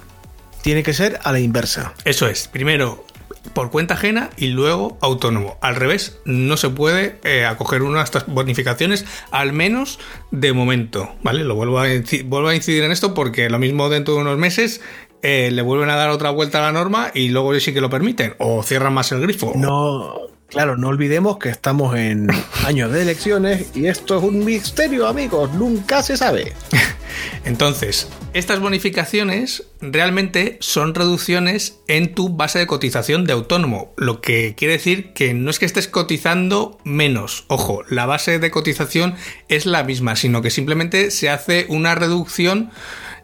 Tiene 0.62 0.84
que 0.84 0.94
ser 0.94 1.20
a 1.24 1.32
la 1.32 1.40
inversa. 1.40 1.94
Eso 2.06 2.28
es, 2.28 2.48
primero 2.48 3.06
por 3.54 3.72
cuenta 3.72 3.96
ajena 3.96 4.30
y 4.38 4.48
luego 4.48 4.98
autónomo. 5.02 5.58
Al 5.62 5.76
revés, 5.76 6.20
no 6.26 6.58
se 6.58 6.70
puede 6.70 7.20
eh, 7.24 7.46
acoger 7.46 7.82
una 7.82 8.00
de 8.00 8.06
estas 8.06 8.28
bonificaciones, 8.28 9.06
al 9.32 9.54
menos 9.54 10.00
de 10.32 10.54
momento, 10.54 11.16
¿vale? 11.24 11.44
Lo 11.44 11.56
vuelvo 11.56 11.80
a, 11.80 11.88
vuelvo 12.26 12.50
a 12.50 12.56
incidir 12.56 12.84
en 12.84 12.92
esto 12.92 13.14
porque 13.14 13.50
lo 13.50 13.60
mismo 13.60 13.90
dentro 13.90 14.14
de 14.14 14.22
unos 14.22 14.38
meses 14.38 14.82
eh, 15.24 15.50
le 15.52 15.62
vuelven 15.62 15.90
a 15.90 15.96
dar 15.96 16.10
otra 16.10 16.30
vuelta 16.32 16.60
a 16.60 16.62
la 16.62 16.72
norma 16.72 17.12
y 17.14 17.30
luego 17.30 17.58
sí 17.60 17.74
que 17.74 17.82
lo 17.82 17.90
permiten 17.90 18.36
o 18.40 18.64
cierran 18.64 18.94
más 18.94 19.12
el 19.12 19.22
grifo. 19.22 19.54
No, 19.56 20.16
claro, 20.48 20.78
no 20.78 20.88
olvidemos 20.88 21.38
que 21.38 21.50
estamos 21.50 21.96
en 21.96 22.30
años 22.66 22.92
de 22.92 23.04
elecciones 23.04 23.68
y 23.76 23.88
esto 23.88 24.18
es 24.18 24.24
un 24.24 24.44
misterio, 24.44 25.08
amigos, 25.08 25.54
nunca 25.54 26.02
se 26.02 26.18
sabe. 26.18 26.54
Entonces, 27.46 28.08
estas 28.34 28.60
bonificaciones 28.60 29.66
realmente 29.82 30.58
son 30.62 30.96
reducciones 30.96 31.80
en 31.88 32.16
tu 32.16 32.30
base 32.30 32.60
de 32.60 32.68
cotización 32.68 33.26
de 33.26 33.34
autónomo, 33.34 33.94
lo 33.98 34.22
que 34.22 34.56
quiere 34.56 34.74
decir 34.74 35.14
que 35.14 35.34
no 35.34 35.50
es 35.50 35.60
que 35.60 35.66
estés 35.66 35.88
cotizando 35.88 36.80
menos, 36.84 37.46
ojo, 37.48 37.84
la 37.90 38.06
base 38.06 38.40
de 38.40 38.52
cotización 38.52 39.16
es 39.50 39.66
la 39.66 39.84
misma, 39.84 40.16
sino 40.16 40.42
que 40.42 40.50
simplemente 40.50 41.12
se 41.12 41.30
hace 41.30 41.66
una 41.70 41.96
reducción 41.96 42.72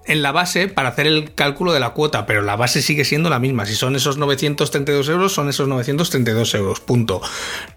en 0.08 0.22
la 0.22 0.32
base 0.32 0.68
para 0.68 0.90
hacer 0.90 1.08
el 1.08 1.34
cálculo 1.34 1.74
de 1.74 1.80
la 1.80 1.92
cuota, 1.92 2.26
pero 2.26 2.42
la 2.42 2.56
base 2.56 2.82
sigue 2.82 3.06
siendo 3.06 3.30
la 3.30 3.40
misma. 3.40 3.66
Si 3.66 3.76
son 3.76 3.96
esos 3.96 4.18
932 4.18 5.10
euros, 5.10 5.34
son 5.34 5.50
esos 5.50 5.68
932 5.68 6.56
euros. 6.56 6.80
Punto. 6.80 7.22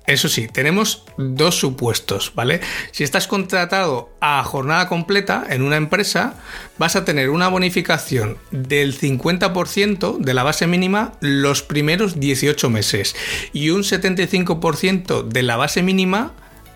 Eso 0.06 0.28
sí, 0.28 0.48
tenemos 0.48 1.04
dos 1.18 1.56
supuestos, 1.56 2.32
¿vale? 2.34 2.60
Si 2.92 3.04
estás 3.04 3.26
contratado 3.26 4.10
a 4.20 4.42
jornada 4.44 4.88
completa 4.88 5.44
en 5.50 5.62
una 5.62 5.76
empresa, 5.76 6.34
vas 6.78 6.96
a 6.96 7.04
tener 7.04 7.30
una 7.30 7.48
bonificación 7.48 8.38
del 8.50 8.98
50% 8.98 10.18
de 10.18 10.34
la 10.34 10.42
base 10.42 10.66
mínima 10.66 11.12
los 11.20 11.62
primeros 11.62 12.18
18 12.18 12.70
meses 12.70 13.14
y 13.52 13.70
un 13.70 13.82
75% 13.82 15.24
de 15.24 15.42
la 15.42 15.56
base 15.56 15.82
mínima 15.82 16.32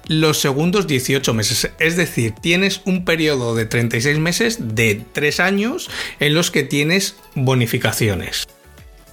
los 0.08 0.40
segundos 0.40 0.86
18 0.86 1.34
meses. 1.34 1.70
Es 1.78 1.96
decir, 1.96 2.34
tienes 2.40 2.80
un 2.84 3.04
periodo 3.04 3.54
de 3.54 3.66
36 3.66 4.18
meses 4.18 4.58
de 4.74 5.02
3 5.12 5.40
años 5.40 5.90
en 6.20 6.34
los 6.34 6.50
que 6.50 6.62
tienes 6.62 7.16
bonificaciones. 7.34 8.46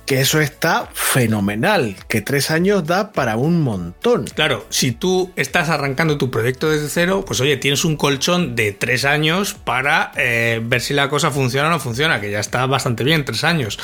Que 0.06 0.20
eso 0.20 0.42
está 0.42 0.90
fenomenal, 0.94 1.96
que 2.10 2.22
3 2.22 2.52
años 2.52 2.86
da 2.86 3.14
para 3.14 3.38
un 3.38 3.62
montón. 3.62 4.26
Claro, 4.26 4.66
si 4.70 4.92
tú 4.92 5.32
estás 5.38 5.70
arrancando 5.70 6.18
tu 6.18 6.30
proyecto 6.30 6.70
desde 6.70 6.90
cero, 6.90 7.24
pues 7.26 7.40
oye, 7.40 7.56
tienes 7.56 7.86
un 7.86 7.96
colchón 7.96 8.56
de 8.56 8.74
3 8.74 9.06
años 9.06 9.54
para 9.54 10.12
eh, 10.18 10.60
ver 10.64 10.82
si 10.82 10.94
la 10.94 11.08
cosa 11.08 11.32
funciona 11.32 11.68
o 11.68 11.72
no 11.72 11.80
funciona, 11.80 12.20
que 12.20 12.30
ya 12.32 12.40
está 12.40 12.66
bastante 12.66 13.06
bien, 13.06 13.24
3 13.24 13.44
años. 13.46 13.80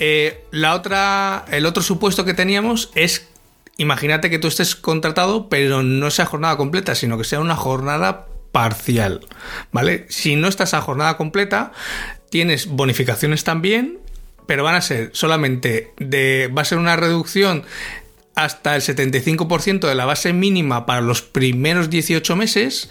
Eh, 0.00 0.46
la 0.50 0.74
otra, 0.74 1.44
el 1.52 1.64
otro 1.64 1.80
supuesto 1.80 2.24
que 2.24 2.34
teníamos 2.34 2.90
es 2.96 3.28
imagínate 3.76 4.30
que 4.30 4.38
tú 4.38 4.48
estés 4.48 4.76
contratado, 4.76 5.48
pero 5.48 5.82
no 5.82 6.10
sea 6.10 6.26
jornada 6.26 6.56
completa, 6.56 6.94
sino 6.94 7.18
que 7.18 7.24
sea 7.24 7.40
una 7.40 7.56
jornada 7.56 8.26
parcial, 8.52 9.26
¿vale? 9.72 10.06
Si 10.08 10.36
no 10.36 10.48
estás 10.48 10.74
a 10.74 10.82
jornada 10.82 11.16
completa, 11.16 11.72
tienes 12.30 12.66
bonificaciones 12.66 13.44
también, 13.44 13.98
pero 14.46 14.64
van 14.64 14.74
a 14.74 14.82
ser 14.82 15.10
solamente 15.14 15.92
de 15.98 16.50
va 16.56 16.62
a 16.62 16.66
ser 16.66 16.78
una 16.78 16.96
reducción 16.96 17.64
hasta 18.34 18.74
el 18.74 18.82
75% 18.82 19.80
de 19.86 19.94
la 19.94 20.06
base 20.06 20.32
mínima 20.32 20.86
para 20.86 21.00
los 21.02 21.22
primeros 21.22 21.90
18 21.90 22.34
meses 22.36 22.88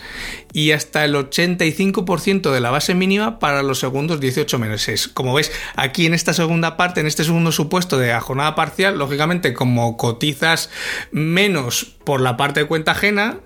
y 0.54 0.72
hasta 0.72 1.06
el 1.06 1.16
85% 1.16 2.52
de 2.52 2.60
la 2.60 2.72
base 2.72 2.94
mínima 2.94 3.40
para 3.40 3.64
los 3.64 3.80
segundos 3.80 4.20
18 4.20 4.60
meses. 4.60 5.08
Como 5.08 5.34
ves, 5.34 5.52
aquí 5.76 6.06
en 6.06 6.14
esta 6.14 6.34
segunda 6.34 6.78
parte, 6.78 7.00
en 7.02 7.08
este 7.08 7.24
segundo 7.24 7.52
supuesto 7.52 7.98
de 7.98 8.14
jornada 8.20 8.56
parcial, 8.56 8.98
lógicamente 8.98 9.54
como 9.54 9.98
cotizas 9.98 10.70
menos 11.12 11.96
por 12.04 12.22
la 12.22 12.38
parte 12.38 12.62
de 12.62 12.66
cuenta 12.68 12.92
ajena, 12.92 13.40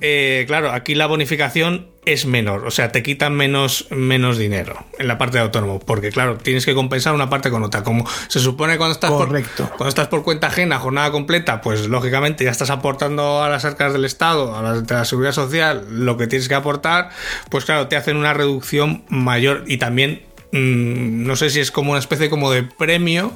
eh, 0.00 0.44
claro, 0.46 0.72
aquí 0.72 0.94
la 0.94 1.06
bonificación 1.06 1.88
es 2.06 2.24
menor, 2.24 2.66
o 2.66 2.70
sea, 2.70 2.92
te 2.92 3.02
quitan 3.02 3.34
menos, 3.34 3.86
menos 3.90 4.38
dinero 4.38 4.84
en 4.98 5.06
la 5.06 5.18
parte 5.18 5.36
de 5.36 5.44
autónomo, 5.44 5.80
porque 5.80 6.10
claro, 6.10 6.38
tienes 6.38 6.64
que 6.64 6.74
compensar 6.74 7.14
una 7.14 7.28
parte 7.28 7.50
con 7.50 7.62
otra. 7.62 7.82
Como 7.82 8.08
se 8.28 8.40
supone 8.40 8.78
cuando 8.78 8.94
estás, 8.94 9.10
Correcto. 9.10 9.64
Por, 9.68 9.76
cuando 9.76 9.88
estás 9.88 10.08
por 10.08 10.22
cuenta 10.22 10.46
ajena, 10.46 10.78
jornada 10.78 11.10
completa, 11.12 11.60
pues 11.60 11.88
lógicamente 11.88 12.44
ya 12.44 12.50
estás 12.50 12.70
aportando 12.70 13.42
a 13.42 13.48
las 13.48 13.64
arcas 13.64 13.92
del 13.92 14.04
Estado, 14.04 14.56
a 14.56 14.62
la, 14.62 14.80
de 14.80 14.94
la 14.94 15.04
seguridad 15.04 15.32
social, 15.32 15.86
lo 15.90 16.16
que 16.16 16.26
tienes 16.26 16.48
que 16.50 16.54
aportar, 16.54 17.08
pues 17.48 17.64
claro, 17.64 17.88
te 17.88 17.96
hacen 17.96 18.18
una 18.18 18.34
reducción 18.34 19.04
mayor. 19.08 19.64
Y 19.66 19.78
también 19.78 20.20
Mm, 20.52 21.26
no 21.26 21.36
sé 21.36 21.48
si 21.50 21.60
es 21.60 21.70
como 21.70 21.92
una 21.92 22.00
especie 22.00 22.28
como 22.28 22.50
de 22.50 22.64
premio, 22.64 23.32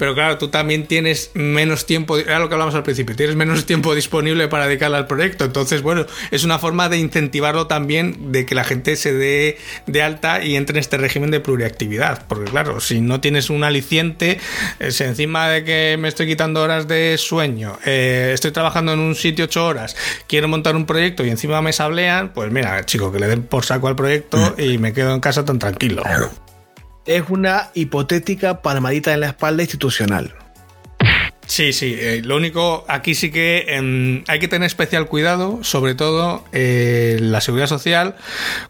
pero 0.00 0.14
claro, 0.14 0.38
tú 0.38 0.48
también 0.48 0.86
tienes 0.86 1.30
menos 1.34 1.84
tiempo, 1.84 2.16
era 2.16 2.38
lo 2.38 2.48
que 2.48 2.54
hablamos 2.54 2.74
al 2.74 2.82
principio, 2.82 3.14
tienes 3.14 3.36
menos 3.36 3.66
tiempo 3.66 3.94
disponible 3.94 4.48
para 4.48 4.66
dedicarle 4.66 4.96
al 4.96 5.06
proyecto, 5.06 5.44
entonces 5.44 5.82
bueno, 5.82 6.06
es 6.30 6.42
una 6.42 6.58
forma 6.58 6.88
de 6.88 6.96
incentivarlo 6.96 7.66
también, 7.66 8.32
de 8.32 8.46
que 8.46 8.54
la 8.54 8.64
gente 8.64 8.96
se 8.96 9.12
dé 9.12 9.58
de 9.86 10.02
alta 10.02 10.42
y 10.42 10.56
entre 10.56 10.78
en 10.78 10.80
este 10.80 10.96
régimen 10.96 11.30
de 11.30 11.40
pluriactividad, 11.40 12.26
porque 12.28 12.50
claro, 12.50 12.80
si 12.80 13.02
no 13.02 13.20
tienes 13.20 13.50
un 13.50 13.62
aliciente, 13.62 14.40
eh, 14.78 14.90
si 14.90 15.04
encima 15.04 15.50
de 15.50 15.64
que 15.64 15.98
me 16.00 16.08
estoy 16.08 16.26
quitando 16.26 16.62
horas 16.62 16.88
de 16.88 17.18
sueño, 17.18 17.78
eh, 17.84 18.30
estoy 18.32 18.52
trabajando 18.52 18.94
en 18.94 19.00
un 19.00 19.14
sitio 19.14 19.44
ocho 19.44 19.66
horas, 19.66 19.98
quiero 20.26 20.48
montar 20.48 20.76
un 20.76 20.86
proyecto 20.86 21.26
y 21.26 21.28
encima 21.28 21.60
me 21.60 21.74
sablean, 21.74 22.32
pues 22.32 22.50
mira, 22.50 22.86
chico, 22.86 23.12
que 23.12 23.18
le 23.18 23.26
den 23.26 23.42
por 23.42 23.66
saco 23.66 23.86
al 23.86 23.96
proyecto 23.96 24.54
y 24.56 24.78
me 24.78 24.94
quedo 24.94 25.12
en 25.12 25.20
casa 25.20 25.44
tan 25.44 25.58
tranquilo 25.58 26.02
es 27.06 27.24
una 27.28 27.70
hipotética 27.74 28.62
palmadita 28.62 29.12
en 29.12 29.20
la 29.20 29.28
espalda 29.28 29.62
institucional. 29.62 30.34
Sí, 31.50 31.72
sí, 31.72 31.96
eh, 31.98 32.22
lo 32.24 32.36
único, 32.36 32.84
aquí 32.86 33.16
sí 33.16 33.32
que 33.32 33.64
eh, 33.66 34.24
hay 34.28 34.38
que 34.38 34.46
tener 34.46 34.66
especial 34.66 35.06
cuidado, 35.08 35.64
sobre 35.64 35.96
todo 35.96 36.44
eh, 36.52 37.18
la 37.20 37.40
seguridad 37.40 37.66
social, 37.66 38.14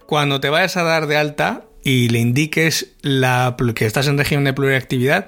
cuando 0.07 0.41
te 0.41 0.49
vayas 0.49 0.79
a 0.79 0.83
dar 0.83 1.07
de 1.07 1.19
alta 1.19 1.65
y 1.85 2.09
le 2.09 2.21
indiques 2.21 2.93
la, 3.03 3.55
que 3.75 3.85
estás 3.85 4.07
en 4.07 4.17
régimen 4.17 4.45
de 4.45 4.55
pluriactividad, 4.55 5.27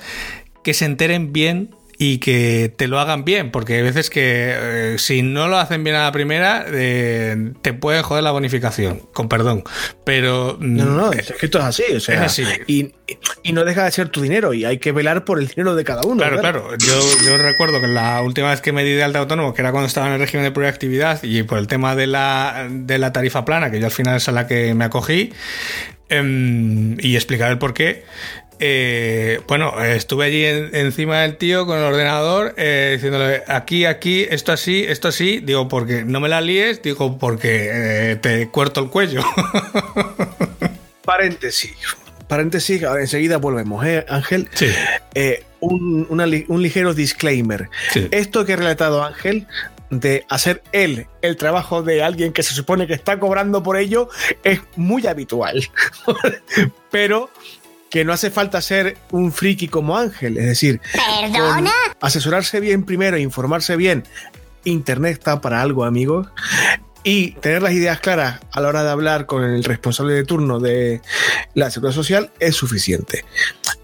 que 0.64 0.72
se 0.72 0.86
enteren 0.86 1.34
bien 1.34 1.74
y 1.98 2.18
que 2.18 2.72
te 2.74 2.88
lo 2.88 2.98
hagan 2.98 3.24
bien, 3.24 3.50
porque 3.50 3.74
hay 3.74 3.82
veces 3.82 4.10
que 4.10 4.22
eh, 4.24 4.96
si 4.98 5.22
no 5.22 5.48
lo 5.48 5.58
hacen 5.58 5.84
bien 5.84 5.96
a 5.96 6.04
la 6.04 6.12
primera, 6.12 6.64
eh, 6.68 7.52
te 7.62 7.74
puede 7.74 8.02
joder 8.02 8.24
la 8.24 8.32
bonificación, 8.32 9.00
con 9.12 9.28
perdón. 9.28 9.62
Pero. 10.04 10.56
No, 10.60 10.84
no, 10.84 10.96
no, 10.96 11.12
es 11.12 11.32
que 11.38 11.46
esto 11.46 11.58
es 11.58 11.64
así, 11.64 11.84
o 11.94 12.00
sea, 12.00 12.16
es 12.16 12.20
así. 12.20 12.44
Y, 12.66 12.92
y, 13.42 13.52
no 13.52 13.64
deja 13.64 13.84
de 13.84 13.90
ser 13.90 14.08
tu 14.08 14.20
dinero 14.20 14.54
y 14.54 14.64
hay 14.64 14.78
que 14.78 14.92
velar 14.92 15.24
por 15.24 15.38
el 15.38 15.46
dinero 15.46 15.74
de 15.74 15.84
cada 15.84 16.02
uno. 16.02 16.16
Claro, 16.16 16.40
claro. 16.40 16.68
Yo, 16.78 17.00
yo, 17.24 17.36
recuerdo 17.36 17.80
que 17.80 17.88
la 17.88 18.22
última 18.22 18.50
vez 18.50 18.60
que 18.60 18.72
me 18.72 18.84
di 18.84 18.92
de 18.92 19.02
alta 19.02 19.18
autónomo, 19.18 19.54
que 19.54 19.60
era 19.60 19.70
cuando 19.70 19.86
estaba 19.86 20.08
en 20.08 20.14
el 20.14 20.20
régimen 20.20 20.44
de 20.44 20.50
proactividad 20.50 21.22
y 21.22 21.42
por 21.42 21.58
el 21.58 21.66
tema 21.66 21.94
de 21.94 22.06
la, 22.06 22.66
de 22.70 22.98
la 22.98 23.12
tarifa 23.12 23.44
plana, 23.44 23.70
que 23.70 23.78
yo 23.78 23.86
al 23.86 23.92
final 23.92 24.16
es 24.16 24.28
a 24.28 24.32
la 24.32 24.46
que 24.46 24.74
me 24.74 24.84
acogí, 24.84 25.32
eh, 26.08 26.96
y 26.98 27.16
explicar 27.16 27.50
el 27.50 27.58
por 27.58 27.74
qué. 27.74 28.04
Eh, 28.64 29.40
bueno, 29.48 29.82
estuve 29.82 30.26
allí 30.26 30.44
en, 30.44 30.72
encima 30.72 31.22
del 31.22 31.36
tío 31.36 31.66
con 31.66 31.78
el 31.78 31.84
ordenador 31.84 32.54
eh, 32.56 32.92
diciéndole 32.94 33.42
aquí, 33.48 33.86
aquí, 33.86 34.24
esto 34.30 34.52
así, 34.52 34.84
esto 34.86 35.08
así. 35.08 35.40
Digo, 35.40 35.66
porque 35.66 36.04
no 36.04 36.20
me 36.20 36.28
la 36.28 36.40
líes, 36.40 36.80
digo, 36.80 37.18
porque 37.18 37.70
eh, 38.12 38.16
te 38.22 38.46
cuerto 38.50 38.80
el 38.80 38.88
cuello. 38.88 39.20
Paréntesis. 41.04 41.74
Paréntesis, 42.28 42.84
ahora 42.84 43.00
enseguida 43.00 43.38
volvemos, 43.38 43.84
¿eh, 43.84 44.06
Ángel? 44.08 44.48
Sí. 44.54 44.68
Un, 45.58 46.06
una, 46.08 46.26
un, 46.46 46.62
ligero 46.62 46.94
disclaimer. 46.94 47.68
Sí. 47.92 48.06
Esto 48.12 48.46
que 48.46 48.52
ha 48.52 48.56
relatado 48.56 49.02
Ángel 49.02 49.48
de 49.90 50.24
hacer 50.28 50.62
él 50.70 51.08
el 51.20 51.36
trabajo 51.36 51.82
de 51.82 52.04
alguien 52.04 52.32
que 52.32 52.44
se 52.44 52.54
supone 52.54 52.86
que 52.86 52.94
está 52.94 53.18
cobrando 53.18 53.64
por 53.64 53.76
ello 53.76 54.08
es 54.44 54.60
muy 54.76 55.04
habitual. 55.08 55.68
Pero 56.92 57.28
que 57.92 58.06
no 58.06 58.14
hace 58.14 58.30
falta 58.30 58.62
ser 58.62 58.96
un 59.10 59.32
friki 59.32 59.68
como 59.68 59.98
Ángel, 59.98 60.38
es 60.38 60.46
decir, 60.46 60.80
¿Perdona? 61.20 61.70
asesorarse 62.00 62.58
bien 62.58 62.84
primero, 62.84 63.18
informarse 63.18 63.76
bien. 63.76 64.04
Internet 64.64 65.18
está 65.18 65.42
para 65.42 65.60
algo, 65.60 65.84
amigos. 65.84 66.26
Y 67.04 67.32
tener 67.32 67.60
las 67.60 67.72
ideas 67.72 68.00
claras 68.00 68.40
a 68.50 68.62
la 68.62 68.68
hora 68.68 68.82
de 68.82 68.90
hablar 68.90 69.26
con 69.26 69.44
el 69.44 69.62
responsable 69.62 70.14
de 70.14 70.24
turno 70.24 70.58
de 70.58 71.02
la 71.52 71.70
seguridad 71.70 71.94
social 71.94 72.30
es 72.40 72.56
suficiente. 72.56 73.26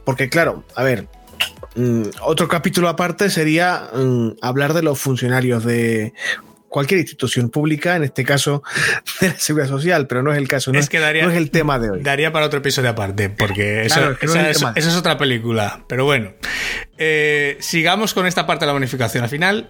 Porque 0.07 0.31
claro, 0.31 0.65
a 0.75 0.83
ver, 0.85 1.07
mmm, 1.75 2.05
otro 2.23 2.49
capítulo 2.49 2.89
aparte 2.89 3.29
sería 3.29 3.91
mmm, 3.93 4.31
hablar 4.41 4.73
de 4.73 4.85
los 4.85 4.99
funcionarios 4.99 5.67
de 5.67 6.15
cualquier 6.69 7.01
institución 7.01 7.51
pública, 7.51 7.97
en 7.97 8.05
este 8.05 8.25
caso 8.25 8.63
de 9.21 9.29
la 9.29 9.39
seguridad 9.39 9.69
social, 9.69 10.07
pero 10.07 10.23
no 10.23 10.33
es 10.33 10.39
el 10.39 10.49
caso, 10.49 10.73
no 10.73 10.79
es, 10.79 10.89
que 10.89 10.99
daría, 10.99 11.25
no 11.25 11.31
es 11.31 11.37
el 11.37 11.51
tema 11.51 11.79
de 11.79 11.91
hoy. 11.91 12.03
Daría 12.03 12.33
para 12.33 12.47
otro 12.47 12.61
episodio 12.61 12.91
aparte, 12.91 13.31
porque 13.31 13.87
eso, 13.87 13.97
Claro, 13.97 14.17
esa, 14.21 14.51
es 14.51 14.57
esa 14.57 14.89
es 14.89 14.97
otra 14.97 15.19
película. 15.19 15.85
Pero 15.89 16.05
bueno, 16.05 16.33
eh, 16.99 17.57
sigamos 17.61 18.15
con 18.15 18.27
esta 18.27 18.47
parte 18.47 18.65
de 18.65 18.67
la 18.69 18.73
bonificación. 18.73 19.25
Al 19.25 19.31
final, 19.31 19.69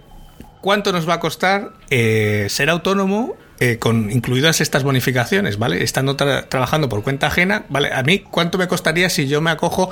¿cuánto 0.61 0.93
nos 0.93 1.09
va 1.09 1.15
a 1.15 1.21
costar 1.21 1.73
eh, 1.91 2.47
ser 2.49 2.71
autónomo? 2.71 3.37
Eh, 3.61 3.79
con 3.81 4.13
incluidas 4.13 4.61
estas 4.61 4.85
bonificaciones, 4.85 5.59
¿vale? 5.59 5.83
Estando 5.83 6.15
tra 6.15 6.49
trabajando 6.49 6.89
por 6.89 7.03
cuenta 7.03 7.27
ajena, 7.27 7.67
¿vale? 7.69 7.93
A 7.93 8.05
mí, 8.05 8.21
¿cuánto 8.21 8.57
me 8.57 8.69
costaría 8.69 9.11
si 9.11 9.27
yo 9.27 9.41
me 9.41 9.51
acojo 9.51 9.91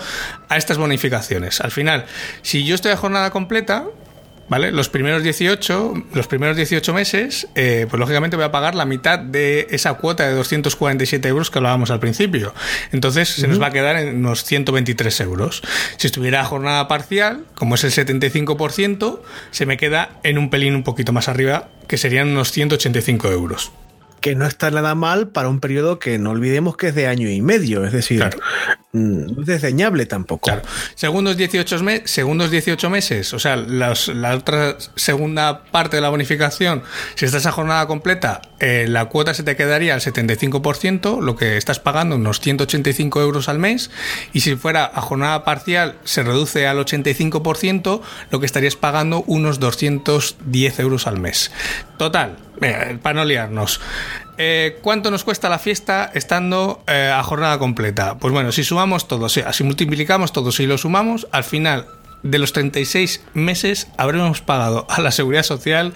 a 0.49 0.57
estas 0.57 0.79
bonificaciones? 0.79 1.61
Al 1.61 1.73
final, 1.73 2.05
si 2.43 2.65
yo 2.65 2.77
estoy 2.77 2.93
a 2.93 2.97
jornada 2.97 3.31
completa, 3.31 3.87
¿Vale? 4.49 4.71
Los 4.71 4.89
primeros 4.89 5.25
18, 5.25 6.05
los 6.15 6.27
primeros 6.29 6.57
18 6.57 6.95
meses, 6.95 7.49
eh, 7.57 7.87
pues 7.91 7.99
lógicamente 7.99 8.37
voy 8.37 8.45
a 8.45 8.53
pagar 8.53 8.77
la 8.77 8.85
mitad 8.85 9.19
de 9.19 9.67
esa 9.71 9.95
cuota 9.95 10.29
de 10.29 10.35
247 10.35 11.29
euros 11.29 11.51
que 11.51 11.59
hablábamos 11.59 11.91
al 11.91 11.99
principio. 11.99 12.55
Entonces 12.93 13.29
se 13.29 13.49
nos 13.49 13.61
va 13.61 13.67
a 13.67 13.71
quedar 13.73 13.97
en 13.97 14.17
unos 14.17 14.45
123 14.45 15.21
euros. 15.23 15.63
Si 15.97 16.07
estuviera 16.07 16.43
a 16.43 16.45
jornada 16.45 16.87
parcial, 16.87 17.45
como 17.55 17.75
es 17.75 17.83
el 17.83 17.91
75%, 17.91 19.21
se 19.51 19.67
me 19.67 19.77
queda 19.77 20.11
en 20.23 20.39
un 20.39 20.49
pelín 20.49 20.77
un 20.77 20.85
poquito 20.85 21.13
más 21.13 21.29
arriba, 21.29 21.69
que 21.89 21.97
serían 21.97 22.29
unos 22.29 22.53
185 22.53 23.31
euros. 23.31 23.73
Que 24.21 24.35
no 24.35 24.47
está 24.47 24.71
nada 24.71 24.95
mal 24.95 25.29
para 25.29 25.49
un 25.49 25.61
periodo 25.61 25.99
que 25.99 26.19
no 26.19 26.31
olvidemos 26.31 26.77
que 26.77 26.89
es 26.89 26.95
de 26.95 27.07
año 27.07 27.29
y 27.29 27.43
medio, 27.43 27.85
es 27.85 27.93
decir, 27.93 28.19
Claro. 28.19 28.39
Mm, 28.97 29.35
no 29.35 29.41
es 29.43 29.47
desdeñable 29.47 30.07
tampoco. 30.07 30.47
Claro. 30.51 30.63
Segundos 30.95 31.37
18, 31.37 31.83
me 31.83 32.07
segundos 32.07 32.51
18 32.51 32.91
meses, 32.91 33.33
o 33.35 33.39
sea, 33.39 33.57
las- 33.57 34.09
la 34.09 34.35
otra 34.35 34.77
segunda 34.97 35.65
parte 35.65 35.97
de 35.97 36.03
la 36.03 36.09
bonificación, 36.09 36.83
si 37.15 37.25
estás 37.27 37.47
a 37.47 37.53
jornada 37.53 37.87
completa, 37.87 38.41
eh, 38.61 38.87
la 38.89 39.07
cuota 39.07 39.35
se 39.35 39.43
te 39.43 39.57
quedaría 39.57 39.95
al 39.95 40.01
75%, 40.01 41.21
lo 41.21 41.37
que 41.37 41.57
estás 41.57 41.79
pagando 41.81 42.17
unos 42.17 42.41
185 42.41 43.21
euros 43.21 43.49
al 43.49 43.59
mes, 43.59 43.91
y 44.33 44.41
si 44.41 44.57
fuera 44.57 44.91
a 44.93 45.01
jornada 45.01 45.45
parcial 45.45 45.97
se 46.05 46.23
reduce 46.23 46.67
al 46.67 46.79
85%, 46.79 48.03
lo 48.31 48.41
que 48.41 48.47
estarías 48.47 48.77
pagando 48.77 49.23
unos 49.27 49.61
210 49.61 50.79
euros 50.81 51.07
al 51.07 51.19
mes. 51.19 51.51
Total, 51.99 52.37
para 53.03 53.15
no 53.15 53.25
liarnos. 53.25 53.81
Eh, 54.39 54.79
¿Cuánto 54.83 55.11
nos 55.11 55.25
cuesta 55.25 55.49
la 55.49 55.59
fiesta 55.59 56.11
estando 56.15 56.83
eh, 56.87 57.13
a 57.15 57.23
jornada 57.23 57.59
completa? 57.59 58.19
Pues 58.19 58.33
bueno, 58.33 58.53
si 58.53 58.65
sumamos 58.65 59.09
todo, 59.09 59.29
si, 59.29 59.43
multiplicamos 59.65 60.33
todo, 60.33 60.53
si 60.53 60.67
lo 60.67 60.77
sumamos, 60.77 61.27
al 61.33 61.45
final 61.45 61.87
de 62.31 62.39
los 62.39 62.53
36 62.53 63.25
meses 63.35 63.89
habremos 63.97 64.41
pagado 64.41 64.87
a 64.89 65.01
la 65.01 65.11
seguridad 65.11 65.43
social 65.43 65.95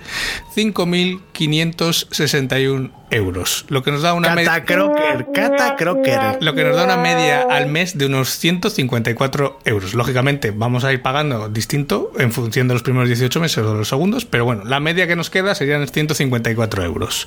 5.561 0.55 2.91
euros, 3.11 3.64
lo 3.68 3.83
que 3.83 3.91
nos 3.91 4.03
da 4.03 4.14
una 4.14 4.35
media... 4.35 4.53
Cata 4.53 4.64
Crocker, 4.64 5.26
Cata 5.35 5.76
Crocker. 5.76 6.39
Lo 6.41 6.55
que 6.55 6.64
nos 6.64 6.76
da 6.76 6.85
una 6.85 6.97
media 6.97 7.43
al 7.43 7.66
mes 7.66 7.99
de 7.99 8.07
unos 8.07 8.39
154 8.39 9.59
euros. 9.64 9.95
Lógicamente, 9.95 10.53
vamos 10.53 10.85
a 10.85 10.93
ir 10.93 11.03
pagando 11.03 11.49
distinto 11.49 12.12
en 12.18 12.33
función 12.33 12.68
de 12.68 12.74
los 12.74 12.83
primeros 12.83 13.09
18 13.09 13.41
meses 13.41 13.59
o 13.59 13.72
de 13.72 13.78
los 13.78 13.89
segundos, 13.89 14.24
pero 14.24 14.45
bueno, 14.45 14.64
la 14.64 14.81
media 14.81 15.07
que 15.07 15.16
nos 15.16 15.31
queda 15.31 15.55
serían 15.55 15.87
154 15.87 16.85
euros. 16.85 17.26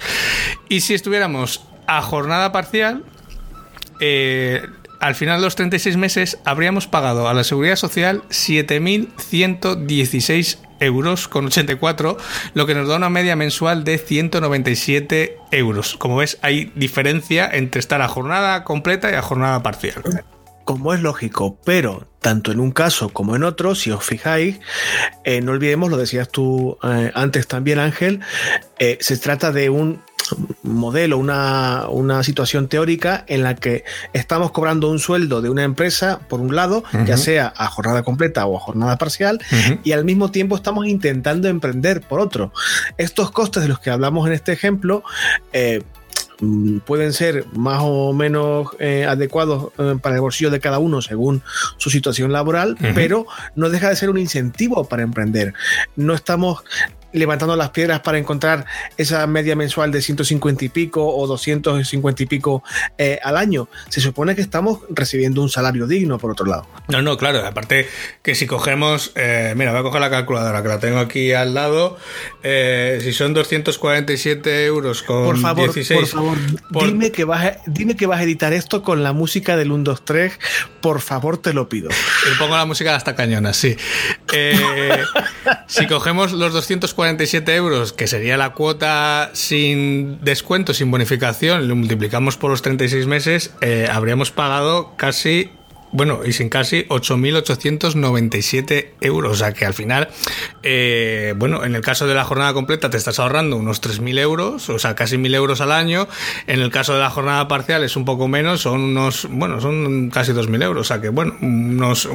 Y 0.69 0.81
si 0.81 0.93
estuviéramos 0.93 1.65
a 1.87 2.01
jornada 2.01 2.51
parcial, 2.51 3.03
eh, 3.99 4.65
al 5.03 5.13
final 5.15 5.39
de 5.41 5.45
los 5.45 5.57
36 5.57 5.97
meses 5.97 6.37
habríamos 6.45 6.87
pagado 6.87 7.27
a 7.27 7.33
la 7.33 7.43
seguridad 7.43 7.75
social 7.75 8.23
7.116 8.29 10.59
euros 10.79 11.27
con 11.27 11.47
84, 11.47 12.15
lo 12.53 12.65
que 12.65 12.73
nos 12.73 12.87
da 12.87 12.95
una 12.95 13.09
media 13.09 13.35
mensual 13.35 13.83
de 13.83 13.97
197 13.97 15.35
euros. 15.51 15.97
Como 15.97 16.15
ves, 16.15 16.37
hay 16.41 16.71
diferencia 16.75 17.49
entre 17.51 17.81
estar 17.81 18.01
a 18.01 18.07
jornada 18.07 18.63
completa 18.63 19.11
y 19.11 19.15
a 19.15 19.21
jornada 19.21 19.61
parcial. 19.61 20.23
Como 20.63 20.93
es 20.93 21.01
lógico, 21.01 21.59
pero 21.65 22.07
tanto 22.21 22.53
en 22.53 22.61
un 22.61 22.71
caso 22.71 23.09
como 23.09 23.35
en 23.35 23.43
otro, 23.43 23.75
si 23.75 23.91
os 23.91 24.05
fijáis, 24.05 24.61
eh, 25.25 25.41
no 25.41 25.51
olvidemos, 25.51 25.91
lo 25.91 25.97
decías 25.97 26.29
tú 26.29 26.77
eh, 26.81 27.11
antes 27.13 27.47
también, 27.47 27.79
Ángel, 27.79 28.21
eh, 28.79 28.97
se 29.01 29.17
trata 29.17 29.51
de 29.51 29.69
un 29.69 30.01
modelo, 30.63 31.17
una, 31.17 31.87
una, 31.89 32.23
situación 32.23 32.67
teórica 32.67 33.23
en 33.27 33.43
la 33.43 33.55
que 33.55 33.83
estamos 34.13 34.51
cobrando 34.51 34.89
un 34.89 34.99
sueldo 34.99 35.41
de 35.41 35.49
una 35.49 35.63
empresa, 35.63 36.19
por 36.29 36.39
un 36.39 36.55
lado, 36.55 36.83
ya 37.05 37.17
sea 37.17 37.53
a 37.55 37.67
jornada 37.67 38.03
completa 38.03 38.45
o 38.45 38.57
a 38.57 38.59
jornada 38.59 38.97
parcial, 38.97 39.39
y 39.83 39.91
al 39.91 40.05
mismo 40.05 40.31
tiempo 40.31 40.55
estamos 40.55 40.87
intentando 40.87 41.47
emprender 41.47 42.01
por 42.01 42.19
otro. 42.19 42.53
Estos 42.97 43.31
costes 43.31 43.63
de 43.63 43.69
los 43.69 43.79
que 43.79 43.89
hablamos 43.89 44.27
en 44.27 44.33
este 44.33 44.51
ejemplo, 44.51 45.03
eh, 45.51 45.83
Mm, 46.43 46.79
pueden 46.79 47.13
ser 47.13 47.45
más 47.53 47.79
o 47.83 48.11
menos 48.11 48.67
eh, 48.79 49.05
adecuados 49.05 49.71
eh, 49.77 49.95
para 50.01 50.15
el 50.15 50.21
bolsillo 50.21 50.49
de 50.49 50.59
cada 50.59 50.77
uno 50.79 51.01
según 51.01 51.41
su 51.77 51.89
situación 51.89 52.33
laboral, 52.33 52.75
pero 52.93 53.25
no 53.55 53.69
deja 53.69 53.89
de 53.89 53.95
ser 53.95 54.09
un 54.09 54.17
incentivo 54.17 54.83
para 54.85 55.03
emprender. 55.03 55.53
No 55.95 56.13
estamos 56.13 56.63
levantando 57.13 57.55
las 57.55 57.69
piedras 57.69 58.01
para 58.01 58.17
encontrar 58.17 58.65
esa 58.97 59.25
media 59.27 59.55
mensual 59.55 59.91
de 59.91 60.01
150 60.01 60.65
y 60.65 60.69
pico 60.69 61.07
o 61.07 61.25
250 61.27 62.23
y 62.23 62.25
pico 62.25 62.63
eh, 62.97 63.19
al 63.23 63.37
año. 63.37 63.69
Se 63.89 64.01
supone 64.01 64.35
que 64.35 64.41
estamos 64.41 64.79
recibiendo 64.89 65.41
un 65.41 65.49
salario 65.49 65.87
digno, 65.87 66.17
por 66.17 66.31
otro 66.31 66.45
lado. 66.45 66.67
No, 66.89 67.01
no, 67.01 67.17
claro. 67.17 67.45
Aparte 67.45 67.87
que 68.21 68.35
si 68.35 68.47
cogemos, 68.47 69.11
eh, 69.15 69.53
mira, 69.55 69.71
voy 69.71 69.79
a 69.79 69.83
coger 69.83 70.01
la 70.01 70.09
calculadora 70.09 70.61
que 70.61 70.67
la 70.67 70.79
tengo 70.79 70.99
aquí 70.99 71.31
al 71.33 71.53
lado. 71.53 71.97
Eh, 72.41 72.99
si 73.01 73.13
son 73.13 73.33
247 73.33 74.65
euros 74.65 75.03
con 75.03 75.25
por 75.25 75.39
favor, 75.39 75.73
16. 75.73 75.99
Por 75.99 76.07
favor, 76.09 76.37
Dime, 76.85 77.11
que 77.11 77.23
vas 77.23 77.45
a, 77.45 77.57
dime 77.67 77.95
que 77.95 78.07
vas 78.07 78.19
a 78.19 78.23
editar 78.23 78.53
esto 78.53 78.83
con 78.83 79.03
la 79.03 79.13
música 79.13 79.55
del 79.55 79.71
1, 79.71 79.83
2, 79.83 80.05
3. 80.05 80.39
Por 80.81 81.01
favor, 81.01 81.37
te 81.37 81.53
lo 81.53 81.69
pido. 81.69 81.89
Le 81.89 82.35
pongo 82.37 82.55
la 82.55 82.65
música 82.65 82.95
hasta 82.95 83.15
cañona, 83.15 83.53
sí. 83.53 83.77
si 85.67 85.87
cogemos 85.87 86.31
los 86.31 86.53
247 87.03 87.43
47 87.43 87.55
euros, 87.55 87.93
que 87.93 88.07
sería 88.07 88.37
la 88.37 88.53
cuota 88.53 89.31
sin 89.33 90.23
descuento, 90.23 90.73
sin 90.73 90.89
bonificación, 90.89 91.67
lo 91.67 91.75
multiplicamos 91.75 92.37
por 92.37 92.51
los 92.51 92.61
36 92.61 93.07
meses, 93.07 93.51
eh, 93.61 93.87
habríamos 93.91 94.31
pagado 94.31 94.93
casi 94.95 95.49
bueno, 95.93 96.21
y 96.25 96.33
sin 96.33 96.49
casi 96.49 96.85
8.897 96.85 98.93
euros. 99.01 99.31
O 99.31 99.35
sea 99.35 99.53
que 99.53 99.65
al 99.65 99.75
final, 99.75 100.09
eh, 100.63 101.35
bueno, 101.37 101.63
en 101.63 101.75
el 101.75 101.81
caso 101.81 102.07
de 102.07 102.15
la 102.15 102.23
jornada 102.23 102.51
completa 102.53 102.89
te 102.89 102.97
estás 102.97 103.19
ahorrando 103.19 103.57
unos 103.57 103.79
3.000 103.79 104.17
euros, 104.17 104.69
o 104.69 104.79
sea, 104.79 104.95
casi 104.95 105.17
1.000 105.17 105.35
euros 105.35 105.61
al 105.61 105.71
año. 105.71 106.07
En 106.47 106.61
el 106.61 106.71
caso 106.71 106.95
de 106.95 106.99
la 106.99 107.11
jornada 107.11 107.47
parcial 107.47 107.83
es 107.83 107.95
un 107.95 108.05
poco 108.05 108.27
menos, 108.27 108.61
son 108.61 108.81
unos, 108.81 109.27
bueno, 109.29 109.61
son 109.61 110.09
casi 110.09 110.31
2.000 110.31 110.63
euros. 110.63 110.81
O 110.81 110.83
sea 110.83 110.99
que, 110.99 111.09
bueno, 111.09 111.35
unos, 111.41 112.09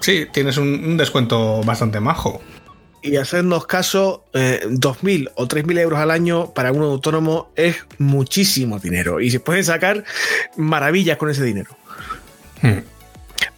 sí, 0.00 0.26
tienes 0.30 0.58
un 0.58 0.98
descuento 0.98 1.62
bastante 1.62 2.00
majo 2.00 2.42
y 3.02 3.16
hacernos 3.16 3.66
caso, 3.66 4.24
eh, 4.32 4.60
2.000 4.64 5.30
o 5.34 5.46
3.000 5.46 5.78
euros 5.78 5.98
al 5.98 6.10
año 6.10 6.52
para 6.52 6.72
un 6.72 6.82
autónomo 6.82 7.50
es 7.56 7.86
muchísimo 7.98 8.78
dinero 8.78 9.20
y 9.20 9.30
se 9.30 9.40
pueden 9.40 9.64
sacar 9.64 10.04
maravillas 10.56 11.16
con 11.16 11.30
ese 11.30 11.44
dinero. 11.44 11.70
Hmm. 12.62 12.80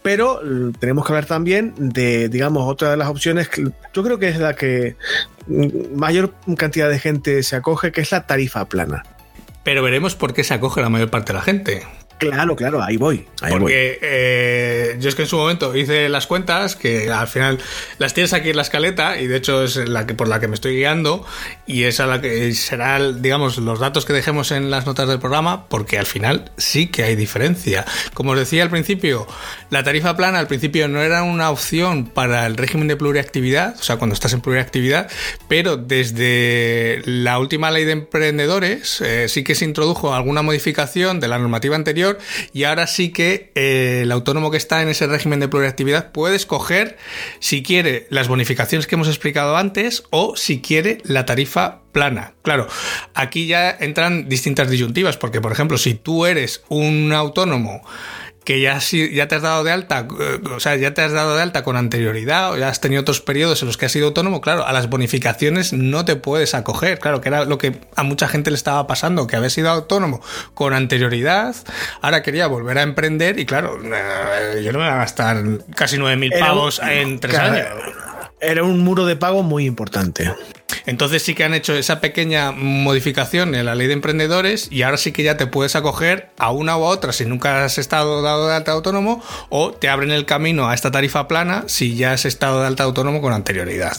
Pero 0.01 0.41
mm, 0.43 0.71
tenemos 0.73 1.05
que 1.05 1.13
hablar 1.13 1.25
también 1.25 1.73
de, 1.77 2.29
digamos, 2.29 2.69
otra 2.69 2.91
de 2.91 2.97
las 2.97 3.09
opciones 3.09 3.49
que 3.49 3.63
yo 3.93 4.03
creo 4.03 4.19
que 4.19 4.29
es 4.29 4.39
la 4.39 4.55
que 4.55 4.95
mm, 5.47 5.95
mayor 5.95 6.33
cantidad 6.57 6.89
de 6.89 6.99
gente 6.99 7.43
se 7.43 7.55
acoge, 7.55 7.91
que 7.91 8.01
es 8.01 8.11
la 8.11 8.25
tarifa 8.25 8.65
plana. 8.65 9.03
Pero 9.63 9.83
veremos 9.83 10.15
por 10.15 10.33
qué 10.33 10.43
se 10.43 10.55
acoge 10.55 10.81
la 10.81 10.89
mayor 10.89 11.09
parte 11.09 11.33
de 11.33 11.37
la 11.37 11.43
gente. 11.43 11.83
Claro, 12.21 12.55
claro, 12.55 12.83
ahí 12.83 12.97
voy. 12.97 13.25
Porque 13.49 13.97
Eh, 13.99 14.95
yo 14.99 15.09
es 15.09 15.15
que 15.15 15.23
en 15.23 15.27
su 15.27 15.37
momento 15.37 15.75
hice 15.75 16.07
las 16.07 16.27
cuentas, 16.27 16.75
que 16.75 17.09
al 17.09 17.27
final 17.27 17.57
las 17.97 18.13
tienes 18.13 18.33
aquí 18.33 18.51
en 18.51 18.57
la 18.57 18.61
escaleta, 18.61 19.19
y 19.19 19.25
de 19.25 19.37
hecho 19.37 19.63
es 19.63 19.75
la 19.75 20.05
que 20.05 20.13
por 20.13 20.27
la 20.27 20.39
que 20.39 20.47
me 20.47 20.53
estoy 20.53 20.75
guiando, 20.75 21.25
y 21.65 21.83
esa 21.85 22.05
la 22.05 22.21
que 22.21 22.53
será, 22.53 23.11
digamos, 23.11 23.57
los 23.57 23.79
datos 23.79 24.05
que 24.05 24.13
dejemos 24.13 24.51
en 24.51 24.69
las 24.69 24.85
notas 24.85 25.07
del 25.07 25.19
programa, 25.19 25.67
porque 25.67 25.97
al 25.97 26.05
final 26.05 26.51
sí 26.57 26.87
que 26.87 27.03
hay 27.03 27.15
diferencia. 27.15 27.85
Como 28.13 28.31
os 28.31 28.37
decía 28.37 28.61
al 28.61 28.69
principio, 28.69 29.25
la 29.71 29.83
tarifa 29.83 30.15
plana 30.15 30.37
al 30.37 30.47
principio 30.47 30.87
no 30.87 31.01
era 31.01 31.23
una 31.23 31.49
opción 31.49 32.05
para 32.05 32.45
el 32.45 32.55
régimen 32.55 32.87
de 32.87 32.97
pluriactividad, 32.97 33.75
o 33.79 33.83
sea, 33.83 33.97
cuando 33.97 34.13
estás 34.13 34.33
en 34.33 34.41
pluriactividad, 34.41 35.09
pero 35.47 35.75
desde 35.77 37.01
la 37.05 37.39
última 37.39 37.71
ley 37.71 37.85
de 37.85 37.93
emprendedores 37.93 39.01
eh, 39.01 39.27
sí 39.27 39.43
que 39.43 39.55
se 39.55 39.65
introdujo 39.65 40.13
alguna 40.13 40.43
modificación 40.43 41.19
de 41.19 41.27
la 41.27 41.39
normativa 41.39 41.75
anterior 41.75 42.10
y 42.53 42.63
ahora 42.63 42.87
sí 42.87 43.09
que 43.09 43.51
eh, 43.55 44.01
el 44.03 44.11
autónomo 44.11 44.51
que 44.51 44.57
está 44.57 44.81
en 44.81 44.89
ese 44.89 45.07
régimen 45.07 45.39
de 45.39 45.47
pluriactividad 45.47 46.11
puede 46.11 46.35
escoger 46.35 46.97
si 47.39 47.63
quiere 47.63 48.07
las 48.09 48.27
bonificaciones 48.27 48.87
que 48.87 48.95
hemos 48.95 49.07
explicado 49.07 49.57
antes 49.57 50.03
o 50.09 50.35
si 50.35 50.61
quiere 50.61 50.99
la 51.03 51.25
tarifa 51.25 51.81
plana. 51.91 52.33
Claro, 52.41 52.67
aquí 53.13 53.47
ya 53.47 53.69
entran 53.69 54.29
distintas 54.29 54.69
disyuntivas 54.69 55.17
porque, 55.17 55.41
por 55.41 55.51
ejemplo, 55.51 55.77
si 55.77 55.93
tú 55.93 56.25
eres 56.25 56.63
un 56.69 57.11
autónomo 57.13 57.81
que 58.43 58.59
ya, 58.59 58.79
ya 58.79 59.27
te 59.27 59.35
has 59.35 59.41
dado 59.41 59.63
de 59.63 59.71
alta, 59.71 60.07
eh, 60.19 60.39
o 60.55 60.59
sea, 60.59 60.75
ya 60.75 60.93
te 60.93 61.01
has 61.01 61.11
dado 61.11 61.35
de 61.35 61.43
alta 61.43 61.63
con 61.63 61.77
anterioridad 61.77 62.51
o 62.51 62.57
ya 62.57 62.69
has 62.69 62.81
tenido 62.81 63.01
otros 63.01 63.21
periodos 63.21 63.61
en 63.61 63.67
los 63.67 63.77
que 63.77 63.85
has 63.85 63.91
sido 63.91 64.07
autónomo, 64.07 64.41
claro, 64.41 64.65
a 64.65 64.73
las 64.73 64.89
bonificaciones 64.89 65.73
no 65.73 66.05
te 66.05 66.15
puedes 66.15 66.55
acoger, 66.55 66.99
claro, 66.99 67.21
que 67.21 67.29
era 67.29 67.45
lo 67.45 67.57
que 67.59 67.79
a 67.95 68.03
mucha 68.03 68.27
gente 68.27 68.49
le 68.49 68.55
estaba 68.55 68.87
pasando, 68.87 69.27
que 69.27 69.35
había 69.35 69.49
sido 69.49 69.69
autónomo 69.69 70.21
con 70.55 70.73
anterioridad, 70.73 71.55
ahora 72.01 72.23
quería 72.23 72.47
volver 72.47 72.79
a 72.79 72.81
emprender 72.81 73.39
y 73.39 73.45
claro, 73.45 73.79
eh, 73.83 74.61
yo 74.63 74.71
no 74.71 74.79
me 74.79 74.85
voy 74.85 74.93
a 74.93 74.97
gastar 74.97 75.43
casi 75.75 75.97
9.000 75.97 76.39
pavos 76.39 76.81
en 76.83 77.19
tres 77.19 77.37
años. 77.37 77.67
Era 78.41 78.63
un 78.63 78.79
muro 78.79 79.05
de 79.05 79.15
pago 79.15 79.43
muy 79.43 79.65
importante. 79.65 80.31
Entonces 80.85 81.21
sí 81.21 81.35
que 81.35 81.43
han 81.43 81.53
hecho 81.53 81.73
esa 81.73 82.01
pequeña 82.01 82.51
modificación 82.51 83.55
en 83.55 83.65
la 83.65 83.75
ley 83.75 83.87
de 83.87 83.93
emprendedores 83.93 84.67
y 84.71 84.81
ahora 84.81 84.97
sí 84.97 85.11
que 85.11 85.23
ya 85.23 85.37
te 85.37 85.47
puedes 85.47 85.75
acoger 85.75 86.29
a 86.37 86.51
una 86.51 86.77
u 86.77 86.85
a 86.85 86.87
otra 86.87 87.13
si 87.13 87.25
nunca 87.25 87.63
has 87.63 87.77
estado 87.77 88.21
dado 88.21 88.47
de 88.47 88.55
alta 88.55 88.71
autónomo 88.71 89.23
o 89.49 89.71
te 89.71 89.89
abren 89.89 90.11
el 90.11 90.25
camino 90.25 90.69
a 90.69 90.73
esta 90.73 90.91
tarifa 90.91 91.27
plana 91.27 91.65
si 91.67 91.95
ya 91.95 92.13
has 92.13 92.25
estado 92.25 92.61
de 92.61 92.67
alta 92.67 92.83
autónomo 92.83 93.21
con 93.21 93.33
anterioridad. 93.33 93.95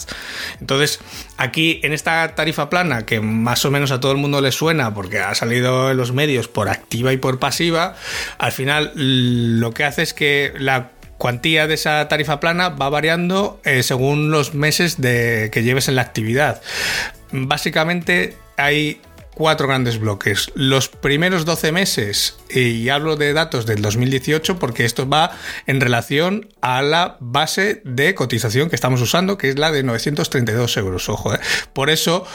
Entonces 0.60 0.98
aquí 1.36 1.80
en 1.82 1.92
esta 1.92 2.34
tarifa 2.34 2.68
plana 2.68 3.06
que 3.06 3.20
más 3.20 3.64
o 3.64 3.70
menos 3.70 3.92
a 3.92 4.00
todo 4.00 4.12
el 4.12 4.18
mundo 4.18 4.40
le 4.40 4.52
suena 4.52 4.92
porque 4.92 5.20
ha 5.20 5.34
salido 5.34 5.90
en 5.90 5.96
los 5.96 6.12
medios 6.12 6.48
por 6.48 6.68
activa 6.68 7.12
y 7.12 7.16
por 7.16 7.38
pasiva, 7.38 7.94
al 8.38 8.52
final 8.52 8.92
lo 8.94 9.72
que 9.72 9.84
hace 9.84 10.02
es 10.02 10.14
que 10.14 10.52
la 10.58 10.90
cuantía 11.22 11.68
de 11.68 11.74
esa 11.74 12.08
tarifa 12.08 12.40
plana 12.40 12.70
va 12.70 12.88
variando 12.88 13.60
eh, 13.62 13.84
según 13.84 14.32
los 14.32 14.54
meses 14.54 15.00
de, 15.00 15.50
que 15.52 15.62
lleves 15.62 15.86
en 15.86 15.94
la 15.94 16.02
actividad. 16.02 16.60
Básicamente 17.30 18.36
hay 18.56 19.00
cuatro 19.32 19.68
grandes 19.68 20.00
bloques. 20.00 20.50
Los 20.56 20.88
primeros 20.88 21.44
12 21.44 21.70
meses, 21.70 22.38
y 22.50 22.88
hablo 22.88 23.14
de 23.14 23.34
datos 23.34 23.66
del 23.66 23.82
2018 23.82 24.58
porque 24.58 24.84
esto 24.84 25.08
va 25.08 25.30
en 25.68 25.80
relación 25.80 26.48
a 26.60 26.82
la 26.82 27.18
base 27.20 27.82
de 27.84 28.16
cotización 28.16 28.68
que 28.68 28.74
estamos 28.74 29.00
usando, 29.00 29.38
que 29.38 29.48
es 29.48 29.56
la 29.56 29.70
de 29.70 29.84
932 29.84 30.76
euros. 30.76 31.08
Ojo, 31.08 31.34
eh. 31.34 31.38
por 31.72 31.88
eso 31.88 32.26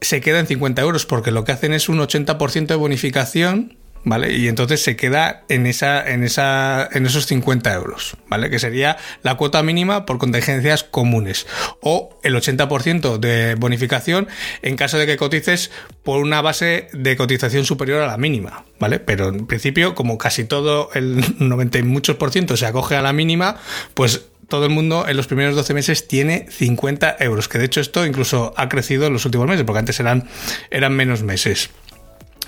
se 0.00 0.20
queda 0.20 0.40
en 0.40 0.48
50 0.48 0.82
euros, 0.82 1.06
porque 1.06 1.30
lo 1.30 1.44
que 1.44 1.52
hacen 1.52 1.72
es 1.72 1.88
un 1.88 2.00
80% 2.00 2.66
de 2.66 2.74
bonificación 2.74 3.78
¿vale? 4.04 4.32
Y 4.32 4.48
entonces 4.48 4.82
se 4.82 4.96
queda 4.96 5.44
en, 5.48 5.66
esa, 5.66 6.08
en, 6.08 6.24
esa, 6.24 6.88
en 6.92 7.06
esos 7.06 7.26
50 7.26 7.72
euros, 7.72 8.16
¿vale? 8.28 8.50
Que 8.50 8.58
sería 8.58 8.96
la 9.22 9.36
cuota 9.36 9.62
mínima 9.62 10.06
por 10.06 10.18
contingencias 10.18 10.84
comunes 10.84 11.46
o 11.80 12.18
el 12.22 12.34
80% 12.34 13.18
de 13.18 13.54
bonificación 13.54 14.28
en 14.62 14.76
caso 14.76 14.98
de 14.98 15.06
que 15.06 15.16
cotices 15.16 15.70
por 16.02 16.20
una 16.20 16.40
base 16.42 16.88
de 16.92 17.16
cotización 17.16 17.64
superior 17.64 18.02
a 18.02 18.06
la 18.06 18.16
mínima, 18.16 18.64
¿vale? 18.78 18.98
Pero 18.98 19.28
en 19.28 19.46
principio, 19.46 19.94
como 19.94 20.18
casi 20.18 20.44
todo 20.44 20.90
el 20.94 21.24
90 21.38 21.78
y 21.78 21.82
muchos 21.82 22.16
por 22.16 22.30
ciento 22.30 22.56
se 22.56 22.66
acoge 22.66 22.96
a 22.96 23.02
la 23.02 23.12
mínima, 23.12 23.56
pues 23.94 24.22
todo 24.48 24.66
el 24.66 24.70
mundo 24.70 25.06
en 25.08 25.16
los 25.16 25.26
primeros 25.26 25.56
12 25.56 25.72
meses 25.72 26.08
tiene 26.08 26.46
50 26.50 27.16
euros, 27.20 27.48
que 27.48 27.58
de 27.58 27.64
hecho 27.64 27.80
esto 27.80 28.04
incluso 28.04 28.52
ha 28.58 28.68
crecido 28.68 29.06
en 29.06 29.14
los 29.14 29.24
últimos 29.24 29.48
meses, 29.48 29.64
porque 29.64 29.78
antes 29.78 29.98
eran, 29.98 30.28
eran 30.70 30.94
menos 30.94 31.22
meses. 31.22 31.70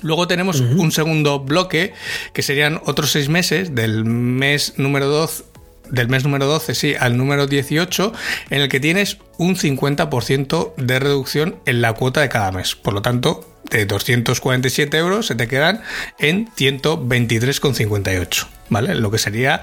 Luego 0.04 0.28
tenemos 0.28 0.60
un 0.60 0.92
segundo 0.92 1.40
bloque, 1.40 1.94
que 2.34 2.42
serían 2.42 2.80
otros 2.84 3.10
seis 3.10 3.30
meses, 3.30 3.74
del 3.74 4.04
mes 4.04 4.74
número 4.76 5.08
12 5.08 5.44
del 5.90 6.08
mes 6.08 6.24
número 6.24 6.46
12, 6.46 6.74
sí, 6.74 6.94
al 6.98 7.16
número 7.16 7.46
18, 7.46 8.12
en 8.50 8.60
el 8.62 8.68
que 8.68 8.80
tienes 8.80 9.18
un 9.36 9.54
50% 9.54 10.74
de 10.76 10.98
reducción 10.98 11.56
en 11.66 11.82
la 11.82 11.92
cuota 11.92 12.20
de 12.20 12.28
cada 12.28 12.52
mes. 12.52 12.74
Por 12.74 12.94
lo 12.94 13.02
tanto, 13.02 13.46
de 13.70 13.86
247 13.86 14.96
euros 14.96 15.26
se 15.26 15.34
te 15.34 15.48
quedan 15.48 15.82
en 16.18 16.48
123,58, 16.54 18.46
¿vale? 18.68 18.94
Lo 18.94 19.10
que 19.10 19.18
sería 19.18 19.62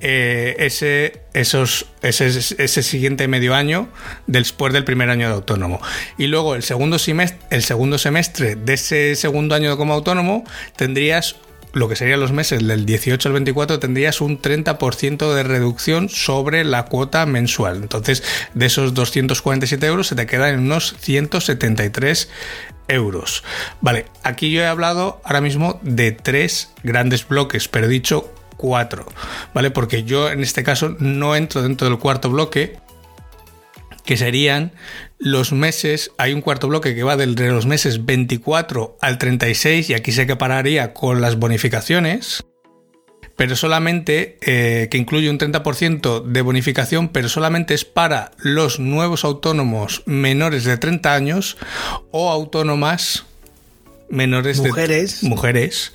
eh, 0.00 0.56
ese, 0.58 1.20
esos, 1.34 1.86
ese, 2.02 2.82
siguiente 2.82 3.28
medio 3.28 3.54
año 3.54 3.88
después 4.26 4.72
del 4.72 4.84
primer 4.84 5.10
año 5.10 5.28
de 5.28 5.34
autónomo. 5.34 5.80
Y 6.16 6.26
luego 6.26 6.54
el 6.54 6.62
segundo, 6.62 6.98
semestre, 6.98 7.38
el 7.50 7.62
segundo 7.62 7.98
semestre 7.98 8.56
de 8.56 8.74
ese 8.74 9.14
segundo 9.16 9.54
año 9.54 9.76
como 9.76 9.92
autónomo 9.92 10.44
tendrías 10.76 11.36
lo 11.72 11.88
que 11.88 11.96
serían 11.96 12.18
los 12.18 12.32
meses 12.32 12.66
del 12.66 12.84
18 12.84 13.28
al 13.28 13.32
24, 13.34 13.78
tendrías 13.78 14.20
un 14.20 14.40
30% 14.40 15.34
de 15.34 15.42
reducción 15.42 16.08
sobre 16.08 16.64
la 16.64 16.86
cuota 16.86 17.26
mensual. 17.26 17.76
Entonces, 17.76 18.22
de 18.54 18.66
esos 18.66 18.94
247 18.94 19.86
euros 19.86 20.08
se 20.08 20.16
te 20.16 20.26
quedan 20.26 20.54
en 20.54 20.60
unos 20.60 20.96
173 20.98 22.28
euros. 22.88 23.44
Vale, 23.80 24.06
aquí 24.22 24.50
yo 24.50 24.62
he 24.62 24.66
hablado 24.66 25.20
ahora 25.24 25.40
mismo 25.40 25.78
de 25.82 26.12
tres 26.12 26.72
grandes 26.82 27.28
bloques, 27.28 27.68
pero 27.68 27.86
he 27.86 27.90
dicho 27.90 28.32
cuatro, 28.60 29.06
¿vale? 29.54 29.70
Porque 29.70 30.04
yo 30.04 30.30
en 30.30 30.42
este 30.42 30.62
caso 30.62 30.94
no 30.98 31.34
entro 31.34 31.62
dentro 31.62 31.88
del 31.88 31.98
cuarto 31.98 32.28
bloque, 32.28 32.76
que 34.04 34.18
serían 34.18 34.72
los 35.18 35.52
meses, 35.52 36.10
hay 36.18 36.34
un 36.34 36.42
cuarto 36.42 36.68
bloque 36.68 36.94
que 36.94 37.02
va 37.02 37.16
de 37.16 37.26
los 37.26 37.64
meses 37.64 38.04
24 38.04 38.98
al 39.00 39.16
36 39.16 39.88
y 39.88 39.94
aquí 39.94 40.12
se 40.12 40.26
pararía 40.36 40.92
con 40.92 41.22
las 41.22 41.38
bonificaciones, 41.38 42.44
pero 43.34 43.56
solamente 43.56 44.36
eh, 44.42 44.88
que 44.90 44.98
incluye 44.98 45.30
un 45.30 45.38
30% 45.38 46.22
de 46.22 46.42
bonificación, 46.42 47.08
pero 47.08 47.30
solamente 47.30 47.72
es 47.72 47.86
para 47.86 48.32
los 48.36 48.78
nuevos 48.78 49.24
autónomos 49.24 50.02
menores 50.04 50.64
de 50.64 50.76
30 50.76 51.14
años 51.14 51.56
o 52.10 52.30
autónomas 52.30 53.24
menores 54.10 54.58
mujeres. 54.58 55.22
de 55.22 55.28
mujeres 55.30 55.92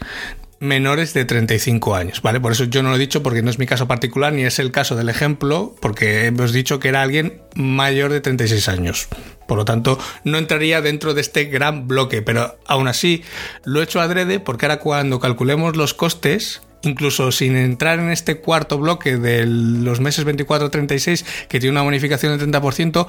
menores 0.65 1.13
de 1.13 1.25
35 1.25 1.95
años, 1.95 2.21
¿vale? 2.21 2.39
Por 2.39 2.51
eso 2.51 2.65
yo 2.65 2.83
no 2.83 2.89
lo 2.89 2.95
he 2.95 2.99
dicho 2.99 3.23
porque 3.23 3.41
no 3.41 3.49
es 3.49 3.59
mi 3.59 3.65
caso 3.65 3.87
particular 3.87 4.33
ni 4.33 4.43
es 4.43 4.59
el 4.59 4.71
caso 4.71 4.95
del 4.95 5.09
ejemplo, 5.09 5.75
porque 5.79 6.25
hemos 6.25 6.51
dicho 6.51 6.79
que 6.79 6.89
era 6.89 7.01
alguien 7.01 7.41
mayor 7.55 8.11
de 8.11 8.21
36 8.21 8.67
años. 8.69 9.07
Por 9.47 9.57
lo 9.57 9.65
tanto, 9.65 9.99
no 10.23 10.37
entraría 10.37 10.81
dentro 10.81 11.13
de 11.13 11.21
este 11.21 11.45
gran 11.45 11.87
bloque, 11.87 12.21
pero 12.21 12.57
aún 12.65 12.87
así 12.87 13.23
lo 13.63 13.79
he 13.79 13.83
hecho 13.83 14.01
adrede 14.01 14.39
porque 14.39 14.65
ahora 14.65 14.79
cuando 14.79 15.19
calculemos 15.19 15.75
los 15.75 15.93
costes, 15.93 16.61
incluso 16.81 17.31
sin 17.31 17.55
entrar 17.55 17.99
en 17.99 18.11
este 18.11 18.37
cuarto 18.37 18.77
bloque 18.77 19.17
de 19.17 19.45
los 19.45 19.99
meses 19.99 20.25
24-36, 20.25 21.25
que 21.47 21.59
tiene 21.59 21.71
una 21.71 21.83
bonificación 21.83 22.37
del 22.37 22.51
30%, 22.51 23.07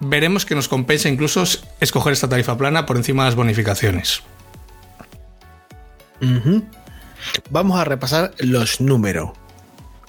veremos 0.00 0.46
que 0.46 0.54
nos 0.54 0.68
compensa 0.68 1.08
incluso 1.08 1.44
escoger 1.80 2.12
esta 2.12 2.28
tarifa 2.28 2.56
plana 2.56 2.86
por 2.86 2.96
encima 2.96 3.24
de 3.24 3.28
las 3.28 3.36
bonificaciones. 3.36 4.22
Vamos 7.50 7.80
a 7.80 7.84
repasar 7.84 8.32
los 8.38 8.80
números. 8.80 9.30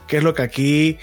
¿Qué 0.07 0.18
es 0.18 0.24
lo 0.24 0.34
que 0.34 0.41
aquí 0.41 0.97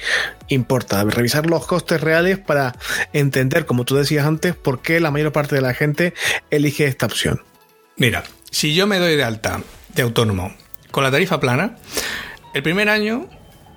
importa? 0.49 1.03
Revisar 1.05 1.47
los 1.47 1.67
costes 1.67 2.01
reales 2.01 2.39
para 2.39 2.75
entender, 3.15 3.65
como 3.65 3.87
tú 3.87 3.97
decías 3.97 4.27
antes, 4.27 4.55
por 4.55 4.83
qué 4.83 5.01
la 5.01 5.11
mayor 5.11 5.33
parte 5.33 5.55
de 5.55 5.63
la 5.63 5.73
gente 5.73 6.13
elige 6.51 6.85
esta 6.85 7.07
opción. 7.07 7.43
Mira, 7.97 8.25
si 8.51 8.75
yo 8.75 8.87
me 8.87 8.99
doy 8.99 9.17
de 9.17 9.25
alta 9.25 9.63
de 9.95 10.03
autónomo 10.03 10.55
con 10.91 11.05
la 11.05 11.11
tarifa 11.11 11.41
plana, 11.41 11.77
el 12.53 12.63
primer 12.63 12.91
año, 12.91 13.31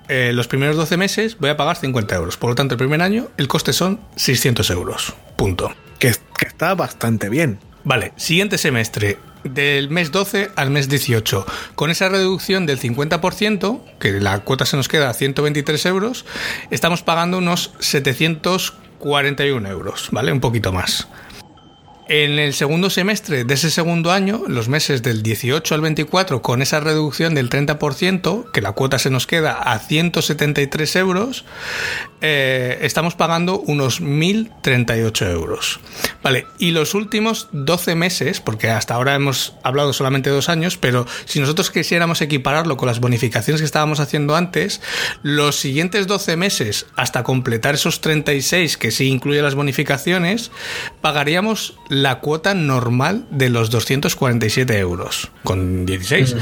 eh, 0.08 0.32
los 0.34 0.48
primeros 0.48 0.76
12 0.76 0.98
meses, 0.98 1.38
voy 1.38 1.48
a 1.48 1.56
pagar 1.56 1.76
50 1.76 2.14
euros. 2.14 2.36
Por 2.36 2.50
lo 2.50 2.54
tanto, 2.54 2.74
el 2.74 2.78
primer 2.78 3.00
año, 3.00 3.28
el 3.38 3.48
coste 3.48 3.72
son 3.72 4.00
600 4.16 4.68
euros. 4.70 5.14
Punto. 5.36 5.74
que 5.98 6.08
está 6.08 6.74
bastante 6.74 7.30
bien. 7.30 7.58
Vale, 7.84 8.12
siguiente 8.16 8.58
semestre, 8.58 9.18
del 9.44 9.90
mes 9.90 10.12
12 10.12 10.50
al 10.56 10.70
mes 10.70 10.88
18. 10.88 11.46
Con 11.74 11.90
esa 11.90 12.08
reducción 12.08 12.66
del 12.66 12.78
50%, 12.78 13.80
que 13.98 14.12
la 14.20 14.40
cuota 14.40 14.66
se 14.66 14.76
nos 14.76 14.88
queda 14.88 15.10
a 15.10 15.14
123 15.14 15.86
euros, 15.86 16.24
estamos 16.70 17.02
pagando 17.02 17.38
unos 17.38 17.72
741 17.78 19.68
euros, 19.68 20.08
¿vale? 20.12 20.32
Un 20.32 20.40
poquito 20.40 20.72
más. 20.72 21.08
En 22.14 22.38
el 22.38 22.52
segundo 22.52 22.90
semestre 22.90 23.44
de 23.44 23.54
ese 23.54 23.70
segundo 23.70 24.12
año, 24.12 24.42
los 24.46 24.68
meses 24.68 25.02
del 25.02 25.22
18 25.22 25.74
al 25.74 25.80
24, 25.80 26.42
con 26.42 26.60
esa 26.60 26.78
reducción 26.78 27.34
del 27.34 27.48
30%, 27.48 28.50
que 28.50 28.60
la 28.60 28.72
cuota 28.72 28.98
se 28.98 29.08
nos 29.08 29.26
queda 29.26 29.54
a 29.54 29.78
173 29.78 30.96
euros, 30.96 31.46
eh, 32.20 32.80
estamos 32.82 33.14
pagando 33.14 33.60
unos 33.60 34.02
1.038 34.02 35.30
euros. 35.30 35.80
Vale, 36.22 36.46
y 36.58 36.72
los 36.72 36.94
últimos 36.94 37.48
12 37.52 37.94
meses, 37.94 38.40
porque 38.42 38.68
hasta 38.68 38.92
ahora 38.92 39.14
hemos 39.14 39.54
hablado 39.62 39.94
solamente 39.94 40.28
dos 40.28 40.50
años, 40.50 40.76
pero 40.76 41.06
si 41.24 41.40
nosotros 41.40 41.70
quisiéramos 41.70 42.20
equipararlo 42.20 42.76
con 42.76 42.88
las 42.88 43.00
bonificaciones 43.00 43.62
que 43.62 43.64
estábamos 43.64 44.00
haciendo 44.00 44.36
antes, 44.36 44.82
los 45.22 45.56
siguientes 45.56 46.06
12 46.06 46.36
meses, 46.36 46.84
hasta 46.94 47.22
completar 47.22 47.74
esos 47.74 48.02
36, 48.02 48.76
que 48.76 48.90
sí 48.90 49.06
incluye 49.06 49.40
las 49.40 49.54
bonificaciones, 49.54 50.50
pagaríamos 51.00 51.78
la 51.88 52.01
cuota 52.20 52.54
normal 52.54 53.26
de 53.30 53.48
los 53.48 53.70
247 53.70 54.78
euros, 54.78 55.30
con 55.44 55.86
16, 55.86 56.36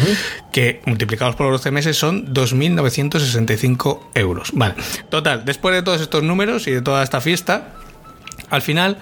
que 0.52 0.80
multiplicados 0.86 1.36
por 1.36 1.46
los 1.46 1.61
12 1.61 1.70
meses 1.70 1.96
son 1.96 2.32
2.965 2.32 4.00
euros. 4.14 4.50
Vale, 4.54 4.74
total, 5.08 5.44
después 5.44 5.74
de 5.74 5.82
todos 5.82 6.00
estos 6.00 6.22
números 6.22 6.66
y 6.66 6.72
de 6.72 6.82
toda 6.82 7.02
esta 7.02 7.20
fiesta, 7.20 7.74
al 8.50 8.62
final, 8.62 8.98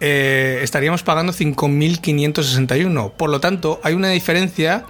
eh, 0.00 0.60
estaríamos 0.62 1.02
pagando 1.02 1.32
5.561. 1.32 3.12
Por 3.12 3.30
lo 3.30 3.40
tanto, 3.40 3.80
hay 3.82 3.94
una 3.94 4.08
diferencia 4.08 4.84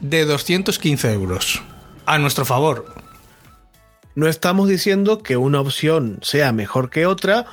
de 0.00 0.24
215 0.24 1.12
euros 1.12 1.62
a 2.06 2.18
nuestro 2.18 2.44
favor. 2.44 2.94
No 4.14 4.28
estamos 4.28 4.68
diciendo 4.68 5.22
que 5.22 5.38
una 5.38 5.60
opción 5.60 6.18
sea 6.20 6.52
mejor 6.52 6.90
que 6.90 7.06
otra. 7.06 7.46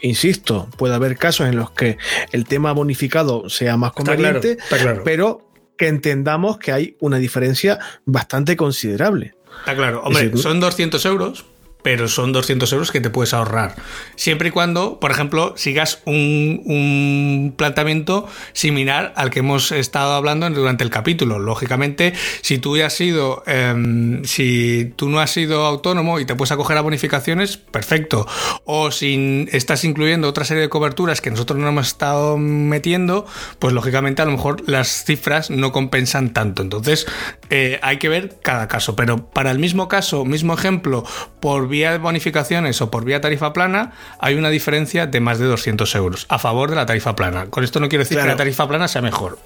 Insisto, 0.00 0.66
puede 0.78 0.94
haber 0.94 1.18
casos 1.18 1.46
en 1.46 1.56
los 1.56 1.70
que 1.72 1.98
el 2.32 2.46
tema 2.46 2.72
bonificado 2.72 3.50
sea 3.50 3.76
más 3.76 3.92
conveniente, 3.92 4.56
pero 5.04 5.45
que 5.76 5.88
entendamos 5.88 6.58
que 6.58 6.72
hay 6.72 6.96
una 7.00 7.18
diferencia 7.18 7.78
bastante 8.04 8.56
considerable. 8.56 9.34
Está 9.60 9.74
claro, 9.74 10.02
hombre, 10.04 10.36
son 10.36 10.60
200 10.60 11.04
euros, 11.06 11.44
pero 11.86 12.08
son 12.08 12.32
200 12.32 12.72
euros 12.72 12.90
que 12.90 13.00
te 13.00 13.10
puedes 13.10 13.32
ahorrar. 13.32 13.76
Siempre 14.16 14.48
y 14.48 14.50
cuando, 14.50 14.98
por 14.98 15.12
ejemplo, 15.12 15.54
sigas 15.56 16.02
un, 16.04 17.54
planteamiento 17.56 18.26
similar 18.54 19.12
al 19.14 19.30
que 19.30 19.38
hemos 19.38 19.70
estado 19.70 20.14
hablando 20.14 20.50
durante 20.50 20.82
el 20.82 20.90
capítulo. 20.90 21.38
Lógicamente, 21.38 22.12
si 22.42 22.58
tú 22.58 22.74
has 22.82 22.92
sido, 22.92 23.44
em, 23.46 24.24
si 24.24 24.94
tú 24.96 25.08
no 25.08 25.20
has 25.20 25.30
sido 25.30 25.64
autónomo 25.64 26.18
y 26.18 26.24
te 26.24 26.34
puedes 26.34 26.50
acoger 26.50 26.76
a 26.76 26.80
bonificaciones, 26.80 27.56
perfecto. 27.56 28.26
O 28.64 28.90
si 28.90 29.46
estás 29.52 29.84
incluyendo 29.84 30.28
otra 30.28 30.44
serie 30.44 30.62
de 30.62 30.68
coberturas 30.68 31.20
que 31.20 31.30
nosotros 31.30 31.56
no 31.56 31.68
hemos 31.68 31.86
estado 31.86 32.36
metiendo, 32.36 33.26
pues 33.60 33.72
lógicamente 33.72 34.22
a 34.22 34.24
lo 34.24 34.32
mejor 34.32 34.68
las 34.68 35.04
cifras 35.04 35.50
no 35.50 35.70
compensan 35.70 36.32
tanto. 36.32 36.62
Entonces, 36.62 37.06
eh, 37.50 37.78
hay 37.80 37.98
que 37.98 38.08
ver 38.08 38.38
cada 38.42 38.66
caso. 38.66 38.96
Pero 38.96 39.30
para 39.30 39.52
el 39.52 39.60
mismo 39.60 39.86
caso, 39.86 40.24
mismo 40.24 40.52
ejemplo, 40.52 41.04
por 41.38 41.68
vía 41.76 41.98
bonificaciones 41.98 42.80
o 42.80 42.90
por 42.90 43.04
vía 43.04 43.20
tarifa 43.20 43.52
plana, 43.52 43.92
hay 44.18 44.34
una 44.36 44.48
diferencia 44.48 45.06
de 45.06 45.20
más 45.20 45.38
de 45.38 45.44
200 45.44 45.94
euros 45.94 46.26
a 46.30 46.38
favor 46.38 46.70
de 46.70 46.76
la 46.76 46.86
tarifa 46.86 47.14
plana. 47.14 47.46
Con 47.50 47.64
esto 47.64 47.80
no 47.80 47.90
quiero 47.90 48.02
decir 48.04 48.18
que 48.18 48.26
la 48.26 48.36
tarifa 48.36 48.66
plana 48.66 48.88
sea 48.88 49.02
mejor. 49.02 49.38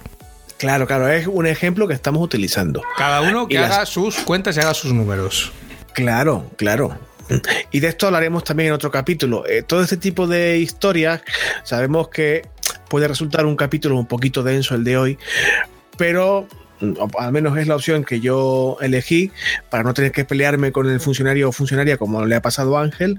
Claro, 0.56 0.86
claro, 0.86 1.08
es 1.08 1.26
un 1.26 1.46
ejemplo 1.46 1.88
que 1.88 1.94
estamos 1.94 2.22
utilizando. 2.22 2.82
Cada 2.96 3.22
uno 3.22 3.48
que 3.48 3.58
haga 3.58 3.84
sus 3.84 4.18
cuentas 4.18 4.56
y 4.56 4.60
haga 4.60 4.74
sus 4.74 4.92
números. 4.92 5.50
Claro, 5.92 6.48
claro. 6.56 6.96
Y 7.72 7.80
de 7.80 7.88
esto 7.88 8.06
hablaremos 8.06 8.44
también 8.44 8.68
en 8.68 8.74
otro 8.74 8.92
capítulo. 8.92 9.44
Eh, 9.48 9.62
todo 9.62 9.82
este 9.82 9.96
tipo 9.96 10.28
de 10.28 10.58
historias, 10.58 11.22
sabemos 11.64 12.10
que 12.10 12.48
puede 12.88 13.08
resultar 13.08 13.44
un 13.44 13.56
capítulo 13.56 13.96
un 13.96 14.06
poquito 14.06 14.44
denso 14.44 14.76
el 14.76 14.84
de 14.84 14.96
hoy, 14.96 15.18
pero 15.96 16.46
al 17.18 17.32
menos 17.32 17.56
es 17.58 17.66
la 17.66 17.76
opción 17.76 18.04
que 18.04 18.20
yo 18.20 18.76
elegí 18.80 19.30
para 19.68 19.82
no 19.82 19.94
tener 19.94 20.12
que 20.12 20.24
pelearme 20.24 20.72
con 20.72 20.88
el 20.88 21.00
funcionario 21.00 21.48
o 21.48 21.52
funcionaria 21.52 21.96
como 21.96 22.24
le 22.24 22.34
ha 22.34 22.42
pasado 22.42 22.76
a 22.76 22.82
Ángel, 22.82 23.18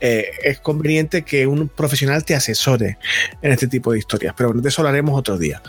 eh, 0.00 0.26
es 0.42 0.60
conveniente 0.60 1.22
que 1.22 1.46
un 1.46 1.68
profesional 1.68 2.24
te 2.24 2.34
asesore 2.34 2.98
en 3.42 3.52
este 3.52 3.68
tipo 3.68 3.92
de 3.92 3.98
historias, 3.98 4.34
pero 4.36 4.52
de 4.52 4.68
eso 4.68 4.82
hablaremos 4.82 5.18
otro 5.18 5.38
día. 5.38 5.62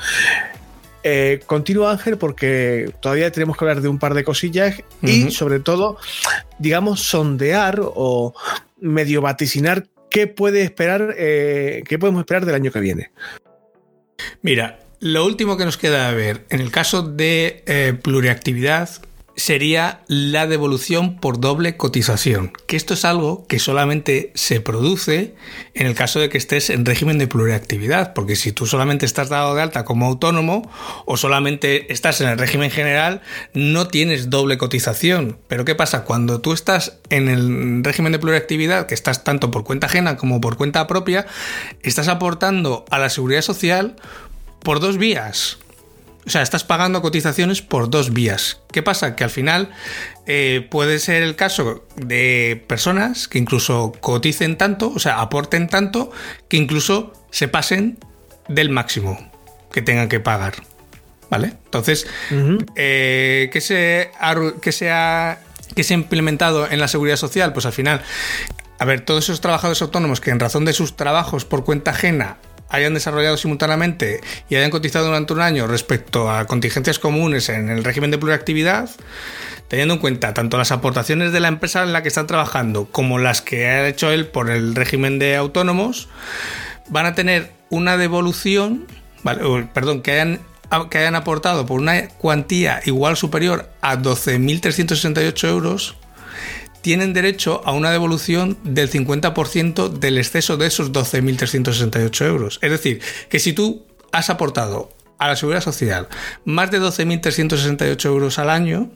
Eh, 1.05 1.41
continúa 1.45 1.91
Ángel 1.91 2.17
porque 2.17 2.93
todavía 3.01 3.29
tenemos 3.29 3.57
que 3.57 3.65
hablar 3.65 3.81
de 3.81 3.89
un 3.89 3.99
par 3.99 4.13
de 4.13 4.23
cosillas 4.23 4.81
y 5.01 5.31
sobre 5.31 5.59
todo, 5.59 5.97
digamos, 6.59 7.01
sondear 7.01 7.81
o 7.81 8.33
medio 8.79 9.21
vaticinar 9.21 9.85
qué 10.09 10.27
puede 10.27 10.61
esperar, 10.61 11.13
eh, 11.17 11.83
qué 11.87 11.99
podemos 11.99 12.21
esperar 12.21 12.45
del 12.45 12.55
año 12.55 12.71
que 12.71 12.79
viene. 12.79 13.11
Mira, 14.41 14.79
lo 15.03 15.25
último 15.25 15.57
que 15.57 15.65
nos 15.65 15.75
queda 15.75 16.09
ver, 16.11 16.45
en 16.49 16.61
el 16.61 16.71
caso 16.71 17.01
de 17.01 17.61
eh, 17.67 17.93
pluriactividad, 18.01 18.89
sería 19.35 20.01
la 20.07 20.47
devolución 20.47 21.19
por 21.19 21.41
doble 21.41 21.75
cotización, 21.75 22.53
que 22.67 22.77
esto 22.77 22.93
es 22.93 23.03
algo 23.03 23.45
que 23.47 23.59
solamente 23.59 24.31
se 24.33 24.61
produce 24.61 25.35
en 25.73 25.87
el 25.87 25.93
caso 25.93 26.21
de 26.21 26.29
que 26.29 26.37
estés 26.37 26.69
en 26.69 26.85
régimen 26.85 27.17
de 27.17 27.27
pluriactividad, 27.27 28.13
porque 28.13 28.37
si 28.37 28.53
tú 28.53 28.65
solamente 28.65 29.05
estás 29.05 29.27
dado 29.27 29.55
de 29.55 29.61
alta 29.61 29.83
como 29.83 30.05
autónomo 30.05 30.71
o 31.05 31.17
solamente 31.17 31.91
estás 31.91 32.21
en 32.21 32.29
el 32.29 32.37
régimen 32.37 32.71
general, 32.71 33.19
no 33.53 33.89
tienes 33.89 34.29
doble 34.29 34.57
cotización. 34.57 35.37
Pero 35.49 35.65
¿qué 35.65 35.75
pasa? 35.75 36.05
Cuando 36.05 36.39
tú 36.39 36.53
estás 36.53 36.99
en 37.09 37.27
el 37.27 37.83
régimen 37.83 38.13
de 38.13 38.19
pluriactividad, 38.19 38.87
que 38.87 38.93
estás 38.93 39.25
tanto 39.25 39.51
por 39.51 39.65
cuenta 39.65 39.87
ajena 39.87 40.15
como 40.15 40.39
por 40.39 40.55
cuenta 40.55 40.87
propia, 40.87 41.25
estás 41.81 42.07
aportando 42.07 42.85
a 42.89 42.99
la 42.99 43.09
seguridad 43.09 43.41
social 43.41 43.97
por 44.63 44.79
dos 44.79 44.97
vías. 44.97 45.57
O 46.25 46.29
sea, 46.29 46.41
estás 46.41 46.63
pagando 46.63 47.01
cotizaciones 47.01 47.61
por 47.61 47.89
dos 47.89 48.13
vías. 48.13 48.61
¿Qué 48.71 48.81
pasa? 48.81 49.15
Que 49.15 49.25
al 49.25 49.29
final 49.29 49.71
eh, 50.25 50.65
puede 50.71 50.99
ser 50.99 51.21
el 51.21 51.35
caso 51.35 51.85
de 51.97 52.63
personas 52.67 53.27
que 53.27 53.39
incluso 53.39 53.91
coticen 53.99 54.57
tanto, 54.57 54.91
o 54.95 54.99
sea, 54.99 55.19
aporten 55.19 55.67
tanto, 55.67 56.11
que 56.47 56.57
incluso 56.57 57.11
se 57.29 57.49
pasen 57.49 57.97
del 58.47 58.69
máximo 58.69 59.31
que 59.71 59.81
tengan 59.81 60.07
que 60.07 60.21
pagar. 60.21 60.53
¿Vale? 61.29 61.53
Entonces, 61.65 62.05
eh, 62.75 63.49
¿qué, 63.51 63.59
se 63.59 64.11
ha, 64.19 64.35
se 64.71 64.91
ha, 64.91 65.39
¿qué 65.75 65.83
se 65.83 65.93
ha 65.93 65.97
implementado 65.97 66.69
en 66.69 66.79
la 66.79 66.87
seguridad 66.87 67.17
social? 67.17 67.53
Pues 67.53 67.65
al 67.65 67.73
final, 67.73 68.01
a 68.77 68.85
ver, 68.85 69.01
todos 69.01 69.25
esos 69.25 69.41
trabajadores 69.41 69.81
autónomos 69.81 70.21
que 70.21 70.29
en 70.29 70.39
razón 70.39 70.63
de 70.63 70.73
sus 70.73 70.95
trabajos 70.95 71.43
por 71.43 71.63
cuenta 71.63 71.91
ajena 71.91 72.37
hayan 72.73 72.95
desarrollado 72.95 73.37
simultáneamente 73.37 74.19
y 74.49 74.55
hayan 74.55 74.71
cotizado 74.71 75.05
durante 75.05 75.31
un 75.31 75.41
año 75.41 75.67
respecto 75.67 76.29
a 76.29 76.45
contingencias 76.47 76.97
comunes 76.97 77.47
en 77.49 77.69
el 77.69 77.83
régimen 77.83 78.09
de 78.09 78.17
pluriactividad, 78.17 78.89
teniendo 79.67 79.93
en 79.93 79.99
cuenta 79.99 80.33
tanto 80.33 80.57
las 80.57 80.71
aportaciones 80.71 81.31
de 81.31 81.39
la 81.39 81.49
empresa 81.49 81.83
en 81.83 81.93
la 81.93 82.01
que 82.01 82.07
están 82.07 82.25
trabajando 82.25 82.85
como 82.91 83.19
las 83.19 83.41
que 83.41 83.67
ha 83.67 83.87
hecho 83.87 84.11
él 84.11 84.25
por 84.25 84.49
el 84.49 84.73
régimen 84.73 85.19
de 85.19 85.35
autónomos, 85.35 86.09
van 86.89 87.05
a 87.05 87.13
tener 87.13 87.51
una 87.69 87.95
devolución, 87.95 88.87
perdón, 89.73 90.01
que 90.01 90.11
hayan 90.13 90.39
que 90.89 90.97
hayan 90.97 91.13
aportado 91.13 91.67
por 91.67 91.79
una 91.79 92.07
cuantía 92.07 92.81
igual 92.85 93.15
superior 93.15 93.69
a 93.81 93.95
12.368 93.95 95.47
euros, 95.47 95.95
tienen 96.83 97.13
derecho 97.13 97.61
a 97.63 97.71
una 97.71 97.91
devolución 97.91 98.57
del 98.63 98.91
50% 98.91 99.89
del 99.89 100.17
exceso 100.17 100.57
de 100.57 100.67
esos 100.67 100.91
12.368 100.91 102.25
euros. 102.25 102.59
Es 102.61 102.69
decir, 102.69 103.01
que 103.29 103.39
si 103.39 103.53
tú 103.53 103.87
has 104.11 104.29
aportado 104.29 104.91
a 105.17 105.29
la 105.29 105.37
seguridad 105.37 105.63
social 105.63 106.09
más 106.43 106.69
de 106.71 106.81
12.368 106.81 108.05
euros 108.05 108.37
al 108.37 108.49
año, 108.49 108.91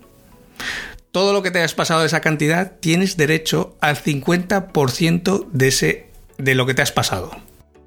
todo 1.11 1.31
lo 1.31 1.41
que 1.41 1.49
te 1.49 1.59
hayas 1.59 1.73
pasado 1.73 2.01
de 2.01 2.07
esa 2.07 2.19
cantidad 2.19 2.73
tienes 2.81 3.15
derecho 3.15 3.77
al 3.79 3.95
50% 3.95 5.47
de, 5.49 5.67
ese, 5.69 6.09
de 6.37 6.55
lo 6.55 6.65
que 6.65 6.73
te 6.73 6.81
has 6.81 6.91
pasado. 6.91 7.31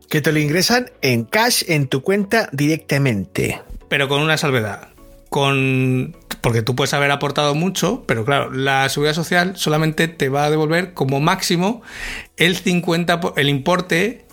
Que 0.09 0.23
te 0.23 0.33
lo 0.33 0.39
ingresan 0.39 0.91
en 1.03 1.25
cash 1.25 1.65
en 1.69 1.89
tu 1.89 2.01
cuenta 2.01 2.49
directamente. 2.53 3.61
Pero 3.91 4.09
con 4.09 4.23
una 4.23 4.39
salvedad. 4.39 4.89
Con 5.29 6.17
porque 6.41 6.62
tú 6.62 6.74
puedes 6.74 6.95
haber 6.95 7.11
aportado 7.11 7.55
mucho, 7.55 8.05
pero 8.07 8.24
claro, 8.24 8.53
la 8.53 8.88
seguridad 8.88 9.14
social 9.14 9.57
solamente 9.57 10.09
te 10.09 10.28
va 10.28 10.45
a 10.45 10.51
devolver 10.51 10.95
como 10.95 11.20
máximo 11.20 11.82
el 12.36 12.57
50, 12.57 13.20
el 13.36 13.49
importe 13.49 14.24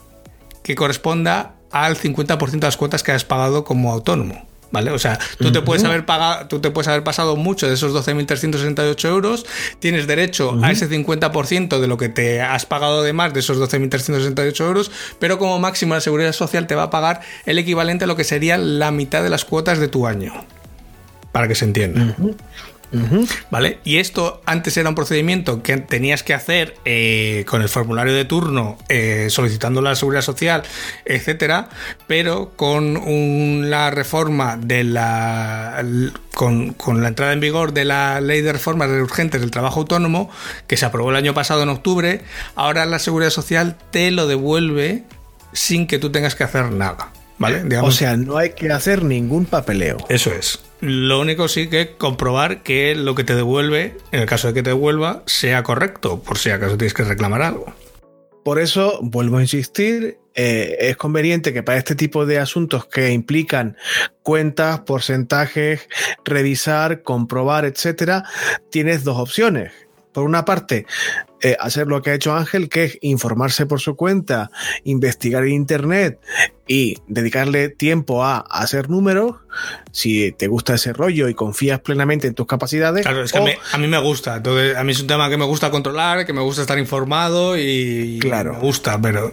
que 0.64 0.76
corresponda 0.76 1.56
al 1.72 1.98
50% 1.98 2.52
de 2.52 2.58
las 2.60 2.78
cuotas 2.78 3.04
que 3.04 3.12
has 3.12 3.24
pagado 3.24 3.64
como 3.64 3.92
autónomo. 3.92 4.46
¿Vale? 4.70 4.92
O 4.92 5.00
sea, 5.00 5.18
tú 5.38 5.50
te 5.54 5.62
puedes 5.62 5.86
haber 5.86 6.06
pagado, 6.06 6.48
tú 6.48 6.60
te 6.60 6.72
puedes 6.72 6.90
haber 6.90 7.02
pasado 7.02 7.38
mucho 7.38 7.70
de 7.70 7.76
esos 7.76 7.94
12.368 7.94 9.08
euros, 9.08 9.46
tienes 9.80 10.08
derecho 10.08 10.60
a 10.62 10.72
ese 10.72 10.90
50% 10.90 11.80
de 11.80 11.88
lo 11.88 11.96
que 11.96 12.10
te 12.10 12.42
has 12.42 12.66
pagado 12.66 13.02
de 13.02 13.14
más 13.14 13.34
de 13.34 13.40
esos 13.40 13.60
12.368 13.60 14.66
euros, 14.66 14.92
pero 15.20 15.40
como 15.40 15.58
máximo 15.60 15.94
la 15.94 16.02
seguridad 16.02 16.34
social 16.34 16.68
te 16.68 16.76
va 16.76 16.84
a 16.84 16.90
pagar 16.90 17.22
el 17.46 17.58
equivalente 17.60 18.04
a 18.04 18.08
lo 18.08 18.18
que 18.18 18.26
sería 18.26 18.58
la 18.58 18.92
mitad 18.92 19.24
de 19.24 19.30
las 19.30 19.46
cuotas 19.46 19.80
de 19.80 19.88
tu 19.88 20.06
año 20.06 20.34
para 21.32 21.48
que 21.48 21.56
se 21.56 21.66
entienda. 21.66 22.16
¿Vale? 23.52 23.80
Y 23.84 23.98
esto 23.98 24.42
antes 24.46 24.78
era 24.78 24.90
un 24.90 24.96
procedimiento 24.96 25.62
que 25.62 25.78
tenías 25.78 26.24
que 26.24 26.34
hacer 26.34 26.76
eh, 26.86 27.44
con 27.48 27.62
el 27.62 27.70
formulario 27.70 28.14
de 28.14 28.26
turno, 28.26 28.78
eh, 28.88 29.28
solicitando 29.30 29.82
la 29.82 29.96
seguridad 29.96 30.22
social, 30.22 30.64
etcétera, 31.06 31.70
pero 32.08 32.54
con 32.56 33.70
la 33.70 33.90
reforma 33.92 34.58
de 34.58 34.84
la. 34.84 35.84
Con, 36.34 36.76
la 37.02 37.08
entrada 37.08 37.34
en 37.34 37.40
vigor 37.40 37.74
de 37.74 37.84
la 37.84 38.22
ley 38.22 38.42
de 38.42 38.54
reformas 38.54 38.90
urgentes 38.90 39.42
del 39.42 39.52
trabajo 39.52 39.82
autónomo, 39.82 40.30
que 40.68 40.78
se 40.78 40.86
aprobó 40.86 41.10
el 41.10 41.16
año 41.16 41.34
pasado 41.34 41.64
en 41.64 41.70
octubre, 41.70 42.22
ahora 42.56 42.86
la 42.86 43.00
seguridad 43.00 43.32
social 43.32 43.76
te 43.92 44.12
lo 44.12 44.28
devuelve 44.28 45.04
sin 45.52 45.88
que 45.88 45.98
tú 45.98 46.12
tengas 46.12 46.36
que 46.36 46.44
hacer 46.44 46.72
nada. 46.72 47.12
¿Vale? 47.40 47.64
O 47.82 47.92
sea, 47.92 48.18
no 48.18 48.38
hay 48.38 48.52
que 48.52 48.72
hacer 48.72 49.04
ningún 49.04 49.46
papeleo. 49.46 49.98
Eso 50.10 50.32
es. 50.32 50.60
Lo 50.80 51.20
único 51.20 51.48
sí 51.48 51.70
que 51.70 51.96
comprobar 51.98 52.62
que 52.62 52.96
lo 52.96 53.16
que 53.16 53.24
te 53.24 53.36
devuelve, 53.36 53.98
en 54.12 54.20
el 54.22 54.26
caso 54.28 54.48
de 54.48 54.54
que 54.54 54.64
te 54.64 54.70
devuelva, 54.70 55.24
sea 55.26 55.64
correcto, 55.64 56.22
por 56.22 56.38
si 56.38 56.52
acaso 56.52 56.78
tienes 56.78 56.94
que 56.94 57.04
reclamar 57.04 57.42
algo. 57.42 57.74
Por 58.44 58.60
eso, 58.60 59.00
vuelvo 59.02 59.38
a 59.38 59.42
insistir, 59.42 60.20
eh, 60.36 60.78
es 60.80 60.98
conveniente 60.98 61.52
que 61.52 61.64
para 61.64 61.80
este 61.80 61.96
tipo 61.96 62.26
de 62.26 62.38
asuntos 62.38 62.86
que 62.86 63.12
implican 63.12 63.76
cuentas, 64.22 64.82
porcentajes, 64.82 65.90
revisar, 66.24 67.02
comprobar, 67.02 67.66
etcétera, 67.66 68.24
tienes 68.70 69.04
dos 69.04 69.18
opciones. 69.18 69.74
Por 70.14 70.24
una 70.24 70.46
parte, 70.46 70.86
eh, 71.42 71.56
hacer 71.60 71.88
lo 71.88 72.02
que 72.02 72.10
ha 72.10 72.14
hecho 72.16 72.34
Ángel, 72.34 72.70
que 72.70 72.86
es 72.86 72.98
informarse 73.02 73.66
por 73.68 73.80
su 73.80 73.96
cuenta, 73.96 74.50
investigar 74.84 75.44
en 75.44 75.54
Internet 75.54 76.20
y 76.68 76.98
dedicarle 77.08 77.70
tiempo 77.70 78.24
a, 78.24 78.40
hacer 78.40 78.90
números, 78.90 79.36
si 79.92 80.32
te 80.32 80.48
gusta 80.48 80.76
ese 80.76 80.94
rollo 80.94 81.30
y 81.30 81.36
confías 81.36 81.80
plenamente 81.82 82.28
en 82.28 82.34
tus 82.34 82.48
capacidades. 82.48 83.06
Claro, 83.06 83.24
es 83.24 83.32
que 83.32 83.38
a, 83.38 83.78
mí, 83.78 83.88
me 83.88 84.00
gusta. 84.00 84.38
Entonces, 84.38 84.76
a 84.76 84.84
mí 84.84 84.92
es 84.92 85.00
un 85.00 85.08
tema 85.08 85.30
que 85.30 85.38
me 85.38 85.46
gusta 85.46 85.70
controlar, 85.70 86.26
que 86.26 86.34
me 86.34 86.42
gusta 86.42 86.62
estar 86.62 86.80
informado 86.80 87.58
y, 87.58 88.18
claro. 88.20 88.54
me 88.54 88.60
gusta, 88.60 89.00
pero 89.00 89.32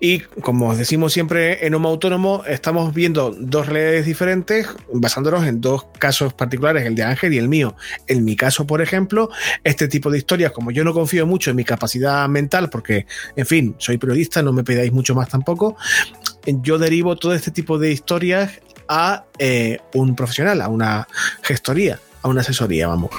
y 0.00 0.20
como 0.20 0.74
decimos 0.76 1.12
siempre 1.12 1.66
en 1.66 1.74
Homo 1.74 1.88
Autónomo, 1.88 2.42
estamos 2.46 2.92
viendo 2.92 3.30
dos 3.30 3.66
realidades 3.66 4.06
diferentes 4.06 4.68
basándonos 4.92 5.46
en 5.46 5.60
dos 5.60 5.86
casos 5.98 6.34
particulares, 6.34 6.84
el 6.84 6.94
de 6.94 7.04
Ángel 7.04 7.32
y 7.32 7.38
el 7.38 7.48
mío. 7.48 7.74
En 8.06 8.24
mi 8.24 8.36
caso, 8.36 8.66
por 8.66 8.82
ejemplo, 8.82 9.30
este 9.62 9.88
tipo 9.88 10.10
de 10.10 10.18
historias, 10.18 10.52
como 10.52 10.70
yo 10.70 10.84
no 10.84 10.92
confío 10.92 11.26
mucho 11.26 11.50
en 11.50 11.56
mi 11.56 11.64
capacidad 11.64 12.28
mental, 12.28 12.70
porque, 12.70 13.06
en 13.36 13.46
fin, 13.46 13.76
soy 13.78 13.98
periodista, 13.98 14.42
no 14.42 14.52
me 14.52 14.64
pedáis 14.64 14.92
mucho 14.92 15.14
más 15.14 15.28
tampoco, 15.28 15.76
yo 16.46 16.78
derivo 16.78 17.16
todo 17.16 17.34
este 17.34 17.50
tipo 17.50 17.78
de 17.78 17.92
historias 17.92 18.60
a 18.88 19.24
eh, 19.38 19.78
un 19.94 20.14
profesional, 20.14 20.60
a 20.60 20.68
una 20.68 21.08
gestoría, 21.42 21.98
a 22.24 22.28
una 22.28 22.40
asesoría, 22.40 22.88
vamos 22.88 23.10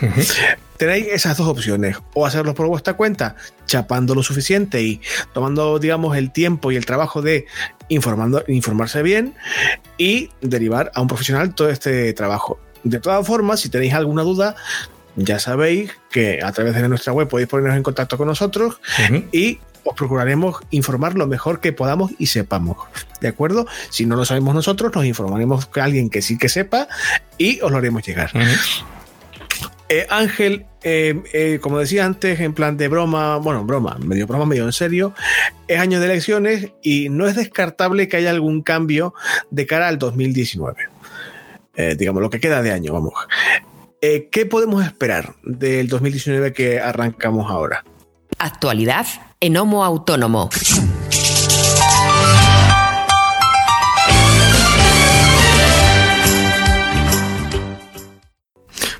tenéis 0.77 1.07
esas 1.11 1.37
dos 1.37 1.47
opciones, 1.47 1.97
o 2.13 2.25
hacerlo 2.25 2.53
por 2.53 2.67
vuestra 2.67 2.93
cuenta, 2.93 3.35
chapando 3.65 4.15
lo 4.15 4.23
suficiente 4.23 4.81
y 4.81 5.01
tomando, 5.33 5.79
digamos, 5.79 6.17
el 6.17 6.31
tiempo 6.31 6.71
y 6.71 6.75
el 6.75 6.85
trabajo 6.85 7.21
de 7.21 7.45
informando, 7.87 8.43
informarse 8.47 9.01
bien 9.01 9.35
y 9.97 10.29
derivar 10.41 10.91
a 10.95 11.01
un 11.01 11.07
profesional 11.07 11.55
todo 11.55 11.69
este 11.69 12.13
trabajo. 12.13 12.59
De 12.83 12.99
todas 12.99 13.25
formas, 13.25 13.61
si 13.61 13.69
tenéis 13.69 13.93
alguna 13.93 14.23
duda, 14.23 14.55
ya 15.15 15.39
sabéis 15.39 15.91
que 16.11 16.41
a 16.43 16.51
través 16.51 16.75
de 16.75 16.87
nuestra 16.87 17.13
web 17.13 17.27
podéis 17.27 17.47
ponernos 17.47 17.77
en 17.77 17.83
contacto 17.83 18.17
con 18.17 18.27
nosotros 18.27 18.79
y 19.31 19.59
os 19.83 19.95
procuraremos 19.95 20.57
informar 20.71 21.15
lo 21.15 21.25
mejor 21.27 21.61
que 21.61 21.71
podamos 21.71 22.11
y 22.17 22.25
sepamos. 22.27 22.77
¿De 23.21 23.27
acuerdo? 23.27 23.65
Si 23.89 24.05
no 24.05 24.15
lo 24.15 24.25
sabemos 24.25 24.53
nosotros, 24.53 24.91
nos 24.93 25.05
informaremos 25.05 25.67
con 25.67 25.83
alguien 25.83 26.09
que 26.09 26.21
sí 26.21 26.37
que 26.37 26.49
sepa 26.49 26.87
y 27.37 27.61
os 27.61 27.71
lo 27.71 27.77
haremos 27.77 28.05
llegar. 28.05 28.31
Eh, 29.87 30.07
Ángel, 30.09 30.65
eh, 30.83 31.21
eh, 31.33 31.59
como 31.61 31.77
decía 31.77 32.05
antes, 32.05 32.39
en 32.39 32.53
plan 32.53 32.75
de 32.75 32.87
broma, 32.87 33.37
bueno, 33.37 33.63
broma, 33.65 33.97
medio 33.99 34.25
broma, 34.25 34.45
medio 34.45 34.65
en 34.65 34.73
serio, 34.73 35.13
es 35.67 35.79
año 35.79 35.99
de 35.99 36.07
elecciones 36.07 36.71
y 36.81 37.09
no 37.09 37.27
es 37.27 37.35
descartable 37.35 38.07
que 38.07 38.17
haya 38.17 38.31
algún 38.31 38.63
cambio 38.63 39.13
de 39.51 39.67
cara 39.67 39.87
al 39.87 39.99
2019. 39.99 40.87
digamos, 41.97 42.21
lo 42.21 42.29
que 42.29 42.39
queda 42.39 42.61
de 42.61 42.71
año, 42.71 42.93
vamos. 42.93 43.13
¿Qué 44.01 44.45
podemos 44.49 44.85
esperar 44.85 45.35
del 45.43 45.87
2019 45.87 46.53
que 46.53 46.79
arrancamos 46.79 47.51
ahora? 47.51 47.83
Actualidad 48.37 49.05
en 49.39 49.57
Homo 49.57 49.83
Autónomo. 49.83 50.49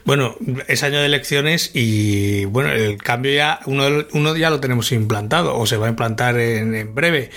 Bueno, 0.06 0.36
es 0.68 0.84
año 0.84 1.00
de 1.00 1.08
elecciones 1.08 1.72
y 1.74 2.46
bueno, 2.46 2.70
el 2.72 3.02
cambio 3.02 3.34
ya, 3.34 3.60
uno, 3.66 4.06
uno 4.14 4.38
ya 4.38 4.52
lo 4.52 4.60
tenemos 4.60 4.92
implantado 4.92 5.58
o 5.58 5.66
se 5.66 5.78
va 5.78 5.88
a 5.88 5.90
implantar 5.90 6.38
en, 6.38 6.94
breve, 6.94 7.32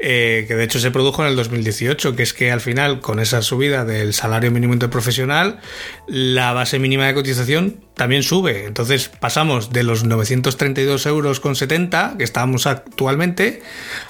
eh, 0.00 0.44
que 0.46 0.54
de 0.54 0.62
hecho 0.62 0.78
se 0.78 0.92
produjo 0.92 1.22
en 1.22 1.30
el 1.30 1.36
2018, 1.36 2.14
que 2.14 2.22
es 2.22 2.32
que 2.32 2.52
al 2.52 2.60
final 2.60 3.00
con 3.00 3.18
esa 3.18 3.42
subida 3.42 3.84
del 3.84 4.14
salario 4.14 4.52
mínimo 4.52 4.72
interprofesional, 4.72 5.58
la 6.06 6.52
base 6.52 6.78
mínima 6.78 7.08
de 7.08 7.14
cotización 7.14 7.80
también 7.94 8.22
sube. 8.22 8.66
Entonces 8.66 9.08
pasamos 9.08 9.72
de 9.72 9.82
los 9.82 10.04
932 10.04 11.06
euros 11.06 11.40
con 11.40 11.56
70 11.56 12.14
que 12.18 12.24
estábamos 12.24 12.68
actualmente 12.68 13.62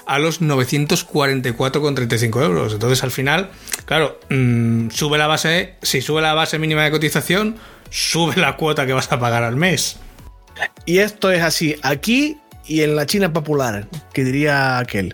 a 0.05 0.19
los 0.19 0.39
944 0.39 1.81
con 1.81 1.95
35 1.95 2.43
euros. 2.43 2.73
Entonces 2.73 3.03
al 3.03 3.09
final, 3.09 3.49
claro, 3.85 4.19
mm, 4.29 4.91
sube 4.91 5.17
la 5.17 5.25
base, 5.25 5.73
si 5.81 6.01
sube 6.01 6.21
la 6.21 6.35
base 6.35 6.59
mínima 6.59 6.83
de 6.83 6.91
cotización, 6.91 7.57
sube 7.93 8.35
la 8.37 8.57
cuota 8.57 8.87
que 8.87 8.93
vas 8.93 9.11
a 9.11 9.19
pagar 9.19 9.43
al 9.43 9.55
mes. 9.55 9.97
Y 10.85 10.97
esto 10.97 11.31
es 11.31 11.43
así 11.43 11.75
aquí 11.83 12.37
y 12.65 12.81
en 12.81 12.95
la 12.95 13.05
China 13.05 13.31
popular, 13.31 13.87
que 14.13 14.23
diría 14.23 14.79
aquel. 14.79 15.13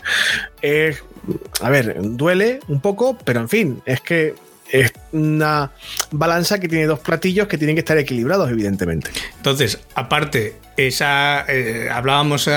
a 1.61 1.69
ver, 1.69 1.95
duele 1.99 2.61
un 2.67 2.79
poco, 2.79 3.17
pero 3.25 3.41
en 3.41 3.49
fin, 3.49 3.81
es 3.85 3.99
que 4.01 4.33
es 4.71 4.93
una 5.11 5.71
balanza 6.11 6.59
que 6.59 6.69
tiene 6.69 6.85
dos 6.85 6.99
platillos 6.99 7.47
que 7.47 7.57
tienen 7.57 7.75
que 7.75 7.81
estar 7.81 7.97
equilibrados, 7.97 8.49
evidentemente. 8.49 9.11
Entonces, 9.37 9.79
aparte, 9.95 10.55
esa 10.77 11.43
eh, 11.47 11.89
hablábamos 11.91 12.49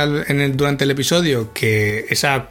durante 0.54 0.84
el 0.84 0.90
episodio 0.90 1.52
que 1.52 2.06
esa 2.10 2.48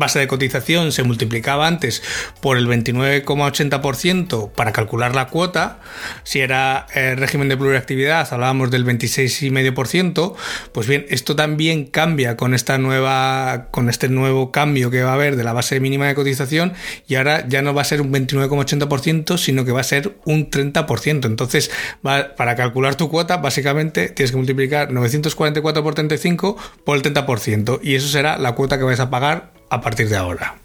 base 0.00 0.18
de 0.18 0.26
cotización 0.26 0.90
se 0.90 1.04
multiplicaba 1.04 1.68
antes 1.68 2.02
por 2.40 2.56
el 2.56 2.66
29,80% 2.66 4.50
para 4.50 4.72
calcular 4.72 5.14
la 5.14 5.28
cuota. 5.28 5.78
Si 6.24 6.40
era 6.40 6.88
el 6.92 7.16
régimen 7.16 7.48
de 7.48 7.56
pluriactividad, 7.56 8.26
hablábamos 8.32 8.72
del 8.72 8.84
26,5%. 8.84 10.34
Pues 10.72 10.88
bien, 10.88 11.06
esto 11.08 11.36
también 11.36 11.84
cambia 11.86 12.36
con 12.36 12.54
esta 12.54 12.78
nueva, 12.78 13.68
con 13.70 13.88
este 13.88 14.08
nuevo 14.08 14.50
cambio 14.50 14.90
que 14.90 15.04
va 15.04 15.10
a 15.10 15.14
haber 15.14 15.36
de 15.36 15.44
la 15.44 15.52
base 15.52 15.78
mínima 15.78 16.08
de 16.08 16.16
cotización 16.16 16.72
y 17.06 17.14
ahora 17.14 17.46
ya 17.46 17.62
no 17.62 17.72
va 17.72 17.82
a 17.82 17.84
ser 17.84 18.00
un 18.00 18.12
29,80%, 18.12 19.38
sino 19.38 19.64
que 19.64 19.70
va 19.70 19.80
a 19.80 19.84
ser 19.84 20.16
un 20.24 20.50
30%. 20.50 21.26
Entonces, 21.26 21.70
para 22.02 22.56
calcular 22.56 22.96
tu 22.96 23.08
cuota, 23.08 23.36
básicamente 23.36 24.08
tienes 24.08 24.32
que 24.32 24.36
multiplicar 24.36 24.90
944 24.90 25.82
por 25.84 25.94
35 25.94 26.56
por 26.84 26.96
el 26.96 27.02
30% 27.02 27.80
y 27.82 27.94
eso 27.94 28.08
será 28.08 28.38
la 28.38 28.54
cuota 28.54 28.78
que 28.78 28.84
vais 28.84 29.00
a 29.00 29.10
pagar 29.10 29.59
a 29.70 29.80
partir 29.80 30.08
de 30.08 30.16
ahora. 30.16 30.56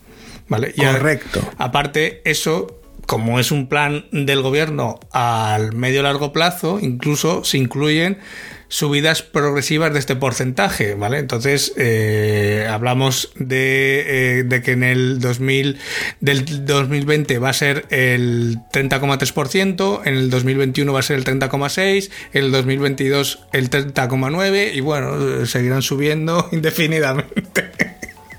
¿Vale? 0.47 0.73
Correcto. 0.73 1.41
aparte, 1.57 2.21
eso, 2.23 2.79
como 3.07 3.39
es 3.39 3.51
un 3.51 3.67
plan 3.67 4.05
del 4.11 4.41
gobierno 4.41 4.99
al 5.11 5.73
medio 5.73 6.03
largo 6.03 6.31
plazo, 6.33 6.79
incluso 6.79 7.43
se 7.43 7.57
incluyen 7.57 8.19
subidas 8.67 9.21
progresivas 9.21 9.93
de 9.93 9.99
este 9.99 10.15
porcentaje, 10.15 10.95
¿vale? 10.95 11.19
Entonces, 11.19 11.73
eh, 11.77 12.67
hablamos 12.69 13.31
de, 13.35 14.39
eh, 14.39 14.43
de, 14.43 14.61
que 14.61 14.71
en 14.71 14.83
el 14.83 15.19
2000, 15.19 15.77
del 16.19 16.65
2020 16.65 17.37
va 17.39 17.49
a 17.49 17.53
ser 17.53 17.85
el 17.89 18.57
30,3%, 18.73 20.01
en 20.05 20.13
el 20.15 20.29
2021 20.29 20.91
va 20.91 20.99
a 20.99 21.03
ser 21.03 21.17
el 21.17 21.23
30,6%, 21.23 22.09
en 22.33 22.43
el 22.43 22.51
2022 22.51 23.39
el 23.53 23.69
30,9% 23.69 24.73
y 24.73 24.79
bueno, 24.81 25.45
seguirán 25.45 25.81
subiendo 25.81 26.49
indefinidamente 26.51 27.71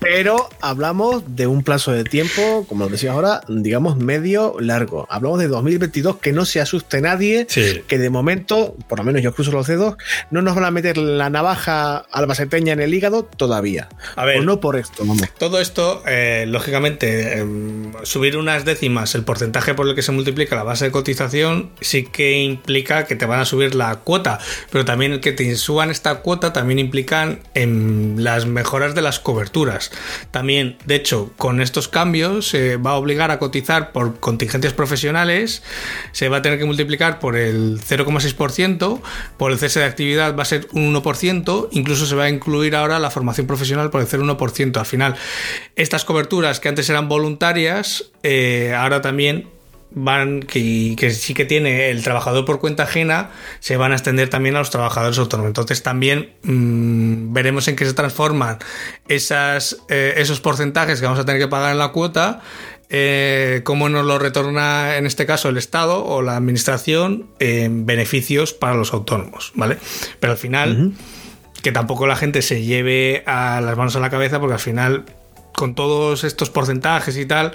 pero 0.08 0.48
hablamos 0.60 1.24
de 1.26 1.48
un 1.48 1.64
plazo 1.64 1.90
de 1.90 2.04
tiempo, 2.04 2.64
como 2.68 2.84
lo 2.84 2.90
decía 2.90 3.10
ahora, 3.10 3.40
digamos 3.48 3.96
medio 3.96 4.54
largo. 4.60 5.04
Hablamos 5.10 5.40
de 5.40 5.48
2022, 5.48 6.18
que 6.18 6.32
no 6.32 6.44
se 6.44 6.60
asuste 6.60 7.00
nadie, 7.00 7.46
que 7.46 7.98
de 7.98 8.08
momento, 8.08 8.76
por 8.88 8.98
lo 8.98 9.04
menos 9.04 9.20
yo 9.22 9.34
cruzo 9.34 9.50
los 9.50 9.66
dedos, 9.66 9.96
no 10.30 10.42
nos 10.42 10.54
van 10.54 10.64
a 10.64 10.70
meter 10.70 10.96
la 10.96 11.28
navaja 11.28 12.04
albaceteña 12.12 12.72
en 12.72 12.80
el 12.80 12.94
hígado 12.94 13.24
todavía. 13.24 13.88
A 14.14 14.24
ver, 14.24 14.38
o 14.38 14.42
no 14.44 14.60
por 14.60 14.76
esto, 14.76 15.04
vamos. 15.04 15.28
Todo 15.38 15.60
esto, 15.60 16.04
eh, 16.06 16.44
lógicamente, 16.46 17.38
em, 17.38 17.92
subir 18.04 18.36
unas 18.36 18.64
décimas, 18.64 19.16
el 19.16 19.24
porcentaje 19.24 19.74
por 19.74 19.88
el 19.88 19.96
que 19.96 20.02
se 20.02 20.12
multiplica 20.12 20.54
la 20.54 20.62
base 20.62 20.84
de 20.84 20.90
cotización, 20.92 21.72
sí 21.80 22.04
que 22.04 22.42
implica 22.42 23.06
que 23.06 23.16
te 23.16 23.26
van 23.26 23.40
a 23.40 23.44
subir 23.44 23.74
la 23.74 23.96
cuota, 23.96 24.38
pero 24.70 24.84
también 24.84 25.12
el 25.12 25.20
que 25.20 25.32
te 25.32 25.56
suban 25.56 25.90
esta 25.90 26.20
cuota 26.20 26.52
también 26.52 26.78
implican 26.78 27.40
en 27.54 28.22
las 28.22 28.46
mejoras 28.46 28.94
de 28.94 29.02
las 29.02 29.18
coberturas. 29.18 29.90
También, 30.30 30.76
de 30.84 30.96
hecho, 30.96 31.32
con 31.36 31.60
estos 31.60 31.88
cambios 31.88 32.48
se 32.48 32.76
va 32.76 32.92
a 32.92 32.94
obligar 32.94 33.30
a 33.30 33.38
cotizar 33.38 33.92
por 33.92 34.20
contingencias 34.20 34.72
profesionales, 34.72 35.62
se 36.12 36.28
va 36.28 36.38
a 36.38 36.42
tener 36.42 36.58
que 36.58 36.64
multiplicar 36.64 37.18
por 37.18 37.36
el 37.36 37.80
0,6%, 37.80 39.00
por 39.36 39.52
el 39.52 39.58
cese 39.58 39.80
de 39.80 39.86
actividad 39.86 40.36
va 40.36 40.42
a 40.42 40.46
ser 40.46 40.68
un 40.72 40.94
1%, 40.94 41.68
incluso 41.72 42.06
se 42.06 42.14
va 42.14 42.24
a 42.24 42.28
incluir 42.28 42.76
ahora 42.76 42.98
la 42.98 43.10
formación 43.10 43.46
profesional 43.46 43.90
por 43.90 44.00
el 44.00 44.08
0,1%. 44.08 44.76
Al 44.78 44.86
final, 44.86 45.16
estas 45.74 46.04
coberturas 46.04 46.60
que 46.60 46.68
antes 46.68 46.88
eran 46.88 47.08
voluntarias, 47.08 48.10
eh, 48.22 48.74
ahora 48.76 49.00
también 49.00 49.48
van 49.90 50.40
que, 50.40 50.94
que, 50.98 51.10
sí 51.10 51.32
que 51.32 51.44
tiene 51.44 51.90
el 51.90 52.02
trabajador 52.02 52.44
por 52.44 52.60
cuenta 52.60 52.84
ajena 52.84 53.30
se 53.60 53.76
van 53.76 53.92
a 53.92 53.94
extender 53.94 54.28
también 54.28 54.56
a 54.56 54.58
los 54.58 54.70
trabajadores 54.70 55.18
autónomos 55.18 55.48
entonces 55.48 55.82
también 55.82 56.32
mm, 56.42 57.32
veremos 57.32 57.68
en 57.68 57.76
qué 57.76 57.86
se 57.86 57.94
transforman 57.94 58.58
esas, 59.08 59.78
eh, 59.88 60.14
esos 60.16 60.40
porcentajes 60.40 61.00
que 61.00 61.06
vamos 61.06 61.20
a 61.20 61.24
tener 61.24 61.40
que 61.40 61.48
pagar 61.48 61.72
en 61.72 61.78
la 61.78 61.88
cuota 61.88 62.42
eh, 62.88 63.62
cómo 63.64 63.88
nos 63.88 64.06
lo 64.06 64.18
retorna 64.18 64.96
en 64.96 65.06
este 65.06 65.26
caso 65.26 65.48
el 65.48 65.56
Estado 65.56 66.04
o 66.04 66.22
la 66.22 66.36
Administración 66.36 67.26
en 67.40 67.84
beneficios 67.84 68.52
para 68.52 68.74
los 68.76 68.92
autónomos, 68.92 69.50
¿vale? 69.56 69.78
Pero 70.20 70.32
al 70.32 70.38
final, 70.38 70.92
que 71.62 71.72
tampoco 71.72 72.06
la 72.06 72.14
gente 72.14 72.42
se 72.42 72.62
lleve 72.62 73.24
a 73.26 73.60
las 73.60 73.76
manos 73.76 73.96
a 73.96 74.00
la 74.00 74.08
cabeza 74.08 74.38
porque 74.38 74.54
al 74.54 74.60
final 74.60 75.04
con 75.56 75.74
todos 75.74 76.22
estos 76.22 76.50
porcentajes 76.50 77.16
y 77.16 77.26
tal, 77.26 77.54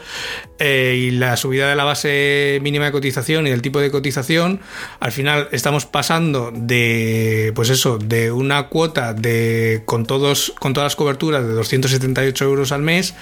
eh, 0.60 0.98
y 1.00 1.12
la 1.12 1.38
subida 1.38 1.70
de 1.70 1.76
la 1.76 1.84
base 1.84 2.60
mínima 2.62 2.86
de 2.86 2.92
cotización 2.92 3.48
y 3.48 3.52
del 3.52 3.62
tipo 3.62 3.80
de 3.80 3.92
cotización, 3.92 4.60
al 5.00 5.12
final 5.12 5.48
estamos 5.52 5.86
pasando 5.86 6.52
de, 6.54 7.54
pues 7.56 7.70
eso, 7.70 7.98
de 7.98 8.32
una 8.32 8.68
cuota 8.68 9.14
de, 9.14 9.84
con, 9.86 10.06
todos, 10.06 10.54
con 10.60 10.74
todas 10.74 10.88
las 10.88 10.96
coberturas 10.96 11.46
de 11.46 11.54
278 11.54 12.44
euros 12.44 12.72
al 12.72 12.82
mes, 12.82 13.14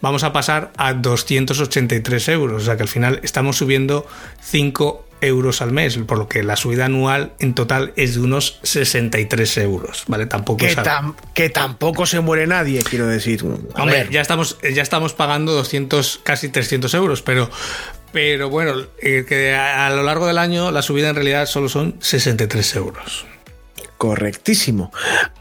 vamos 0.00 0.24
a 0.24 0.32
pasar 0.32 0.72
a 0.76 0.92
283 0.92 2.28
euros. 2.28 2.62
O 2.62 2.64
sea 2.64 2.76
que 2.76 2.82
al 2.82 2.88
final 2.88 3.20
estamos 3.22 3.56
subiendo 3.56 4.06
5 4.42 5.03
euros 5.20 5.62
al 5.62 5.72
mes, 5.72 5.96
por 5.98 6.18
lo 6.18 6.28
que 6.28 6.42
la 6.42 6.56
subida 6.56 6.86
anual 6.86 7.32
en 7.38 7.54
total 7.54 7.92
es 7.96 8.14
de 8.14 8.20
unos 8.20 8.58
63 8.62 9.58
euros, 9.58 10.04
¿vale? 10.06 10.26
Tampoco 10.26 10.58
que, 10.58 10.76
que 11.34 11.50
tampoco 11.50 12.06
se 12.06 12.20
muere 12.20 12.46
nadie, 12.46 12.82
quiero 12.82 13.06
decir. 13.06 13.44
Hombre, 13.74 14.08
ya 14.10 14.20
estamos, 14.20 14.58
ya 14.62 14.82
estamos 14.82 15.12
pagando 15.12 15.52
200, 15.52 16.20
casi 16.22 16.48
300 16.48 16.92
euros, 16.94 17.22
pero, 17.22 17.50
pero 18.12 18.48
bueno, 18.50 18.74
eh, 19.00 19.24
que 19.28 19.54
a, 19.54 19.90
lo 19.90 20.02
largo 20.02 20.26
del 20.26 20.38
año 20.38 20.70
la 20.70 20.82
subida 20.82 21.10
en 21.10 21.14
realidad 21.16 21.46
solo 21.46 21.68
son 21.68 21.96
63 22.00 22.76
euros. 22.76 23.26
Correctísimo. 24.04 24.92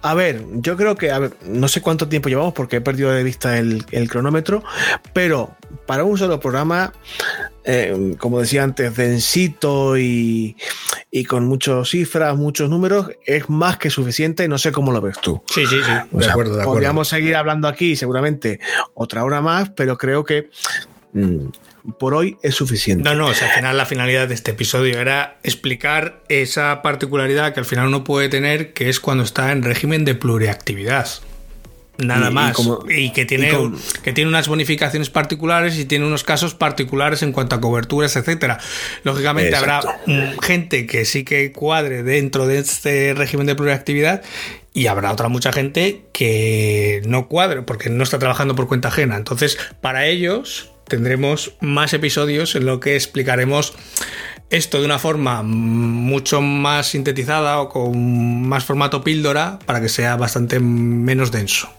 A 0.01 0.13
ver, 0.13 0.45
yo 0.53 0.77
creo 0.77 0.95
que, 0.95 1.11
no 1.45 1.67
sé 1.67 1.81
cuánto 1.81 2.07
tiempo 2.07 2.29
llevamos 2.29 2.53
porque 2.53 2.77
he 2.77 2.81
perdido 2.81 3.11
de 3.11 3.23
vista 3.23 3.57
el, 3.57 3.85
el 3.91 4.09
cronómetro, 4.09 4.63
pero 5.11 5.55
para 5.85 6.05
un 6.05 6.17
solo 6.17 6.39
programa 6.39 6.93
eh, 7.65 8.15
como 8.17 8.41
decía 8.41 8.63
antes, 8.63 8.95
densito 8.95 9.97
y, 9.97 10.55
con 11.27 11.45
muchas 11.45 11.89
cifras, 11.89 12.35
muchos 12.35 12.69
números, 12.69 13.11
es 13.25 13.49
más 13.49 13.77
que 13.77 13.89
suficiente. 13.89 14.47
No 14.47 14.57
sé 14.57 14.71
cómo 14.71 14.91
lo 14.91 15.01
ves 15.01 15.19
tú. 15.21 15.41
Sí, 15.47 15.65
sí, 15.65 15.77
sí. 15.81 16.17
de, 16.17 16.25
acuerdo, 16.25 16.61
Podríamos 16.63 17.07
seguir 17.07 17.35
hablando 17.35 17.67
aquí 17.67 17.95
seguramente 17.95 18.59
otra 18.93 19.23
hora 19.23 19.41
más, 19.41 19.69
pero 19.69 19.97
creo 19.97 20.23
que 20.23 20.49
mm, 21.13 21.47
por 21.99 22.13
hoy 22.13 22.37
es 22.41 22.55
suficiente. 22.55 23.03
No, 23.03 23.15
no, 23.15 23.27
al 23.27 23.35
final 23.35 23.77
la 23.77 23.85
finalidad 23.85 24.27
de 24.27 24.33
este 24.33 24.51
episodio 24.51 24.99
era 24.99 25.37
explicar 25.43 26.21
esa 26.29 26.81
particularidad 26.81 27.53
que 27.53 27.59
al 27.59 27.65
final 27.65 27.87
uno 27.87 28.03
puede 28.03 28.29
tener, 28.29 28.73
que 28.73 28.89
es 28.89 28.99
cuando 28.99 29.23
está 29.23 29.51
en 29.51 29.63
régimen 29.63 30.05
de 30.05 30.15
pluriactividad. 30.15 31.07
Nada 31.97 32.31
más. 32.31 32.57
Y, 32.89 33.11
que, 33.11 33.25
tiene, 33.25 33.51
que 34.01 34.13
tiene 34.13 34.27
unas 34.27 34.47
bonificaciones 34.47 35.11
particulares 35.11 35.77
y 35.77 35.85
tiene 35.85 36.05
unos 36.05 36.23
casos 36.23 36.55
particulares 36.55 37.21
en 37.21 37.31
cuanto 37.31 37.55
a 37.55 37.61
coberturas, 37.61 38.15
etcétera. 38.15 38.59
Lógicamente 39.03 39.55
habrá 39.55 39.81
gente 40.41 40.87
que 40.87 41.05
sí 41.05 41.23
que 41.23 41.51
cuadre 41.51 42.01
dentro 42.01 42.47
de 42.47 42.57
este 42.59 43.13
régimen 43.13 43.45
de 43.45 43.55
pluriactividad 43.55 44.23
y 44.73 44.87
habrá 44.87 45.11
otra 45.11 45.27
mucha 45.27 45.53
gente 45.53 46.01
que 46.13 47.03
no 47.05 47.27
cuadre 47.27 47.61
porque 47.61 47.91
no 47.91 48.03
está 48.03 48.17
trabajando 48.17 48.55
por 48.55 48.67
cuenta 48.67 48.87
ajena. 48.87 49.15
Entonces, 49.15 49.59
para 49.79 50.07
ellos 50.07 50.72
tendremos 50.87 51.55
más 51.61 51.93
episodios 51.93 52.55
en 52.55 52.65
lo 52.65 52.79
que 52.79 52.95
explicaremos 52.95 53.73
esto 54.49 54.79
de 54.79 54.85
una 54.85 54.99
forma 54.99 55.41
mucho 55.43 56.41
más 56.41 56.87
sintetizada 56.87 57.59
o 57.59 57.69
con 57.69 58.47
más 58.47 58.63
formato 58.63 59.03
píldora 59.03 59.59
para 59.65 59.81
que 59.81 59.89
sea 59.89 60.15
bastante 60.15 60.59
menos 60.59 61.31
denso. 61.31 61.69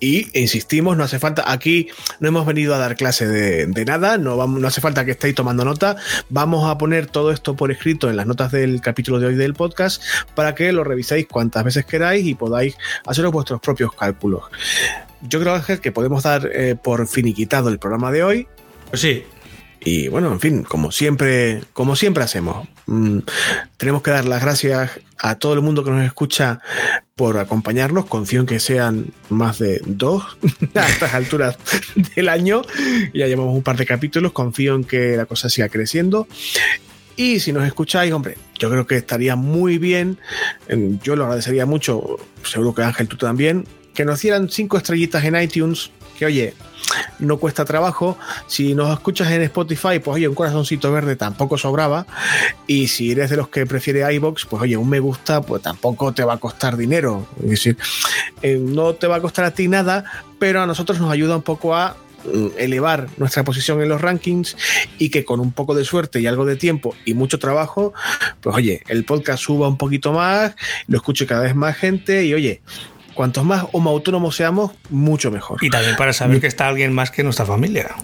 Y 0.00 0.38
insistimos, 0.38 0.96
no 0.96 1.04
hace 1.04 1.20
falta, 1.20 1.50
aquí 1.50 1.88
no 2.18 2.28
hemos 2.28 2.46
venido 2.46 2.74
a 2.74 2.78
dar 2.78 2.96
clase 2.96 3.26
de, 3.28 3.84
nada, 3.84 4.18
no, 4.18 4.44
no 4.46 4.66
hace 4.66 4.80
falta 4.80 5.04
que 5.04 5.12
estéis 5.12 5.36
tomando 5.36 5.64
nota, 5.64 5.96
vamos 6.28 6.68
a 6.68 6.76
poner 6.78 7.06
todo 7.06 7.30
esto 7.30 7.54
por 7.54 7.70
escrito 7.70 8.10
en 8.10 8.16
las 8.16 8.26
notas 8.26 8.50
del 8.50 8.80
capítulo 8.80 9.20
de 9.20 9.26
hoy 9.26 9.34
del 9.36 9.54
podcast 9.54 10.02
para 10.34 10.54
que 10.54 10.72
lo 10.72 10.82
reviséis 10.82 11.28
cuantas 11.28 11.62
veces 11.62 11.86
queráis 11.86 12.26
y 12.26 12.34
podáis 12.34 12.76
haceros 13.06 13.30
vuestros 13.30 13.60
propios 13.60 13.92
cálculos. 13.92 14.42
Yo 15.28 15.40
creo, 15.40 15.54
Ángel, 15.54 15.80
que 15.80 15.92
podemos 15.92 16.22
dar 16.22 16.48
eh, 16.52 16.76
por 16.82 17.06
finiquitado 17.06 17.68
el 17.68 17.78
programa 17.78 18.10
de 18.12 18.22
hoy. 18.22 18.46
Pues 18.90 19.00
sí, 19.00 19.24
Y 19.80 20.08
bueno, 20.08 20.32
en 20.32 20.40
fin, 20.40 20.62
como 20.64 20.90
siempre, 20.90 21.62
como 21.72 21.94
siempre 21.96 22.24
hacemos, 22.24 22.66
mm, 22.86 23.18
tenemos 23.76 24.02
que 24.02 24.10
dar 24.10 24.24
las 24.24 24.42
gracias 24.42 24.90
a 25.18 25.36
todo 25.36 25.54
el 25.54 25.60
mundo 25.62 25.84
que 25.84 25.90
nos 25.90 26.04
escucha 26.04 26.60
por 27.14 27.38
acompañarnos. 27.38 28.06
Confío 28.06 28.40
en 28.40 28.46
que 28.46 28.58
sean 28.58 29.06
más 29.28 29.58
de 29.58 29.80
dos 29.86 30.24
a 30.74 30.88
estas 30.88 31.14
alturas 31.14 31.56
del 32.16 32.28
año. 32.28 32.62
Ya 33.14 33.26
llevamos 33.26 33.54
un 33.54 33.62
par 33.62 33.76
de 33.76 33.86
capítulos. 33.86 34.32
Confío 34.32 34.74
en 34.74 34.84
que 34.84 35.16
la 35.16 35.26
cosa 35.26 35.48
siga 35.48 35.68
creciendo. 35.68 36.26
Y 37.16 37.40
si 37.40 37.52
nos 37.52 37.64
escucháis, 37.66 38.12
hombre, 38.12 38.36
yo 38.58 38.68
creo 38.70 38.86
que 38.86 38.96
estaría 38.96 39.36
muy 39.36 39.78
bien. 39.78 40.18
em, 40.68 40.98
Yo 41.00 41.16
lo 41.16 41.24
agradecería 41.24 41.64
mucho, 41.64 42.18
seguro 42.42 42.74
que 42.74 42.82
Ángel 42.82 43.08
tú 43.08 43.16
también, 43.16 43.64
que 43.96 44.04
nos 44.04 44.20
dieran 44.20 44.48
cinco 44.50 44.76
estrellitas 44.76 45.24
en 45.24 45.40
iTunes. 45.40 45.90
Que 46.16 46.26
oye, 46.26 46.54
no 47.18 47.38
cuesta 47.38 47.64
trabajo. 47.64 48.16
Si 48.46 48.74
nos 48.74 48.92
escuchas 48.92 49.30
en 49.32 49.42
Spotify, 49.42 49.98
pues 49.98 50.16
oye, 50.16 50.28
un 50.28 50.34
corazoncito 50.34 50.92
verde 50.92 51.16
tampoco 51.16 51.58
sobraba. 51.58 52.06
Y 52.66 52.88
si 52.88 53.12
eres 53.12 53.30
de 53.30 53.36
los 53.36 53.48
que 53.48 53.66
prefiere 53.66 54.14
iBox, 54.14 54.46
pues 54.46 54.62
oye, 54.62 54.76
un 54.76 54.88
me 54.88 55.00
gusta, 55.00 55.40
pues 55.40 55.62
tampoco 55.62 56.12
te 56.12 56.24
va 56.24 56.34
a 56.34 56.38
costar 56.38 56.76
dinero. 56.76 57.26
Es 57.42 57.50
decir, 57.50 57.76
eh, 58.42 58.58
no 58.60 58.94
te 58.94 59.06
va 59.06 59.16
a 59.16 59.20
costar 59.20 59.44
a 59.44 59.50
ti 59.52 59.68
nada, 59.68 60.04
pero 60.38 60.62
a 60.62 60.66
nosotros 60.66 61.00
nos 61.00 61.10
ayuda 61.10 61.36
un 61.36 61.42
poco 61.42 61.74
a 61.74 61.96
mm, 62.24 62.48
elevar 62.58 63.08
nuestra 63.16 63.44
posición 63.44 63.82
en 63.82 63.88
los 63.88 64.00
rankings 64.00 64.56
y 64.98 65.10
que 65.10 65.24
con 65.24 65.40
un 65.40 65.52
poco 65.52 65.74
de 65.74 65.84
suerte 65.84 66.20
y 66.20 66.26
algo 66.26 66.44
de 66.44 66.56
tiempo 66.56 66.94
y 67.04 67.14
mucho 67.14 67.38
trabajo, 67.38 67.92
pues 68.40 68.56
oye, 68.56 68.82
el 68.88 69.04
podcast 69.04 69.42
suba 69.42 69.68
un 69.68 69.78
poquito 69.78 70.12
más, 70.12 70.54
lo 70.86 70.96
escuche 70.96 71.26
cada 71.26 71.42
vez 71.42 71.54
más 71.54 71.76
gente 71.76 72.24
y 72.24 72.34
oye, 72.34 72.62
cuantos 73.16 73.44
más 73.44 73.64
homo 73.72 73.90
autónomos 73.90 74.36
seamos, 74.36 74.72
mucho 74.90 75.32
mejor. 75.32 75.58
y 75.62 75.70
también 75.70 75.96
para 75.96 76.12
saber 76.12 76.40
que 76.40 76.46
está 76.46 76.68
alguien 76.68 76.92
más 76.92 77.10
que 77.10 77.24
nuestra 77.24 77.46
familia. 77.46 77.96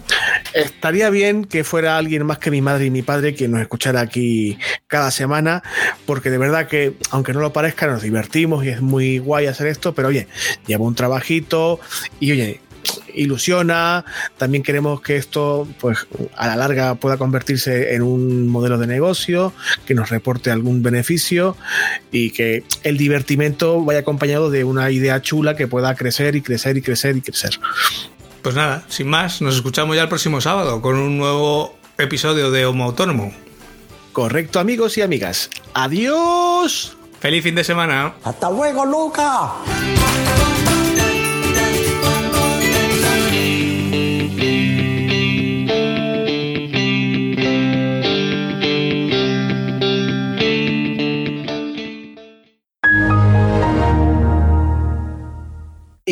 Estaría 0.53 1.09
bien 1.09 1.45
que 1.45 1.63
fuera 1.63 1.97
alguien 1.97 2.25
más 2.25 2.39
que 2.39 2.51
mi 2.51 2.61
madre 2.61 2.85
y 2.85 2.89
mi 2.89 3.03
padre 3.03 3.33
quien 3.33 3.51
nos 3.51 3.61
escuchara 3.61 4.01
aquí 4.01 4.57
cada 4.87 5.11
semana, 5.11 5.63
porque 6.05 6.29
de 6.29 6.37
verdad 6.37 6.67
que, 6.67 6.97
aunque 7.11 7.31
no 7.31 7.39
lo 7.39 7.53
parezca, 7.53 7.87
nos 7.87 8.01
divertimos 8.01 8.65
y 8.65 8.69
es 8.69 8.81
muy 8.81 9.19
guay 9.19 9.45
hacer 9.45 9.67
esto, 9.67 9.93
pero 9.93 10.09
oye, 10.09 10.27
lleva 10.65 10.83
un 10.83 10.95
trabajito 10.95 11.79
y 12.19 12.31
oye, 12.31 12.59
ilusiona. 13.13 14.05
También 14.37 14.63
queremos 14.63 15.01
que 15.01 15.17
esto, 15.17 15.67
pues, 15.79 16.07
a 16.35 16.47
la 16.47 16.55
larga 16.55 16.95
pueda 16.95 17.17
convertirse 17.17 17.93
en 17.93 18.01
un 18.01 18.47
modelo 18.47 18.77
de 18.77 18.87
negocio, 18.87 19.53
que 19.85 19.93
nos 19.93 20.09
reporte 20.09 20.51
algún 20.51 20.83
beneficio 20.83 21.55
y 22.11 22.31
que 22.31 22.63
el 22.83 22.97
divertimento 22.97 23.83
vaya 23.83 23.99
acompañado 23.99 24.49
de 24.49 24.63
una 24.63 24.91
idea 24.91 25.21
chula 25.21 25.55
que 25.55 25.67
pueda 25.67 25.95
crecer 25.95 26.35
y 26.35 26.41
crecer 26.41 26.77
y 26.77 26.81
crecer 26.81 27.17
y 27.17 27.21
crecer. 27.21 27.59
Pues 28.41 28.55
nada, 28.55 28.83
sin 28.89 29.07
más, 29.07 29.41
nos 29.41 29.55
escuchamos 29.55 29.95
ya 29.95 30.03
el 30.03 30.09
próximo 30.09 30.41
sábado 30.41 30.81
con 30.81 30.95
un 30.97 31.17
nuevo 31.17 31.77
episodio 31.97 32.51
de 32.51 32.65
Homo 32.65 32.83
Autónomo. 32.85 33.33
Correcto, 34.11 34.59
amigos 34.59 34.97
y 34.97 35.01
amigas. 35.01 35.49
Adiós. 35.73 36.97
¡Feliz 37.19 37.43
fin 37.43 37.55
de 37.55 37.63
semana! 37.63 38.15
Hasta 38.23 38.51
luego, 38.51 38.85
Luca. 38.85 39.53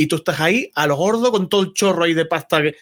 Y 0.02 0.08
tú 0.08 0.16
estás 0.16 0.40
ahí 0.40 0.72
a 0.74 0.88
lo 0.88 0.96
gordo 0.96 1.32
con 1.32 1.48
todo 1.48 1.62
el 1.62 1.74
chorro 1.74 2.06
ahí 2.06 2.16
de 2.16 2.26
pasta 2.26 2.60
que, 2.60 2.76